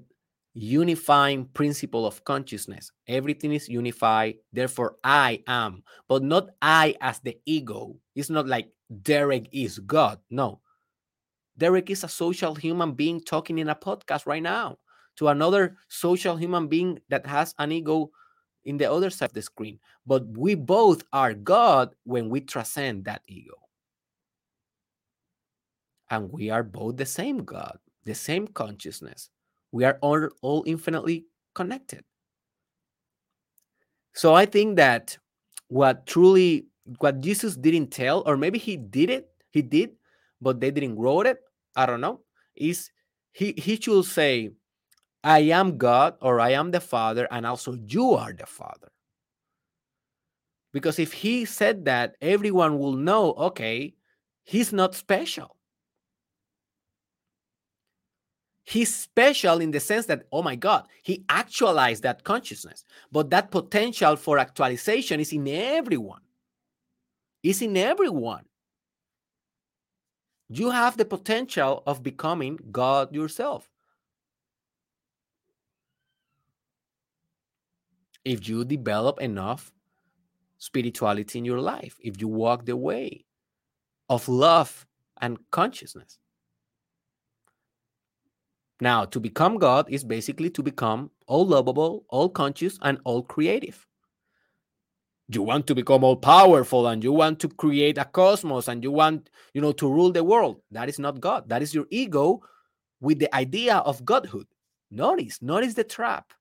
unifying 0.54 1.46
principle 1.54 2.06
of 2.06 2.24
consciousness. 2.24 2.92
Everything 3.08 3.54
is 3.54 3.70
unified, 3.70 4.36
therefore 4.52 4.98
I 5.04 5.44
am, 5.48 5.84
but 6.10 6.24
not 6.24 6.50
I 6.62 6.96
as 7.00 7.20
the 7.20 7.38
ego. 7.46 7.96
It's 8.16 8.30
not 8.32 8.48
like 8.48 8.70
Derek 9.04 9.48
is 9.52 9.80
God. 9.80 10.20
No. 10.32 10.62
Derek 11.58 11.90
is 11.90 12.04
a 12.04 12.08
social 12.08 12.54
human 12.56 12.94
being 12.94 13.22
talking 13.22 13.58
in 13.58 13.70
a 13.70 13.76
podcast 13.76 14.26
right 14.26 14.44
now 14.44 14.78
to 15.18 15.28
another 15.30 15.78
social 15.90 16.36
human 16.36 16.68
being 16.68 17.00
that 17.10 17.26
has 17.26 17.54
an 17.58 17.72
ego 17.72 18.12
in 18.66 18.78
the 18.78 18.92
other 18.92 19.10
side 19.10 19.30
of 19.30 19.34
the 19.34 19.42
screen. 19.42 19.80
But 20.06 20.28
we 20.38 20.54
both 20.54 21.04
are 21.12 21.34
God 21.34 21.96
when 22.04 22.30
we 22.30 22.42
transcend 22.42 23.06
that 23.06 23.22
ego. 23.28 23.56
And 26.10 26.32
we 26.32 26.50
are 26.50 26.64
both 26.64 26.98
the 26.98 27.06
same 27.06 27.44
God, 27.44 27.80
the 28.06 28.14
same 28.14 28.48
consciousness. 28.48 29.30
We 29.72 29.84
are 29.84 29.98
all, 30.02 30.30
all 30.42 30.64
infinitely 30.68 31.26
connected. 31.54 32.04
So 34.14 34.34
I 34.34 34.46
think 34.46 34.78
that 34.78 35.18
what 35.68 36.06
truly, 36.06 36.68
what 37.00 37.20
Jesus 37.20 37.56
didn't 37.56 37.92
tell, 37.92 38.24
or 38.26 38.38
maybe 38.38 38.60
he 38.60 38.78
did 38.78 39.10
it, 39.10 39.30
he 39.52 39.62
did, 39.62 39.92
but 40.42 40.60
they 40.60 40.72
didn't 40.72 40.98
wrote 40.98 41.26
it. 41.26 41.40
I 41.78 41.86
don't 41.86 42.02
know. 42.02 42.22
Is 42.56 42.90
he 43.32 43.54
he 43.56 43.80
should 43.80 44.04
say, 44.06 44.50
I 45.24 45.40
am 45.40 45.78
God 45.78 46.16
or 46.22 46.40
I 46.42 46.52
am 46.52 46.72
the 46.72 46.82
Father, 46.82 47.28
and 47.32 47.46
also 47.46 47.74
you 47.74 48.14
are 48.14 48.34
the 48.34 48.48
Father. 48.48 48.92
Because 50.74 51.00
if 51.00 51.14
he 51.14 51.46
said 51.46 51.86
that, 51.86 52.16
everyone 52.22 52.78
will 52.78 52.94
know, 52.94 53.34
okay, 53.34 53.96
he's 54.44 54.74
not 54.74 54.96
special. 54.96 55.56
He's 58.64 58.94
special 58.94 59.62
in 59.62 59.72
the 59.72 59.80
sense 59.80 60.08
that, 60.08 60.24
oh 60.32 60.44
my 60.44 60.56
God, 60.56 60.88
he 61.02 61.24
actualized 61.30 62.04
that 62.04 62.26
consciousness. 62.26 62.84
But 63.12 63.30
that 63.30 63.50
potential 63.50 64.18
for 64.18 64.38
actualization 64.40 65.22
is 65.22 65.32
in 65.32 65.48
everyone. 65.48 66.22
It's 67.44 67.62
in 67.62 67.78
everyone. 67.78 68.44
You 70.50 70.70
have 70.72 70.98
the 70.98 71.06
potential 71.06 71.84
of 71.86 72.04
becoming 72.04 72.60
God 72.72 73.14
yourself. 73.14 73.70
if 78.28 78.48
you 78.50 78.66
develop 78.66 79.22
enough 79.22 79.72
spirituality 80.58 81.40
in 81.40 81.46
your 81.46 81.62
life, 81.62 81.98
if 82.02 82.20
you 82.20 82.28
walk 82.28 82.66
the 82.66 82.76
way 82.76 83.24
of 84.10 84.28
love 84.28 84.86
and 85.22 85.38
consciousness. 85.52 86.20
Now, 88.82 89.06
to 89.06 89.20
become 89.20 89.58
God 89.58 89.88
is 89.90 90.04
basically 90.04 90.50
to 90.52 90.62
become 90.62 91.10
all 91.26 91.48
lovable, 91.48 92.06
all 92.10 92.30
conscious, 92.30 92.78
and 92.82 93.00
all 93.06 93.24
creative. 93.24 93.88
You 95.30 95.42
want 95.42 95.68
to 95.68 95.76
become 95.76 96.04
all 96.04 96.16
powerful 96.16 96.88
and 96.88 97.04
you 97.04 97.12
want 97.12 97.40
to 97.42 97.50
create 97.50 97.98
a 97.98 98.06
cosmos 98.06 98.70
and 98.70 98.82
you 98.82 98.92
want, 98.92 99.30
you 99.54 99.62
know, 99.62 99.74
to 99.74 99.92
rule 99.92 100.12
the 100.12 100.24
world. 100.24 100.62
That 100.72 100.88
is 100.88 101.00
not 101.00 101.20
God. 101.20 101.50
That 101.50 101.62
is 101.62 101.74
your 101.74 101.86
ego 101.90 102.42
with 103.02 103.20
the 103.20 103.34
idea 103.36 103.78
of 103.78 104.06
godhood. 104.06 104.48
Notice, 104.90 105.42
notice 105.42 105.74
the 105.74 105.84
trap. 105.84 106.32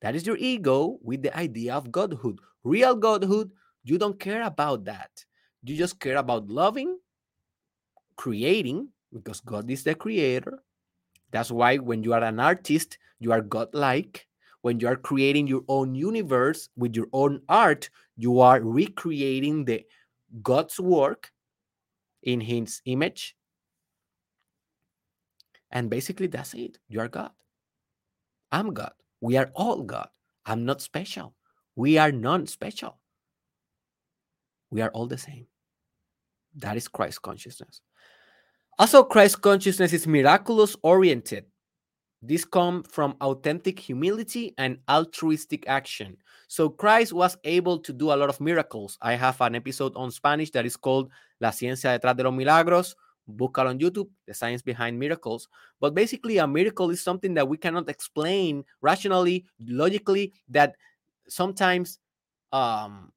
That 0.00 0.16
is 0.16 0.26
your 0.26 0.36
ego 0.36 0.98
with 1.00 1.22
the 1.22 1.36
idea 1.36 1.74
of 1.74 1.92
godhood. 1.92 2.40
Real 2.64 2.96
godhood, 2.96 3.52
you 3.84 3.98
don't 3.98 4.18
care 4.18 4.42
about 4.42 4.84
that. 4.86 5.10
You 5.62 5.76
just 5.76 6.00
care 6.00 6.16
about 6.16 6.48
loving, 6.48 6.98
creating, 8.16 8.88
because 9.12 9.40
God 9.40 9.70
is 9.70 9.84
the 9.84 9.94
creator. 9.94 10.58
That's 11.30 11.52
why 11.52 11.76
when 11.76 12.02
you 12.02 12.14
are 12.14 12.24
an 12.24 12.40
artist, 12.40 12.98
you 13.20 13.30
are 13.30 13.40
godlike. 13.40 14.26
When 14.62 14.80
you 14.80 14.88
are 14.88 14.96
creating 14.96 15.48
your 15.48 15.62
own 15.68 15.94
universe 15.94 16.68
with 16.76 16.96
your 16.96 17.08
own 17.12 17.42
art, 17.48 17.90
you 18.16 18.40
are 18.40 18.60
recreating 18.60 19.64
the 19.64 19.84
God's 20.42 20.80
work 20.80 21.30
in 22.22 22.40
his 22.40 22.80
image. 22.86 23.36
And 25.70 25.90
basically, 25.90 26.28
that's 26.28 26.54
it. 26.54 26.78
You 26.88 27.00
are 27.00 27.08
God. 27.08 27.32
I'm 28.52 28.72
God. 28.72 28.92
We 29.20 29.36
are 29.36 29.50
all 29.54 29.82
God. 29.82 30.08
I'm 30.46 30.64
not 30.64 30.80
special. 30.80 31.34
We 31.74 31.98
are 31.98 32.12
non 32.12 32.46
special. 32.46 32.98
We 34.70 34.80
are 34.80 34.90
all 34.90 35.06
the 35.06 35.18
same. 35.18 35.46
That 36.56 36.76
is 36.76 36.88
Christ 36.88 37.22
consciousness. 37.22 37.80
Also, 38.78 39.02
Christ 39.02 39.40
consciousness 39.40 39.92
is 39.92 40.06
miraculous 40.06 40.76
oriented. 40.82 41.46
This 42.22 42.44
comes 42.44 42.86
from 42.88 43.16
authentic 43.20 43.80
humility 43.80 44.54
and 44.56 44.78
altruistic 44.88 45.66
action. 45.66 46.16
So 46.46 46.70
Christ 46.70 47.12
was 47.12 47.36
able 47.42 47.78
to 47.80 47.92
do 47.92 48.12
a 48.12 48.16
lot 48.16 48.28
of 48.28 48.40
miracles. 48.40 48.96
I 49.02 49.14
have 49.14 49.40
an 49.40 49.56
episode 49.56 49.92
on 49.96 50.12
Spanish 50.12 50.52
that 50.52 50.64
is 50.64 50.76
called 50.76 51.10
La 51.40 51.50
Ciencia 51.50 51.98
detrás 51.98 52.16
de 52.16 52.22
los 52.22 52.32
milagros, 52.32 52.94
book 53.26 53.56
out 53.58 53.66
on 53.66 53.80
YouTube, 53.80 54.08
The 54.28 54.34
Science 54.34 54.62
Behind 54.62 54.96
Miracles. 54.96 55.48
But 55.80 55.94
basically, 55.94 56.38
a 56.38 56.46
miracle 56.46 56.90
is 56.90 57.02
something 57.02 57.34
that 57.34 57.48
we 57.48 57.56
cannot 57.56 57.88
explain 57.88 58.64
rationally, 58.80 59.44
logically, 59.66 60.32
that 60.48 60.76
sometimes 61.26 61.98
um, 62.52 63.10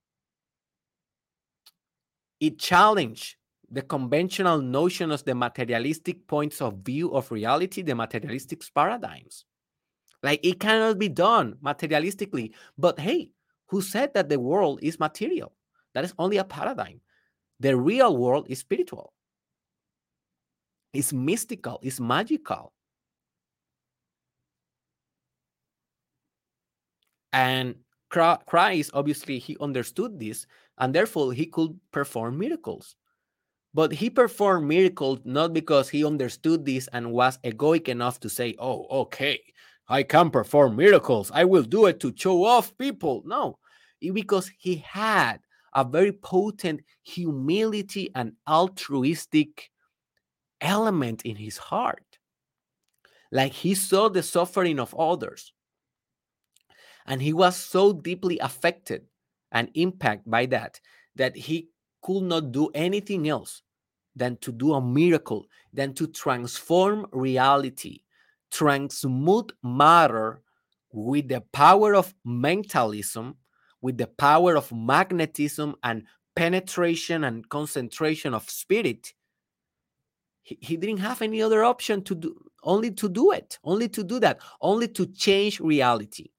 it 2.39 2.57
challenge 2.57 3.37
the 3.75 3.81
conventional 3.81 4.61
notion 4.61 5.11
of 5.11 5.25
the 5.25 5.35
materialistic 5.35 6.25
points 6.27 6.61
of 6.61 6.77
view 6.77 7.13
of 7.13 7.29
reality, 7.29 7.81
the 7.81 7.93
materialistic 7.93 8.63
paradigms. 8.73 9.43
Like 10.23 10.39
it 10.43 10.61
cannot 10.61 10.97
be 10.97 11.09
done 11.09 11.57
materialistically. 11.61 12.53
But 12.77 12.97
hey, 12.97 13.31
who 13.67 13.81
said 13.81 14.13
that 14.13 14.29
the 14.29 14.39
world 14.39 14.79
is 14.81 14.97
material? 14.97 15.51
That 15.93 16.05
is 16.05 16.13
only 16.17 16.37
a 16.37 16.45
paradigm. 16.45 17.01
The 17.59 17.75
real 17.75 18.15
world 18.15 18.47
is 18.49 18.59
spiritual, 18.59 19.11
it's 20.93 21.11
mystical, 21.11 21.79
it's 21.83 21.99
magical. 21.99 22.71
And 27.33 27.75
Christ, 28.09 28.91
obviously, 28.93 29.39
he 29.39 29.57
understood 29.59 30.17
this, 30.17 30.47
and 30.77 30.95
therefore 30.95 31.33
he 31.33 31.45
could 31.45 31.77
perform 31.91 32.37
miracles. 32.37 32.95
But 33.75 33.91
he 33.91 34.09
performed 34.09 34.69
miracles 34.69 35.19
not 35.25 35.51
because 35.51 35.89
he 35.89 36.05
understood 36.05 36.63
this 36.63 36.87
and 36.93 37.11
was 37.11 37.37
egoic 37.39 37.89
enough 37.89 38.21
to 38.21 38.29
say, 38.29 38.55
Oh, 38.57 38.87
okay, 39.01 39.41
I 39.89 40.01
can 40.03 40.29
perform 40.29 40.77
miracles. 40.77 41.29
I 41.33 41.43
will 41.43 41.63
do 41.63 41.87
it 41.87 41.99
to 41.99 42.13
show 42.15 42.45
off 42.45 42.77
people. 42.77 43.21
No, 43.25 43.59
because 43.99 44.49
he 44.57 44.77
had 44.77 45.41
a 45.73 45.83
very 45.83 46.13
potent 46.13 46.85
humility 47.03 48.11
and 48.15 48.31
altruistic 48.47 49.69
element 50.61 51.23
in 51.23 51.35
his 51.35 51.57
heart. 51.57 52.05
Like 53.29 53.51
he 53.51 53.75
saw 53.75 54.07
the 54.07 54.23
suffering 54.23 54.79
of 54.79 54.95
others. 54.95 55.51
And 57.05 57.21
he 57.21 57.33
was 57.33 57.57
so 57.57 57.91
deeply 57.91 58.39
affected 58.39 59.03
and 59.51 59.69
impacted 59.73 60.31
by 60.31 60.45
that 60.45 60.79
that 61.15 61.35
he 61.35 61.67
could 62.01 62.23
not 62.23 62.53
do 62.53 62.69
anything 62.73 63.27
else 63.27 63.63
than 64.15 64.37
to 64.37 64.51
do 64.51 64.73
a 64.73 64.81
miracle, 64.81 65.45
than 65.73 65.93
to 65.93 66.07
transform 66.07 67.07
reality, 67.11 68.01
transmute 68.51 69.51
matter 69.63 70.41
with 70.91 71.27
the 71.27 71.41
power 71.51 71.95
of 71.95 72.13
mentalism, 72.23 73.35
with 73.81 73.97
the 73.97 74.07
power 74.07 74.55
of 74.55 74.71
magnetism 74.71 75.75
and 75.83 76.03
penetration 76.35 77.25
and 77.25 77.47
concentration 77.49 78.33
of 78.33 78.49
spirit. 78.49 79.13
He, 80.43 80.57
he 80.61 80.77
didn't 80.77 80.97
have 80.97 81.21
any 81.21 81.41
other 81.41 81.63
option 81.63 82.01
to 82.03 82.15
do, 82.15 82.35
only 82.63 82.91
to 82.91 83.09
do 83.09 83.31
it, 83.31 83.59
only 83.63 83.89
to 83.89 84.03
do 84.03 84.19
that, 84.19 84.39
only 84.61 84.87
to 84.89 85.05
change 85.07 85.59
reality. 85.59 86.29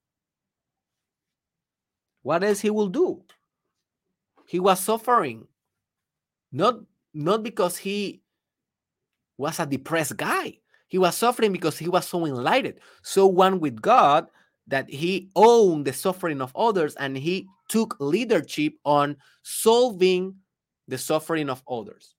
What 2.22 2.42
else 2.42 2.60
he 2.60 2.70
will 2.70 2.88
do? 2.88 3.22
He 4.46 4.58
was 4.58 4.80
suffering, 4.80 5.46
not 6.50 6.80
not 7.16 7.42
because 7.42 7.76
he 7.78 8.20
was 9.38 9.58
a 9.58 9.66
depressed 9.66 10.16
guy. 10.16 10.58
He 10.88 10.98
was 10.98 11.16
suffering 11.16 11.50
because 11.50 11.78
he 11.78 11.88
was 11.88 12.06
so 12.06 12.26
enlightened, 12.26 12.78
so 13.02 13.26
one 13.26 13.58
with 13.58 13.80
God 13.80 14.26
that 14.68 14.88
he 14.88 15.30
owned 15.34 15.86
the 15.86 15.92
suffering 15.92 16.40
of 16.40 16.54
others 16.54 16.94
and 16.96 17.16
he 17.16 17.48
took 17.68 17.96
leadership 17.98 18.74
on 18.84 19.16
solving 19.42 20.36
the 20.88 20.98
suffering 20.98 21.48
of 21.48 21.62
others. 21.68 22.14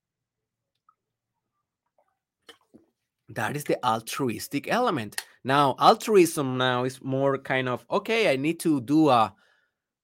That 3.30 3.56
is 3.56 3.66
the 3.66 3.78
altruistic 3.86 4.72
element. 4.72 5.22
Now, 5.44 5.76
altruism 5.80 6.58
now 6.58 6.86
is 6.86 7.04
more 7.04 7.38
kind 7.38 7.70
of 7.70 7.86
okay, 7.92 8.32
I 8.32 8.36
need 8.36 8.60
to 8.62 8.82
do 8.82 9.10
a 9.10 9.34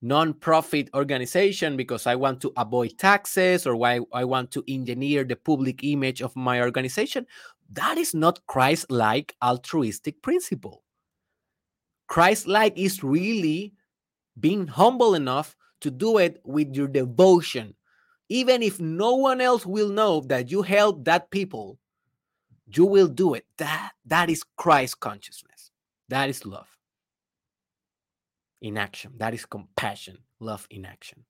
non-profit 0.04 0.90
organization 0.94 1.78
because 1.78 2.06
I 2.06 2.16
want 2.16 2.42
to 2.42 2.52
avoid 2.58 2.98
taxes 2.98 3.66
or 3.66 3.78
why 3.78 4.02
I 4.12 4.26
want 4.26 4.52
to 4.52 4.64
engineer 4.68 5.24
the 5.24 5.38
public 5.38 5.84
image 5.84 6.22
of 6.22 6.36
my 6.36 6.62
organization. 6.62 7.26
That 7.72 7.98
is 7.98 8.14
not 8.14 8.46
Christ-like 8.46 9.34
altruistic 9.42 10.22
principle. 10.22 10.84
Christ-like 12.08 12.78
is 12.78 13.02
really 13.02 13.74
being 14.40 14.68
humble 14.68 15.16
enough 15.16 15.56
to 15.80 15.90
do 15.90 16.18
it 16.18 16.42
with 16.44 16.76
your 16.76 16.90
devotion. 16.90 17.74
Even 18.28 18.62
if 18.62 18.82
no 18.82 19.16
one 19.16 19.40
else 19.40 19.66
will 19.66 19.90
know 19.90 20.20
that 20.28 20.52
you 20.52 20.62
help 20.64 21.06
that 21.06 21.32
people, 21.32 21.80
you 22.68 22.86
will 22.86 23.08
do 23.08 23.36
it. 23.36 23.46
That 23.58 23.92
that 24.06 24.30
is 24.30 24.44
Christ 24.58 25.00
consciousness. 25.00 25.72
That 26.10 26.30
is 26.30 26.46
love 26.46 26.73
in 28.64 28.78
action. 28.78 29.12
That 29.18 29.36
is 29.36 29.46
compassion, 29.46 30.18
love 30.40 30.66
in 30.72 30.86
action. 30.86 31.26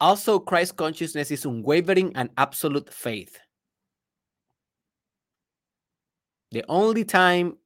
Also, 0.00 0.38
Christ 0.38 0.76
consciousness 0.76 1.30
is 1.30 1.44
unwavering 1.44 2.12
and 2.16 2.30
absolute 2.36 2.92
faith. 2.92 3.38
The 6.50 6.64
only 6.68 7.04
time 7.04 7.56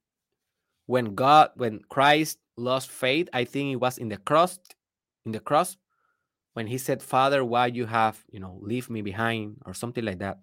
when 0.85 1.15
God, 1.15 1.51
when 1.55 1.79
Christ 1.89 2.37
lost 2.57 2.89
faith, 2.89 3.29
I 3.33 3.45
think 3.45 3.73
it 3.73 3.77
was 3.77 3.97
in 3.97 4.09
the 4.09 4.17
cross, 4.17 4.59
in 5.25 5.31
the 5.31 5.39
cross, 5.39 5.77
when 6.53 6.67
he 6.67 6.77
said, 6.77 7.01
Father, 7.01 7.43
why 7.45 7.67
you 7.67 7.85
have, 7.85 8.21
you 8.29 8.39
know, 8.39 8.59
leave 8.61 8.89
me 8.89 9.01
behind 9.01 9.57
or 9.65 9.73
something 9.73 10.03
like 10.03 10.19
that. 10.19 10.39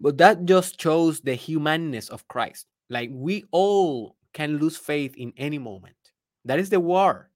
But 0.00 0.18
that 0.18 0.44
just 0.44 0.80
shows 0.80 1.20
the 1.20 1.34
humanness 1.34 2.08
of 2.08 2.28
Christ. 2.28 2.66
Like 2.88 3.10
we 3.12 3.44
all 3.50 4.16
can 4.32 4.58
lose 4.58 4.76
faith 4.76 5.16
in 5.16 5.32
any 5.36 5.58
moment. 5.58 5.96
That 6.44 6.58
is 6.58 6.70
the 6.70 6.80
war. 6.80 7.30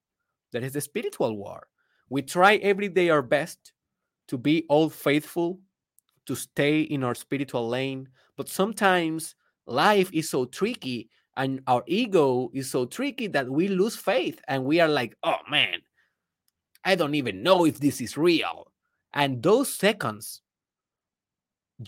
That 0.52 0.62
is 0.62 0.72
the 0.72 0.80
spiritual 0.80 1.36
war. 1.36 1.66
We 2.08 2.22
try 2.22 2.56
every 2.56 2.88
day 2.88 3.10
our 3.10 3.22
best 3.22 3.72
to 4.28 4.38
be 4.38 4.64
all 4.68 4.88
faithful, 4.88 5.60
to 6.26 6.34
stay 6.34 6.82
in 6.82 7.02
our 7.02 7.14
spiritual 7.14 7.68
lane, 7.68 8.08
but 8.36 8.48
sometimes 8.48 9.34
life 9.66 10.10
is 10.12 10.28
so 10.28 10.44
tricky 10.44 11.10
and 11.36 11.62
our 11.66 11.82
ego 11.86 12.50
is 12.52 12.70
so 12.70 12.84
tricky 12.84 13.26
that 13.28 13.48
we 13.48 13.68
lose 13.68 13.96
faith 13.96 14.40
and 14.48 14.64
we 14.64 14.80
are 14.80 14.88
like, 14.88 15.16
oh 15.22 15.38
man, 15.50 15.80
I 16.84 16.94
don't 16.94 17.14
even 17.14 17.42
know 17.42 17.64
if 17.64 17.78
this 17.78 18.00
is 18.00 18.16
real. 18.16 18.72
And 19.12 19.42
those 19.42 19.72
seconds, 19.72 20.42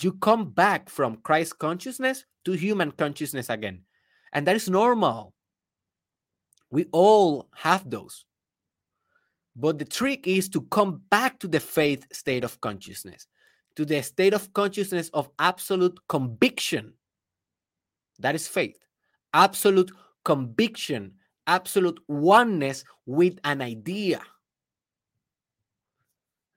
you 0.00 0.12
come 0.12 0.50
back 0.50 0.88
from 0.88 1.16
Christ 1.16 1.58
consciousness 1.58 2.24
to 2.44 2.52
human 2.52 2.92
consciousness 2.92 3.50
again. 3.50 3.82
And 4.32 4.46
that 4.46 4.56
is 4.56 4.68
normal. 4.68 5.34
We 6.70 6.86
all 6.92 7.48
have 7.54 7.88
those. 7.88 8.24
But 9.54 9.78
the 9.78 9.84
trick 9.84 10.26
is 10.26 10.48
to 10.50 10.62
come 10.62 11.02
back 11.10 11.38
to 11.40 11.48
the 11.48 11.60
faith 11.60 12.06
state 12.10 12.42
of 12.42 12.58
consciousness, 12.62 13.26
to 13.76 13.84
the 13.84 14.02
state 14.02 14.32
of 14.32 14.52
consciousness 14.54 15.10
of 15.10 15.28
absolute 15.38 15.98
conviction. 16.08 16.94
That 18.18 18.34
is 18.34 18.48
faith. 18.48 18.78
Absolute 19.34 19.92
conviction, 20.24 21.12
absolute 21.46 22.00
oneness 22.08 22.84
with 23.04 23.38
an 23.44 23.60
idea 23.60 24.22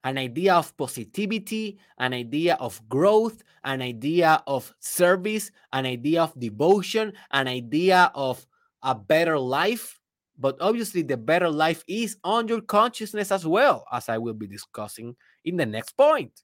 an 0.05 0.19
idea 0.19 0.53
of 0.53 0.77
positivity, 0.77 1.79
an 1.97 2.13
idea 2.13 2.55
of 2.61 2.79
growth, 2.87 3.43
an 3.63 3.81
idea 3.81 4.41
of 4.45 4.71
service, 4.79 5.49
an 5.73 5.87
idea 5.87 6.21
of 6.21 6.39
devotion, 6.39 7.11
an 7.31 7.47
idea 7.47 8.11
of 8.13 8.45
a 8.83 8.93
better 8.93 9.37
life. 9.37 9.99
But 10.37 10.57
obviously, 10.61 11.01
the 11.01 11.17
better 11.17 11.49
life 11.49 11.83
is 11.87 12.17
on 12.23 12.47
your 12.47 12.61
consciousness 12.61 13.31
as 13.31 13.47
well, 13.47 13.83
as 13.91 14.07
I 14.07 14.19
will 14.19 14.35
be 14.35 14.47
discussing 14.47 15.15
in 15.43 15.57
the 15.57 15.65
next 15.65 15.97
point. 15.97 16.43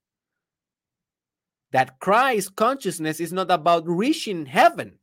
That 1.71 1.99
Christ 1.99 2.55
consciousness 2.55 3.19
is 3.19 3.31
not 3.31 3.51
about 3.51 3.87
reaching 3.87 4.47
heaven 4.47 4.97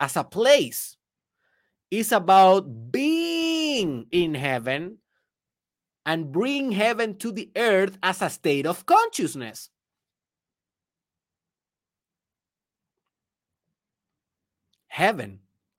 as 0.00 0.16
a 0.16 0.24
place, 0.24 0.96
it's 1.90 2.10
about 2.10 2.90
being 2.90 4.06
in 4.10 4.34
heaven 4.34 4.98
and 6.10 6.32
bring 6.32 6.72
heaven 6.72 7.14
to 7.14 7.30
the 7.30 7.48
earth 7.54 7.96
as 8.02 8.20
a 8.20 8.28
state 8.28 8.66
of 8.66 8.84
consciousness. 8.84 9.70
Heaven 14.88 15.38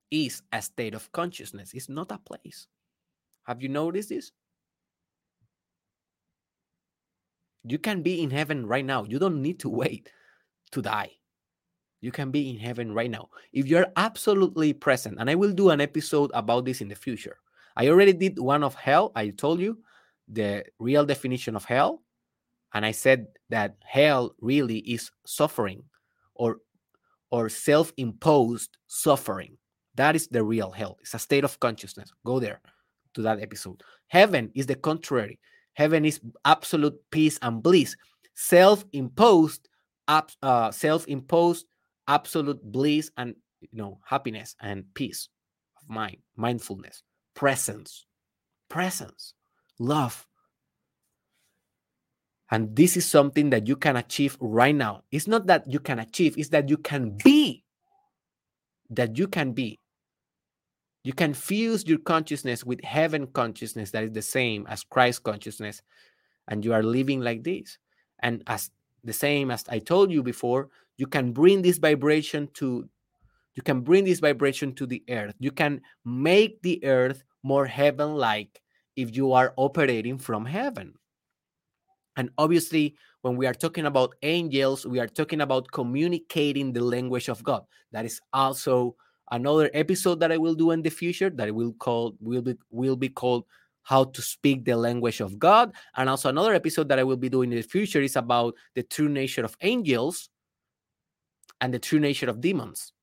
is 0.09 0.41
a 0.53 0.61
state 0.61 0.95
of 0.95 1.11
consciousness, 1.11 1.73
it's 1.73 1.89
not 1.89 2.13
a 2.13 2.17
place. 2.17 2.67
Have 3.43 3.61
you 3.61 3.67
noticed 3.67 4.07
this? 4.07 4.31
You 7.65 7.77
can 7.77 8.01
be 8.01 8.23
in 8.23 8.29
heaven 8.31 8.65
right 8.65 8.85
now. 8.85 9.03
You 9.03 9.19
don't 9.19 9.41
need 9.41 9.59
to 9.59 9.69
wait 9.69 10.13
to 10.71 10.81
die. 10.81 11.11
You 11.99 12.13
can 12.13 12.31
be 12.31 12.49
in 12.49 12.57
heaven 12.57 12.93
right 12.93 13.11
now. 13.11 13.27
If 13.51 13.67
you're 13.67 13.87
absolutely 13.97 14.71
present, 14.71 15.17
and 15.19 15.29
I 15.29 15.35
will 15.35 15.51
do 15.51 15.71
an 15.71 15.81
episode 15.81 16.31
about 16.33 16.63
this 16.63 16.79
in 16.79 16.87
the 16.87 16.95
future. 16.95 17.35
I 17.75 17.89
already 17.89 18.13
did 18.13 18.39
one 18.39 18.63
of 18.63 18.75
hell, 18.75 19.11
I 19.13 19.31
told 19.31 19.59
you 19.59 19.79
the 20.31 20.63
real 20.79 21.05
definition 21.05 21.55
of 21.55 21.65
hell 21.65 22.01
and 22.73 22.85
i 22.85 22.91
said 22.91 23.27
that 23.49 23.75
hell 23.83 24.33
really 24.39 24.79
is 24.79 25.11
suffering 25.25 25.83
or 26.35 26.57
or 27.31 27.47
self-imposed 27.49 28.77
suffering. 28.87 29.57
That 29.95 30.15
is 30.15 30.27
the 30.27 30.43
real 30.43 30.71
hell. 30.71 30.97
It's 31.01 31.13
a 31.13 31.19
state 31.19 31.43
of 31.43 31.59
consciousness. 31.59 32.11
Go 32.25 32.39
there 32.39 32.61
to 33.15 33.21
that 33.23 33.41
episode. 33.41 33.81
Heaven 34.07 34.51
is 34.53 34.67
the 34.67 34.75
contrary. 34.75 35.39
Heaven 35.73 36.05
is 36.05 36.19
absolute 36.45 36.95
peace 37.09 37.39
and 37.41 37.63
bliss. 37.63 37.95
Self-imposed, 38.35 39.67
uh, 40.07 40.71
self-imposed 40.71 41.65
absolute 42.07 42.61
bliss 42.63 43.11
and 43.17 43.35
you 43.61 43.77
know 43.77 43.99
happiness 44.03 44.55
and 44.61 44.83
peace 44.93 45.29
of 45.81 45.89
mind, 45.89 46.17
mindfulness, 46.35 47.03
presence, 47.35 48.05
presence, 48.69 49.33
love. 49.81 50.27
And 52.51 52.75
this 52.75 52.97
is 52.97 53.05
something 53.05 53.49
that 53.51 53.67
you 53.67 53.75
can 53.75 53.95
achieve 53.95 54.37
right 54.39 54.75
now. 54.75 55.03
It's 55.11 55.27
not 55.27 55.47
that 55.47 55.71
you 55.71 55.79
can 55.79 55.99
achieve, 55.99 56.37
it's 56.37 56.49
that 56.49 56.69
you 56.69 56.77
can 56.77 57.17
be. 57.23 57.63
That 58.89 59.17
you 59.17 59.27
can 59.27 59.53
be. 59.53 59.79
You 61.03 61.13
can 61.13 61.33
fuse 61.33 61.87
your 61.87 61.97
consciousness 61.97 62.63
with 62.63 62.83
heaven 62.83 63.25
consciousness 63.27 63.91
that 63.91 64.03
is 64.03 64.11
the 64.11 64.21
same 64.21 64.67
as 64.67 64.83
Christ 64.83 65.23
consciousness, 65.23 65.81
and 66.47 66.63
you 66.63 66.73
are 66.73 66.83
living 66.83 67.21
like 67.21 67.43
this. 67.43 67.77
And 68.19 68.43
as 68.45 68.69
the 69.03 69.13
same 69.13 69.49
as 69.49 69.63
I 69.67 69.79
told 69.79 70.11
you 70.11 70.21
before, 70.21 70.69
you 70.97 71.07
can 71.07 71.31
bring 71.31 71.61
this 71.63 71.79
vibration 71.79 72.49
to 72.55 72.87
you 73.55 73.63
can 73.63 73.81
bring 73.81 74.05
this 74.05 74.19
vibration 74.19 74.73
to 74.75 74.85
the 74.85 75.03
earth. 75.09 75.35
You 75.39 75.51
can 75.51 75.81
make 76.05 76.61
the 76.61 76.83
earth 76.85 77.23
more 77.43 77.65
heaven 77.65 78.15
like 78.15 78.61
if 78.95 79.15
you 79.15 79.33
are 79.33 79.53
operating 79.57 80.17
from 80.17 80.45
heaven. 80.45 80.93
And 82.17 82.29
obviously, 82.37 82.95
when 83.21 83.37
we 83.37 83.47
are 83.47 83.53
talking 83.53 83.85
about 83.85 84.15
angels, 84.21 84.85
we 84.85 84.99
are 84.99 85.07
talking 85.07 85.41
about 85.41 85.71
communicating 85.71 86.73
the 86.73 86.83
language 86.83 87.29
of 87.29 87.43
God. 87.43 87.63
That 87.91 88.05
is 88.05 88.19
also 88.33 88.95
another 89.31 89.69
episode 89.73 90.19
that 90.19 90.31
I 90.31 90.37
will 90.37 90.55
do 90.55 90.71
in 90.71 90.81
the 90.81 90.89
future 90.89 91.29
that 91.29 91.55
will 91.55 91.73
call 91.73 92.15
will 92.19 92.41
be 92.41 92.55
will 92.69 92.97
be 92.97 93.09
called 93.09 93.45
how 93.83 94.03
to 94.03 94.21
speak 94.21 94.65
the 94.65 94.75
language 94.75 95.21
of 95.21 95.39
God. 95.39 95.73
And 95.95 96.09
also 96.09 96.29
another 96.29 96.53
episode 96.53 96.89
that 96.89 96.99
I 96.99 97.03
will 97.03 97.17
be 97.17 97.29
doing 97.29 97.51
in 97.51 97.57
the 97.57 97.63
future 97.63 98.01
is 98.01 98.15
about 98.15 98.55
the 98.75 98.83
true 98.83 99.09
nature 99.09 99.43
of 99.43 99.57
angels 99.61 100.29
and 101.61 101.73
the 101.73 101.79
true 101.79 101.99
nature 101.99 102.29
of 102.29 102.41
demons. 102.41 102.93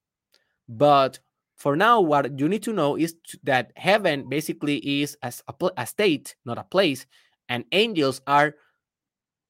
But 0.69 1.19
for 1.59 1.75
now, 1.75 2.01
what 2.01 2.39
you 2.39 2.49
need 2.49 2.63
to 2.63 2.73
know 2.73 2.97
is 2.97 3.17
that 3.43 3.73
heaven 3.77 4.29
basically 4.29 4.77
is 5.03 5.17
as 5.23 5.43
a, 5.49 5.71
a 5.77 5.87
state, 5.87 6.37
not 6.45 6.57
a 6.57 6.63
place, 6.63 7.05
and 7.49 7.65
angels 7.73 8.21
are 8.29 8.55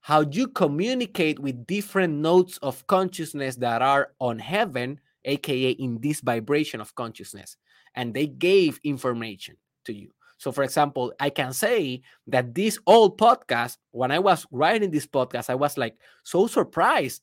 how 0.00 0.22
you 0.22 0.48
communicate 0.48 1.38
with 1.38 1.66
different 1.66 2.14
notes 2.14 2.56
of 2.62 2.86
consciousness 2.86 3.56
that 3.56 3.82
are 3.82 4.12
on 4.20 4.38
heaven, 4.38 4.98
aka 5.26 5.70
in 5.72 6.00
this 6.00 6.20
vibration 6.22 6.80
of 6.80 6.94
consciousness, 6.94 7.58
and 7.94 8.14
they 8.14 8.26
gave 8.26 8.80
information 8.84 9.56
to 9.84 9.92
you. 9.92 10.10
So, 10.38 10.50
for 10.50 10.64
example, 10.64 11.12
I 11.20 11.28
can 11.28 11.52
say 11.52 12.00
that 12.28 12.54
this 12.54 12.78
old 12.86 13.18
podcast, 13.18 13.76
when 13.90 14.10
I 14.12 14.18
was 14.18 14.46
writing 14.50 14.90
this 14.90 15.06
podcast, 15.06 15.50
I 15.50 15.56
was 15.56 15.76
like 15.76 15.98
so 16.22 16.46
surprised, 16.46 17.20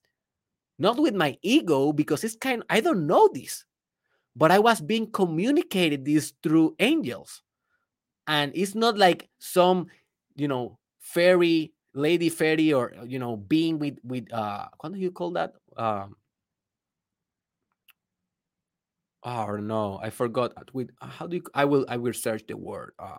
not 0.78 1.00
with 1.00 1.16
my 1.16 1.40
ego, 1.42 1.92
because 1.92 2.24
it's 2.24 2.36
kind 2.36 2.62
I 2.70 2.82
don't 2.82 3.08
know 3.08 3.32
this 3.34 3.66
but 4.36 4.52
I 4.52 4.60
was 4.60 4.82
being 4.82 5.12
communicated 5.12 6.06
this 6.06 6.34
through 6.44 6.76
angels. 6.80 7.42
And 8.28 8.52
it's 8.56 8.76
not 8.76 8.98
like 8.98 9.30
some, 9.40 9.88
you 10.36 10.48
know, 10.48 10.80
fairy, 11.00 11.74
lady 11.94 12.30
fairy, 12.30 12.74
or 12.74 12.94
you 13.06 13.20
know, 13.20 13.38
being 13.38 13.80
with 13.80 13.98
with 14.04 14.32
uh 14.34 14.68
what 14.80 14.94
do 14.94 15.00
you 15.00 15.12
call 15.12 15.32
that? 15.32 15.54
Um 15.78 16.16
oh 19.24 19.56
no, 19.58 20.00
I 20.02 20.10
forgot 20.10 20.54
with 20.74 20.90
how 21.02 21.28
do 21.28 21.38
you 21.38 21.44
I 21.54 21.66
will 21.66 21.86
I 21.90 21.98
will 21.98 22.14
search 22.14 22.44
the 22.48 22.58
word. 22.58 22.94
Uh 23.00 23.18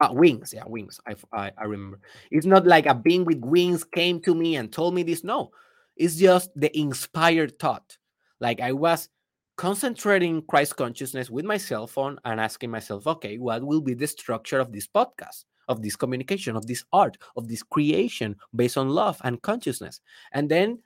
uh, 0.00 0.08
wings, 0.12 0.52
yeah, 0.52 0.64
wings. 0.66 1.00
I, 1.06 1.14
I 1.32 1.52
I 1.58 1.64
remember. 1.64 2.00
It's 2.30 2.46
not 2.46 2.66
like 2.66 2.86
a 2.86 2.94
being 2.94 3.24
with 3.24 3.40
wings 3.40 3.84
came 3.84 4.20
to 4.22 4.34
me 4.34 4.56
and 4.56 4.72
told 4.72 4.94
me 4.94 5.02
this. 5.04 5.22
No, 5.24 5.52
it's 5.96 6.16
just 6.16 6.50
the 6.56 6.76
inspired 6.76 7.58
thought. 7.58 7.96
Like 8.40 8.60
I 8.60 8.72
was 8.72 9.08
concentrating 9.56 10.42
Christ 10.42 10.76
consciousness 10.76 11.30
with 11.30 11.44
my 11.44 11.56
cell 11.56 11.86
phone 11.86 12.18
and 12.24 12.40
asking 12.40 12.70
myself, 12.70 13.06
okay, 13.06 13.38
what 13.38 13.62
will 13.64 13.80
be 13.80 13.94
the 13.94 14.06
structure 14.06 14.58
of 14.60 14.72
this 14.72 14.86
podcast, 14.86 15.44
of 15.68 15.82
this 15.82 15.96
communication, 15.96 16.56
of 16.56 16.66
this 16.66 16.84
art, 16.92 17.18
of 17.36 17.48
this 17.48 17.62
creation 17.62 18.36
based 18.54 18.76
on 18.76 18.88
love 18.88 19.20
and 19.24 19.42
consciousness? 19.42 20.00
And 20.32 20.48
then 20.48 20.78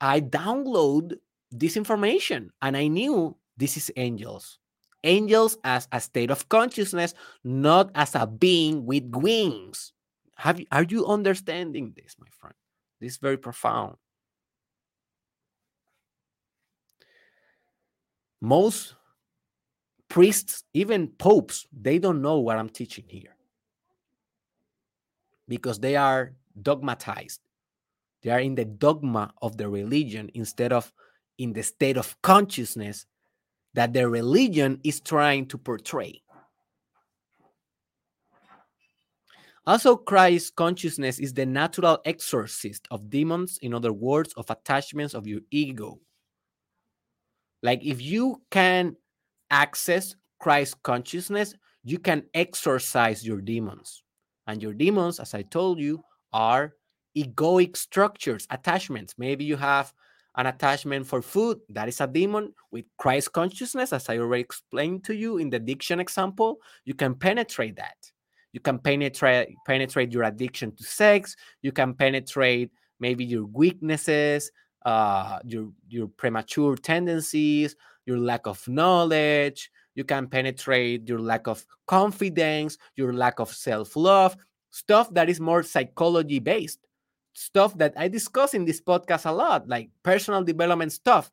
I 0.00 0.20
download 0.20 1.14
this 1.50 1.76
information 1.76 2.50
and 2.62 2.76
I 2.76 2.88
knew 2.88 3.36
this 3.56 3.76
is 3.76 3.90
angels. 3.96 4.58
Angels 5.04 5.56
as 5.64 5.88
a 5.92 6.00
state 6.00 6.30
of 6.30 6.48
consciousness, 6.48 7.14
not 7.42 7.90
as 7.94 8.14
a 8.14 8.26
being 8.26 8.84
with 8.84 9.04
wings. 9.14 9.92
Have 10.36 10.60
you, 10.60 10.66
are 10.72 10.84
you 10.84 11.06
understanding 11.06 11.94
this, 11.96 12.16
my 12.18 12.26
friend? 12.30 12.54
This 13.00 13.12
is 13.12 13.18
very 13.18 13.38
profound. 13.38 13.96
Most 18.40 18.94
priests, 20.08 20.64
even 20.74 21.08
popes, 21.08 21.66
they 21.72 21.98
don't 21.98 22.22
know 22.22 22.38
what 22.38 22.58
I'm 22.58 22.68
teaching 22.68 23.04
here 23.08 23.36
because 25.48 25.78
they 25.78 25.96
are 25.96 26.32
dogmatized. 26.60 27.40
They 28.22 28.30
are 28.30 28.40
in 28.40 28.54
the 28.54 28.64
dogma 28.64 29.32
of 29.40 29.56
the 29.56 29.68
religion 29.68 30.30
instead 30.34 30.72
of 30.72 30.92
in 31.38 31.52
the 31.52 31.62
state 31.62 31.96
of 31.96 32.20
consciousness 32.22 33.06
that 33.74 33.92
the 33.92 34.08
religion 34.08 34.80
is 34.84 35.00
trying 35.00 35.46
to 35.46 35.58
portray. 35.58 36.20
Also, 39.66 39.96
Christ 39.96 40.56
consciousness 40.56 41.18
is 41.18 41.32
the 41.32 41.46
natural 41.46 41.98
exorcist 42.04 42.88
of 42.90 43.10
demons, 43.10 43.58
in 43.62 43.74
other 43.74 43.92
words, 43.92 44.32
of 44.36 44.50
attachments 44.50 45.14
of 45.14 45.26
your 45.26 45.40
ego. 45.50 46.00
Like 47.62 47.84
if 47.84 48.00
you 48.00 48.42
can 48.50 48.96
access 49.50 50.14
Christ 50.38 50.82
consciousness, 50.82 51.54
you 51.82 51.98
can 51.98 52.24
exorcise 52.34 53.26
your 53.26 53.40
demons. 53.40 54.02
And 54.46 54.62
your 54.62 54.74
demons, 54.74 55.20
as 55.20 55.34
I 55.34 55.42
told 55.42 55.78
you, 55.78 56.02
are 56.32 56.74
egoic 57.16 57.76
structures, 57.76 58.46
attachments. 58.50 59.14
Maybe 59.18 59.44
you 59.44 59.56
have 59.56 59.92
an 60.36 60.46
attachment 60.46 61.06
for 61.06 61.22
food, 61.22 61.58
that 61.70 61.88
is 61.88 62.00
a 62.00 62.06
demon 62.06 62.54
with 62.70 62.84
Christ 62.98 63.32
consciousness, 63.32 63.92
as 63.92 64.08
I 64.08 64.18
already 64.18 64.42
explained 64.42 65.04
to 65.04 65.14
you 65.14 65.38
in 65.38 65.50
the 65.50 65.56
addiction 65.56 65.98
example. 65.98 66.58
You 66.84 66.94
can 66.94 67.14
penetrate 67.14 67.76
that. 67.76 67.96
You 68.52 68.60
can 68.60 68.78
penetrate 68.78 69.54
penetrate 69.66 70.12
your 70.12 70.24
addiction 70.24 70.74
to 70.76 70.84
sex. 70.84 71.36
You 71.62 71.72
can 71.72 71.94
penetrate 71.94 72.70
maybe 73.00 73.24
your 73.24 73.46
weaknesses, 73.46 74.50
uh, 74.84 75.38
your 75.44 75.70
your 75.88 76.08
premature 76.08 76.76
tendencies, 76.76 77.76
your 78.06 78.18
lack 78.18 78.46
of 78.46 78.66
knowledge. 78.68 79.70
You 79.94 80.04
can 80.04 80.28
penetrate 80.28 81.08
your 81.08 81.18
lack 81.18 81.46
of 81.46 81.66
confidence, 81.86 82.78
your 82.96 83.12
lack 83.12 83.40
of 83.40 83.52
self 83.52 83.96
love, 83.96 84.36
stuff 84.70 85.12
that 85.14 85.28
is 85.28 85.40
more 85.40 85.62
psychology 85.62 86.38
based, 86.38 86.78
stuff 87.34 87.76
that 87.78 87.94
I 87.96 88.08
discuss 88.08 88.54
in 88.54 88.64
this 88.64 88.80
podcast 88.80 89.26
a 89.26 89.32
lot, 89.32 89.68
like 89.68 89.90
personal 90.02 90.42
development 90.42 90.92
stuff. 90.92 91.30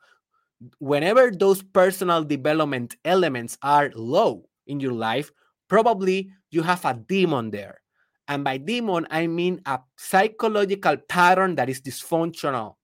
Whenever 0.79 1.29
those 1.29 1.61
personal 1.61 2.23
development 2.23 2.95
elements 3.05 3.57
are 3.61 3.91
low 3.93 4.49
in 4.65 4.79
your 4.79 4.93
life, 4.93 5.31
probably 5.67 6.31
you 6.49 6.63
have 6.63 6.83
a 6.83 6.95
demon 6.95 7.51
there. 7.51 7.79
And 8.27 8.43
by 8.43 8.57
demon, 8.57 9.07
I 9.09 9.27
mean 9.27 9.61
a 9.65 9.79
psychological 9.97 10.97
pattern 10.97 11.55
that 11.55 11.69
is 11.69 11.79
dysfunctional 11.79 12.75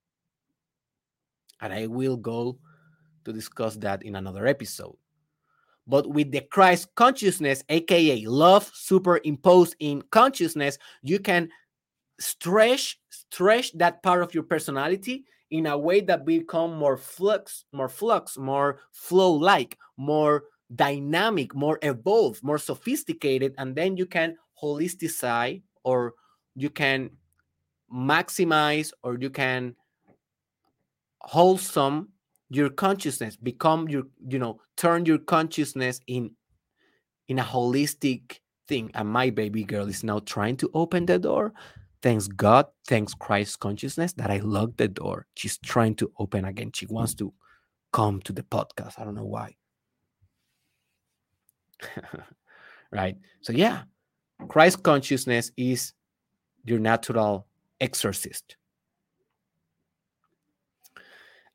and 1.60 1.72
I 1.72 1.86
will 1.86 2.16
go 2.16 2.58
to 3.24 3.32
discuss 3.32 3.76
that 3.76 4.02
in 4.02 4.16
another 4.16 4.46
episode. 4.46 4.96
But 5.86 6.08
with 6.08 6.30
the 6.30 6.40
Christ 6.40 6.94
consciousness, 6.94 7.62
aka 7.68 8.24
love 8.26 8.70
superimposed 8.74 9.76
in 9.80 10.02
consciousness, 10.10 10.78
you 11.02 11.18
can 11.18 11.50
stretch 12.18 13.00
stretch 13.10 13.72
that 13.72 14.02
part 14.02 14.22
of 14.22 14.34
your 14.34 14.44
personality 14.44 15.24
in 15.50 15.66
a 15.66 15.76
way 15.76 16.00
that 16.00 16.24
become 16.24 16.74
more 16.74 16.96
flux, 16.96 17.64
more 17.72 17.88
flux, 17.88 18.38
more 18.38 18.80
flow-like, 18.92 19.78
more 19.96 20.44
dynamic, 20.74 21.54
more 21.54 21.78
evolved, 21.82 22.42
more 22.42 22.58
sophisticated, 22.58 23.54
and 23.58 23.76
then 23.76 23.96
you 23.96 24.06
can 24.06 24.36
holisticize 24.60 25.62
or 25.84 26.14
you 26.56 26.70
can 26.70 27.10
maximize 27.92 28.90
or 29.02 29.18
you 29.20 29.30
can 29.30 29.76
wholesome 31.24 32.08
your 32.50 32.68
consciousness 32.68 33.36
become 33.36 33.88
your 33.88 34.04
you 34.28 34.38
know 34.38 34.60
turn 34.76 35.06
your 35.06 35.18
consciousness 35.18 36.00
in 36.06 36.30
in 37.28 37.38
a 37.38 37.42
holistic 37.42 38.40
thing. 38.68 38.90
And 38.94 39.08
my 39.08 39.30
baby 39.30 39.64
girl 39.64 39.88
is 39.88 40.04
now 40.04 40.18
trying 40.20 40.56
to 40.58 40.70
open 40.74 41.06
the 41.06 41.18
door. 41.18 41.52
Thanks 42.02 42.28
god 42.28 42.66
thanks 42.86 43.14
christ 43.14 43.60
consciousness 43.60 44.12
that 44.14 44.30
i 44.30 44.38
locked 44.38 44.76
the 44.76 44.88
door. 44.88 45.26
She's 45.34 45.56
trying 45.58 45.94
to 45.96 46.12
open 46.18 46.44
again. 46.44 46.70
She 46.74 46.86
wants 46.86 47.14
to 47.14 47.32
come 47.92 48.20
to 48.22 48.32
the 48.32 48.42
podcast. 48.42 48.98
I 48.98 49.04
don't 49.04 49.14
know 49.14 49.24
why. 49.24 49.56
Right? 52.92 53.16
So 53.40 53.52
yeah. 53.52 53.82
Christ 54.48 54.84
consciousness 54.84 55.50
is 55.56 55.94
your 56.64 56.78
natural 56.78 57.46
exorcist. 57.80 58.56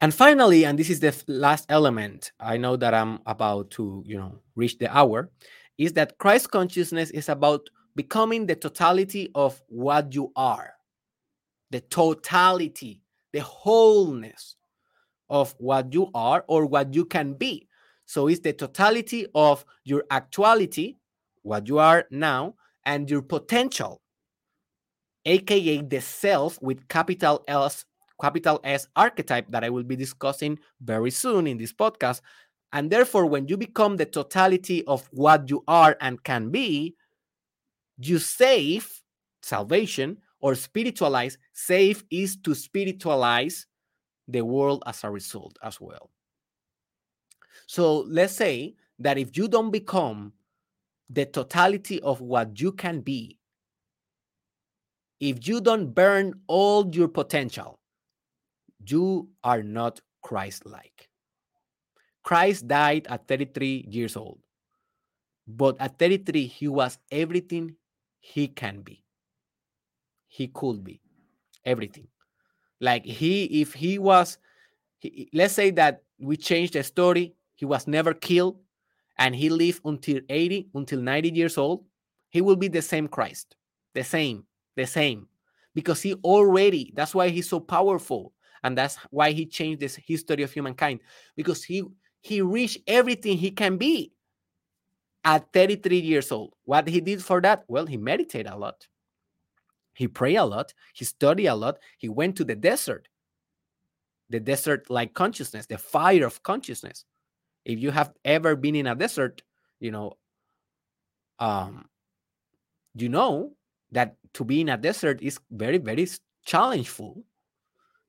And 0.02 0.14
finally, 0.14 0.66
and 0.66 0.80
this 0.80 0.90
is 0.90 1.02
the 1.02 1.14
last 1.28 1.66
element, 1.68 2.32
I 2.40 2.56
know 2.58 2.78
that 2.78 2.94
I'm 2.94 3.20
about 3.26 3.70
to, 3.72 4.02
you 4.06 4.18
know, 4.18 4.40
reach 4.56 4.78
the 4.78 4.96
hour, 4.96 5.30
is 5.78 5.94
that 5.94 6.18
Christ 6.18 6.52
consciousness 6.52 7.12
is 7.12 7.28
about 7.28 7.70
becoming 7.96 8.46
the 8.46 8.56
totality 8.56 9.30
of 9.36 9.62
what 9.68 10.14
you 10.16 10.32
are. 10.38 10.74
The 11.72 11.82
totality, 11.82 13.02
the 13.34 13.42
wholeness 13.42 14.56
of 15.30 15.54
what 15.58 15.94
you 15.94 16.10
are 16.14 16.46
or 16.48 16.66
what 16.66 16.94
you 16.94 17.04
can 17.04 17.34
be. 17.34 17.68
So 18.06 18.28
it's 18.28 18.40
the 18.40 18.54
totality 18.54 19.28
of 19.36 19.66
your 19.84 20.06
actuality, 20.10 20.96
what 21.44 21.68
you 21.68 21.78
are 21.78 22.06
now, 22.10 22.56
and 22.86 23.10
your 23.10 23.22
potential, 23.22 24.02
aka 25.26 25.82
the 25.82 26.02
self 26.02 26.60
with 26.62 26.88
capital 26.88 27.44
S, 27.48 27.86
capital 28.22 28.60
S 28.64 28.88
archetype 28.96 29.50
that 29.52 29.64
I 29.64 29.70
will 29.70 29.84
be 29.84 29.96
discussing 29.96 30.60
very 30.82 31.12
soon 31.12 31.48
in 31.48 31.58
this 31.58 31.74
podcast. 31.74 32.22
And 32.72 32.90
therefore, 32.90 33.26
when 33.26 33.48
you 33.48 33.58
become 33.58 33.98
the 33.98 34.06
totality 34.06 34.86
of 34.86 35.08
what 35.12 35.50
you 35.50 35.64
are 35.68 35.98
and 36.02 36.24
can 36.24 36.52
be, 36.52 36.96
you 37.98 38.20
save 38.20 39.02
salvation 39.42 40.18
or 40.40 40.56
spiritualize. 40.56 41.38
Save 41.54 42.04
is 42.12 42.38
to 42.38 42.54
spiritualize 42.54 43.66
the 44.28 44.42
world 44.42 44.84
as 44.86 45.04
a 45.04 45.10
result 45.10 45.58
as 45.64 45.82
well. 45.82 46.12
So 47.68 48.00
let's 48.08 48.34
say 48.34 48.76
that 49.00 49.18
if 49.18 49.36
you 49.38 49.48
don't 49.48 49.72
become 49.72 50.34
the 51.10 51.26
totality 51.26 52.02
of 52.02 52.22
what 52.22 52.60
you 52.60 52.72
can 52.72 53.02
be, 53.02 53.40
if 55.20 55.48
you 55.48 55.60
don't 55.60 55.94
burn 55.94 56.34
all 56.48 56.88
your 56.96 57.08
potential, 57.08 57.79
you 58.86 59.30
are 59.44 59.64
not 59.64 60.02
Christ 60.22 60.66
like. 60.66 61.10
Christ 62.24 62.68
died 62.68 63.08
at 63.10 63.28
33 63.28 63.86
years 63.90 64.16
old, 64.16 64.40
but 65.48 65.76
at 65.80 65.98
33, 65.98 66.48
he 66.48 66.68
was 66.68 66.98
everything 67.12 67.76
he 68.20 68.48
can 68.48 68.82
be. 68.82 69.04
He 70.28 70.48
could 70.48 70.84
be 70.84 71.02
everything. 71.66 72.08
Like 72.80 73.06
he, 73.06 73.62
if 73.62 73.74
he 73.74 74.00
was, 74.00 74.38
he, 75.00 75.30
let's 75.34 75.54
say 75.54 75.72
that 75.72 76.04
we 76.20 76.38
change 76.38 76.72
the 76.72 76.84
story, 76.84 77.34
he 77.56 77.66
was 77.66 77.88
never 77.88 78.14
killed 78.14 78.60
and 79.18 79.36
he 79.36 79.50
lived 79.50 79.82
until 79.86 80.22
80, 80.30 80.70
until 80.74 81.02
90 81.02 81.30
years 81.30 81.58
old, 81.58 81.84
he 82.30 82.42
will 82.42 82.56
be 82.56 82.68
the 82.68 82.82
same 82.82 83.08
Christ, 83.08 83.56
the 83.94 84.04
same, 84.04 84.46
the 84.76 84.86
same, 84.86 85.28
because 85.74 86.02
he 86.02 86.14
already, 86.24 86.94
that's 86.96 87.16
why 87.16 87.30
he's 87.30 87.50
so 87.50 87.60
powerful. 87.60 88.34
And 88.64 88.78
that's 88.78 88.96
why 89.10 89.32
he 89.32 89.46
changed 89.46 89.80
this 89.80 89.96
history 89.96 90.44
of 90.44 90.52
humankind, 90.52 91.02
because 91.36 91.64
he 91.64 91.84
he 92.22 92.42
reached 92.42 92.80
everything 92.88 93.38
he 93.38 93.52
can 93.52 93.78
be 93.78 94.12
at 95.24 95.52
33 95.54 96.00
years 96.00 96.32
old. 96.32 96.54
What 96.66 96.88
he 96.88 97.02
did 97.02 97.24
for 97.24 97.42
that? 97.42 97.64
Well, 97.68 97.86
he 97.86 97.98
meditated 97.98 98.52
a 98.52 98.58
lot. 98.58 98.88
He 99.94 100.08
prayed 100.08 100.38
a 100.38 100.46
lot. 100.46 100.74
He 100.94 101.06
studied 101.06 101.48
a 101.48 101.56
lot. 101.56 101.78
He 101.98 102.10
went 102.10 102.38
to 102.38 102.46
the 102.46 102.56
desert, 102.56 103.08
the 104.30 104.40
desert 104.40 104.90
like 104.90 105.14
consciousness, 105.14 105.66
the 105.66 105.78
fire 105.78 106.26
of 106.26 106.42
consciousness. 106.44 107.06
If 107.66 107.80
you 107.80 107.92
have 107.92 108.14
ever 108.24 108.56
been 108.56 108.76
in 108.76 108.88
a 108.88 108.96
desert, 108.96 109.42
you 109.80 109.92
know, 109.92 110.14
um, 111.40 111.90
you 112.96 113.10
know 113.10 113.54
that 113.92 114.16
to 114.34 114.44
be 114.44 114.62
in 114.62 114.70
a 114.70 114.78
desert 114.78 115.22
is 115.22 115.40
very, 115.52 115.78
very 115.78 116.08
challengeful. 116.46 117.24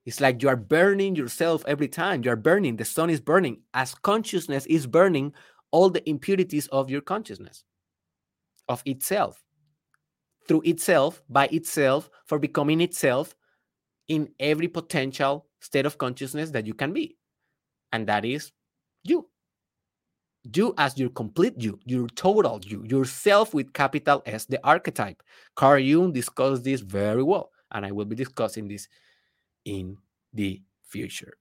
It's 0.07 0.21
like 0.21 0.43
you 0.43 0.49
are 0.49 0.57
burning 0.57 1.15
yourself 1.15 1.65
every 1.67 1.89
time. 1.89 2.23
You 2.25 2.31
are 2.31 2.37
burning. 2.37 2.77
The 2.77 2.85
sun 2.85 3.11
is 3.11 3.21
burning. 3.21 3.63
As 3.75 3.95
consciousness 3.95 4.67
is 4.67 4.87
burning 4.87 5.35
all 5.71 5.91
the 5.91 6.09
impurities 6.09 6.67
of 6.69 6.91
your 6.91 7.01
consciousness, 7.01 7.65
of 8.69 8.83
itself 8.87 9.43
through 10.51 10.63
itself, 10.65 11.23
by 11.29 11.47
itself, 11.53 12.11
for 12.27 12.37
becoming 12.41 12.81
itself 12.81 13.37
in 14.09 14.29
every 14.41 14.67
potential 14.67 15.47
state 15.61 15.87
of 15.87 15.97
consciousness 15.97 16.51
that 16.51 16.67
you 16.67 16.75
can 16.75 16.93
be. 16.93 17.17
And 17.93 18.07
that 18.09 18.25
is 18.25 18.51
you. 19.05 19.29
You 20.43 20.75
as 20.77 20.99
your 20.99 21.11
complete 21.11 21.55
you, 21.57 21.79
your 21.85 22.09
total 22.09 22.61
you, 22.65 22.83
yourself 22.85 23.55
with 23.55 23.73
capital 23.73 24.25
S, 24.27 24.47
the 24.47 24.59
archetype. 24.67 25.23
Carl 25.55 25.79
Jung 25.79 26.13
discussed 26.13 26.65
this 26.65 26.81
very 26.81 27.23
well, 27.23 27.51
and 27.71 27.87
I 27.87 27.93
will 27.93 28.07
be 28.07 28.17
discussing 28.17 28.67
this 28.67 28.89
in 29.65 29.97
the 30.33 30.63
future. 30.83 31.35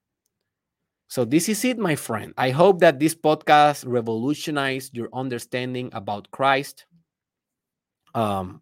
So, 1.08 1.26
this 1.26 1.50
is 1.50 1.66
it, 1.66 1.80
my 1.80 1.96
friend. 1.96 2.34
I 2.38 2.52
hope 2.52 2.80
that 2.82 3.00
this 3.00 3.16
podcast 3.16 3.84
revolutionized 3.88 4.96
your 4.96 5.10
understanding 5.12 5.90
about 5.94 6.30
Christ. 6.30 6.86
Um, 8.14 8.62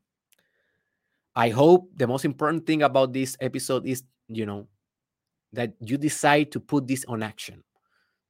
I 1.36 1.50
hope 1.50 1.92
the 1.96 2.08
most 2.08 2.24
important 2.24 2.66
thing 2.66 2.84
about 2.84 3.12
this 3.12 3.36
episode 3.42 3.86
is, 3.86 4.04
you 4.28 4.46
know, 4.46 4.68
that 5.54 5.74
you 5.82 5.98
decide 5.98 6.52
to 6.54 6.60
put 6.60 6.88
this 6.88 7.04
on 7.06 7.22
action, 7.22 7.64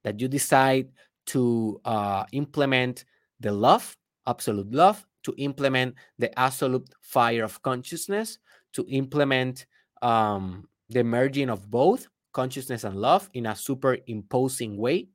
that 0.02 0.20
you 0.20 0.26
decide 0.28 0.88
to 1.26 1.80
uh, 1.84 2.24
implement 2.32 3.04
the 3.40 3.52
love, 3.52 3.96
absolute 4.26 4.72
love, 4.72 5.06
to 5.22 5.34
implement 5.38 5.94
the 6.18 6.36
absolute 6.38 6.88
fire 7.02 7.44
of 7.44 7.62
consciousness, 7.62 8.38
to 8.72 8.84
implement 8.88 9.66
um, 10.02 10.68
the 10.90 11.04
merging 11.04 11.50
of 11.50 11.70
both 11.70 12.06
consciousness 12.32 12.84
and 12.84 12.96
love 12.96 13.28
in 13.34 13.46
a 13.46 13.56
superimposing 13.56 14.76
way, 14.76 15.08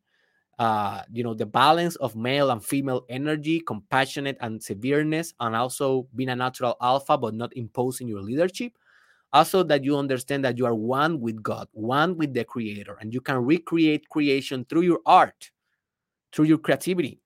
uh, 0.60 1.02
you 1.12 1.24
know, 1.24 1.34
the 1.34 1.46
balance 1.46 1.96
of 1.98 2.16
male 2.16 2.52
and 2.52 2.64
female 2.64 3.06
energy, 3.10 3.60
compassionate 3.60 4.38
and 4.42 4.62
severeness, 4.62 5.34
and 5.40 5.56
also 5.56 6.08
being 6.16 6.30
a 6.30 6.36
natural 6.36 6.76
alpha, 6.82 7.18
but 7.18 7.34
not 7.34 7.56
imposing 7.56 8.08
your 8.08 8.22
leadership. 8.22 8.74
Also, 9.32 9.64
that 9.64 9.84
you 9.84 9.98
understand 9.98 10.46
that 10.46 10.60
you 10.60 10.66
are 10.66 10.76
one 10.76 11.20
with 11.20 11.42
God, 11.42 11.68
one 11.72 12.16
with 12.18 12.36
the 12.36 12.44
Creator, 12.46 12.98
and 13.02 13.12
you 13.12 13.20
can 13.20 13.44
recreate 13.44 14.08
creation 14.10 14.64
through 14.70 14.82
your 14.82 15.00
art, 15.08 15.50
through 16.32 16.46
your 16.46 16.60
creativity. 16.60 17.20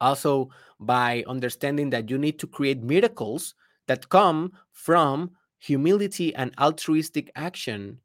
Also, 0.00 0.48
by 0.80 1.22
understanding 1.28 1.90
that 1.90 2.08
you 2.08 2.16
need 2.16 2.38
to 2.38 2.46
create 2.46 2.82
miracles 2.82 3.54
that 3.86 4.08
come 4.08 4.52
from 4.72 5.30
humility 5.62 6.34
and 6.34 6.52
altruistic 6.58 7.30
action, 7.36 7.98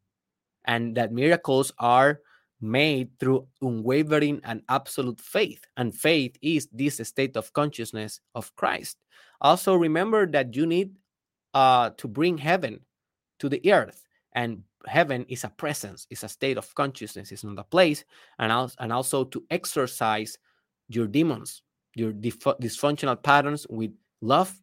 and 0.66 0.96
that 0.96 1.12
miracles 1.12 1.72
are 1.80 2.20
made 2.62 3.10
through 3.20 3.48
unwavering 3.62 4.40
and 4.44 4.62
absolute 4.70 5.20
faith. 5.20 5.66
And 5.76 5.94
faith 5.94 6.38
is 6.42 6.68
this 6.72 6.98
state 6.98 7.36
of 7.36 7.52
consciousness 7.54 8.20
of 8.36 8.56
Christ. 8.56 8.98
Also, 9.42 9.74
remember 9.74 10.28
that 10.28 10.56
you 10.56 10.68
need 10.68 10.96
uh, 11.56 11.92
to 11.98 12.08
bring 12.08 12.38
heaven 12.38 12.80
to 13.40 13.50
the 13.50 13.62
earth. 13.72 14.04
And 14.34 14.62
heaven 14.86 15.26
is 15.28 15.44
a 15.44 15.50
presence, 15.50 16.06
it's 16.12 16.24
a 16.24 16.30
state 16.30 16.58
of 16.58 16.74
consciousness, 16.76 17.32
it's 17.32 17.44
not 17.44 17.58
a 17.58 17.64
place. 17.64 18.06
And, 18.38 18.52
also, 18.52 18.76
and 18.80 18.94
also 18.94 19.24
to 19.26 19.44
exorcise 19.50 20.38
your 20.90 21.08
demons, 21.08 21.64
your 21.96 22.12
dysfunctional 22.12 23.22
patterns 23.22 23.66
with 23.68 23.92
love 24.22 24.56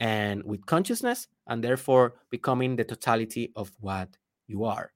and 0.00 0.42
with 0.44 0.66
consciousness, 0.66 1.28
and 1.46 1.62
therefore 1.62 2.14
becoming 2.30 2.76
the 2.76 2.84
totality 2.84 3.52
of 3.56 3.70
what 3.80 4.08
you 4.46 4.64
are. 4.64 4.92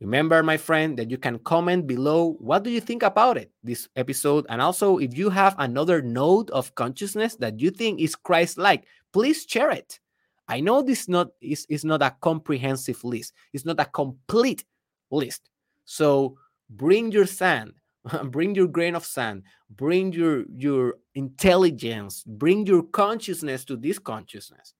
Remember, 0.00 0.42
my 0.44 0.56
friend, 0.56 0.96
that 0.96 1.10
you 1.10 1.18
can 1.18 1.40
comment 1.40 1.86
below 1.86 2.36
what 2.38 2.62
do 2.62 2.70
you 2.70 2.80
think 2.80 3.02
about 3.02 3.36
it, 3.36 3.50
this 3.64 3.88
episode. 3.96 4.46
And 4.48 4.62
also, 4.62 4.98
if 4.98 5.18
you 5.18 5.28
have 5.28 5.56
another 5.58 6.00
node 6.00 6.50
of 6.50 6.72
consciousness 6.76 7.34
that 7.36 7.58
you 7.58 7.70
think 7.70 8.00
is 8.00 8.14
Christ-like, 8.14 8.84
please 9.12 9.44
share 9.48 9.72
it. 9.72 9.98
I 10.46 10.60
know 10.60 10.82
this 10.82 11.08
not 11.08 11.30
is, 11.40 11.66
is 11.68 11.84
not 11.84 12.00
a 12.00 12.14
comprehensive 12.20 13.02
list. 13.02 13.32
It's 13.52 13.64
not 13.64 13.80
a 13.80 13.84
complete 13.84 14.64
list. 15.10 15.50
So 15.84 16.38
bring 16.70 17.10
your 17.10 17.26
sand, 17.26 17.72
bring 18.24 18.54
your 18.54 18.68
grain 18.68 18.94
of 18.94 19.04
sand, 19.04 19.42
bring 19.70 20.12
your 20.12 20.44
your 20.56 20.94
intelligence, 21.14 22.24
bring 22.26 22.66
your 22.66 22.82
consciousness 22.82 23.64
to 23.66 23.76
this 23.76 23.98
consciousness. 23.98 24.74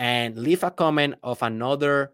And 0.00 0.38
leave 0.38 0.62
a 0.62 0.70
comment 0.70 1.16
of 1.24 1.42
another 1.42 2.12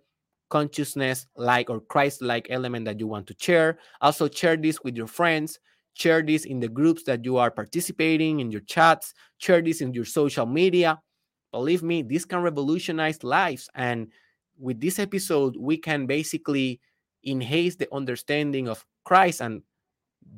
consciousness 0.48 1.26
like 1.36 1.68
or 1.68 1.80
Christ 1.80 2.22
like 2.22 2.46
element 2.48 2.86
that 2.86 2.98
you 2.98 3.06
want 3.06 3.26
to 3.26 3.34
share. 3.38 3.78
Also, 4.00 4.28
share 4.28 4.56
this 4.56 4.82
with 4.82 4.96
your 4.96 5.06
friends. 5.06 5.58
Share 5.92 6.22
this 6.22 6.44
in 6.44 6.60
the 6.60 6.68
groups 6.68 7.04
that 7.04 7.24
you 7.24 7.36
are 7.36 7.50
participating 7.50 8.40
in 8.40 8.50
your 8.50 8.62
chats. 8.62 9.14
Share 9.38 9.60
this 9.60 9.80
in 9.80 9.92
your 9.92 10.04
social 10.06 10.46
media. 10.46 11.00
Believe 11.52 11.82
me, 11.82 12.02
this 12.02 12.24
can 12.24 12.40
revolutionize 12.40 13.22
lives. 13.22 13.68
And 13.74 14.08
with 14.58 14.80
this 14.80 14.98
episode, 14.98 15.56
we 15.56 15.76
can 15.76 16.06
basically 16.06 16.80
enhance 17.24 17.76
the 17.76 17.88
understanding 17.92 18.66
of 18.66 18.84
Christ 19.04 19.40
and 19.40 19.62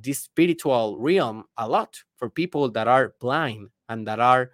this 0.01 0.21
spiritual 0.21 0.99
realm 0.99 1.45
a 1.57 1.69
lot 1.69 2.03
for 2.17 2.29
people 2.31 2.71
that 2.71 2.89
are 2.89 3.15
blind 3.21 3.69
and 3.89 4.07
that 4.07 4.21
are 4.21 4.51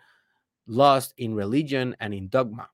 lost 0.67 1.15
in 1.19 1.35
religion 1.35 1.97
and 2.01 2.15
in 2.15 2.29
dogma. 2.29 2.69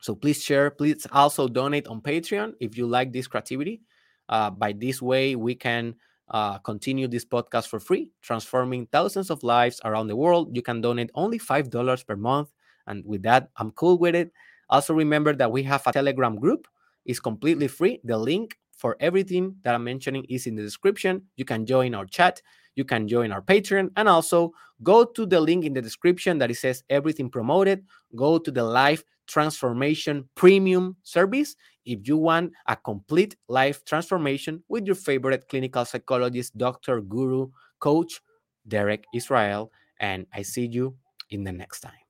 So 0.00 0.14
please 0.14 0.42
share. 0.42 0.70
Please 0.70 1.06
also 1.12 1.48
donate 1.48 1.86
on 1.88 2.00
Patreon 2.00 2.54
if 2.60 2.78
you 2.78 2.86
like 2.86 3.12
this 3.12 3.26
creativity. 3.26 3.82
Uh, 4.28 4.50
by 4.50 4.72
this 4.72 5.02
way, 5.02 5.34
we 5.34 5.54
can 5.54 5.94
uh, 6.30 6.58
continue 6.58 7.08
this 7.08 7.24
podcast 7.24 7.68
for 7.68 7.80
free, 7.80 8.10
transforming 8.22 8.86
thousands 8.86 9.30
of 9.30 9.42
lives 9.42 9.80
around 9.84 10.06
the 10.06 10.16
world. 10.16 10.54
You 10.54 10.62
can 10.62 10.80
donate 10.80 11.10
only 11.14 11.38
$5 11.38 12.06
per 12.06 12.16
month. 12.16 12.52
And 12.86 13.04
with 13.04 13.22
that, 13.22 13.48
I'm 13.56 13.70
cool 13.72 13.98
with 13.98 14.14
it. 14.14 14.32
Also, 14.70 14.94
remember 14.94 15.34
that 15.34 15.50
we 15.50 15.62
have 15.64 15.86
a 15.86 15.92
Telegram 15.92 16.36
group. 16.36 16.68
It's 17.04 17.20
completely 17.20 17.68
free. 17.68 18.00
The 18.04 18.18
link 18.18 18.58
for 18.78 18.96
everything 19.00 19.56
that 19.64 19.74
I'm 19.74 19.84
mentioning 19.84 20.24
is 20.28 20.46
in 20.46 20.54
the 20.54 20.62
description. 20.62 21.22
You 21.36 21.44
can 21.44 21.66
join 21.66 21.94
our 21.94 22.06
chat, 22.06 22.40
you 22.76 22.84
can 22.84 23.06
join 23.06 23.32
our 23.32 23.42
Patreon, 23.42 23.90
and 23.96 24.08
also 24.08 24.52
go 24.82 25.04
to 25.04 25.26
the 25.26 25.40
link 25.40 25.64
in 25.64 25.74
the 25.74 25.82
description 25.82 26.38
that 26.38 26.50
it 26.50 26.56
says 26.56 26.82
everything 26.88 27.28
promoted. 27.28 27.84
Go 28.16 28.38
to 28.38 28.50
the 28.50 28.62
life 28.62 29.02
transformation 29.26 30.26
premium 30.36 30.96
service 31.02 31.54
if 31.84 32.08
you 32.08 32.16
want 32.16 32.52
a 32.66 32.76
complete 32.76 33.36
life 33.48 33.84
transformation 33.84 34.62
with 34.68 34.86
your 34.86 34.94
favorite 34.94 35.48
clinical 35.48 35.84
psychologist, 35.84 36.56
doctor, 36.56 37.00
guru, 37.00 37.48
coach, 37.80 38.20
Derek 38.66 39.04
Israel. 39.14 39.70
And 40.00 40.26
I 40.32 40.42
see 40.42 40.66
you 40.66 40.96
in 41.30 41.44
the 41.44 41.52
next 41.52 41.80
time. 41.80 42.07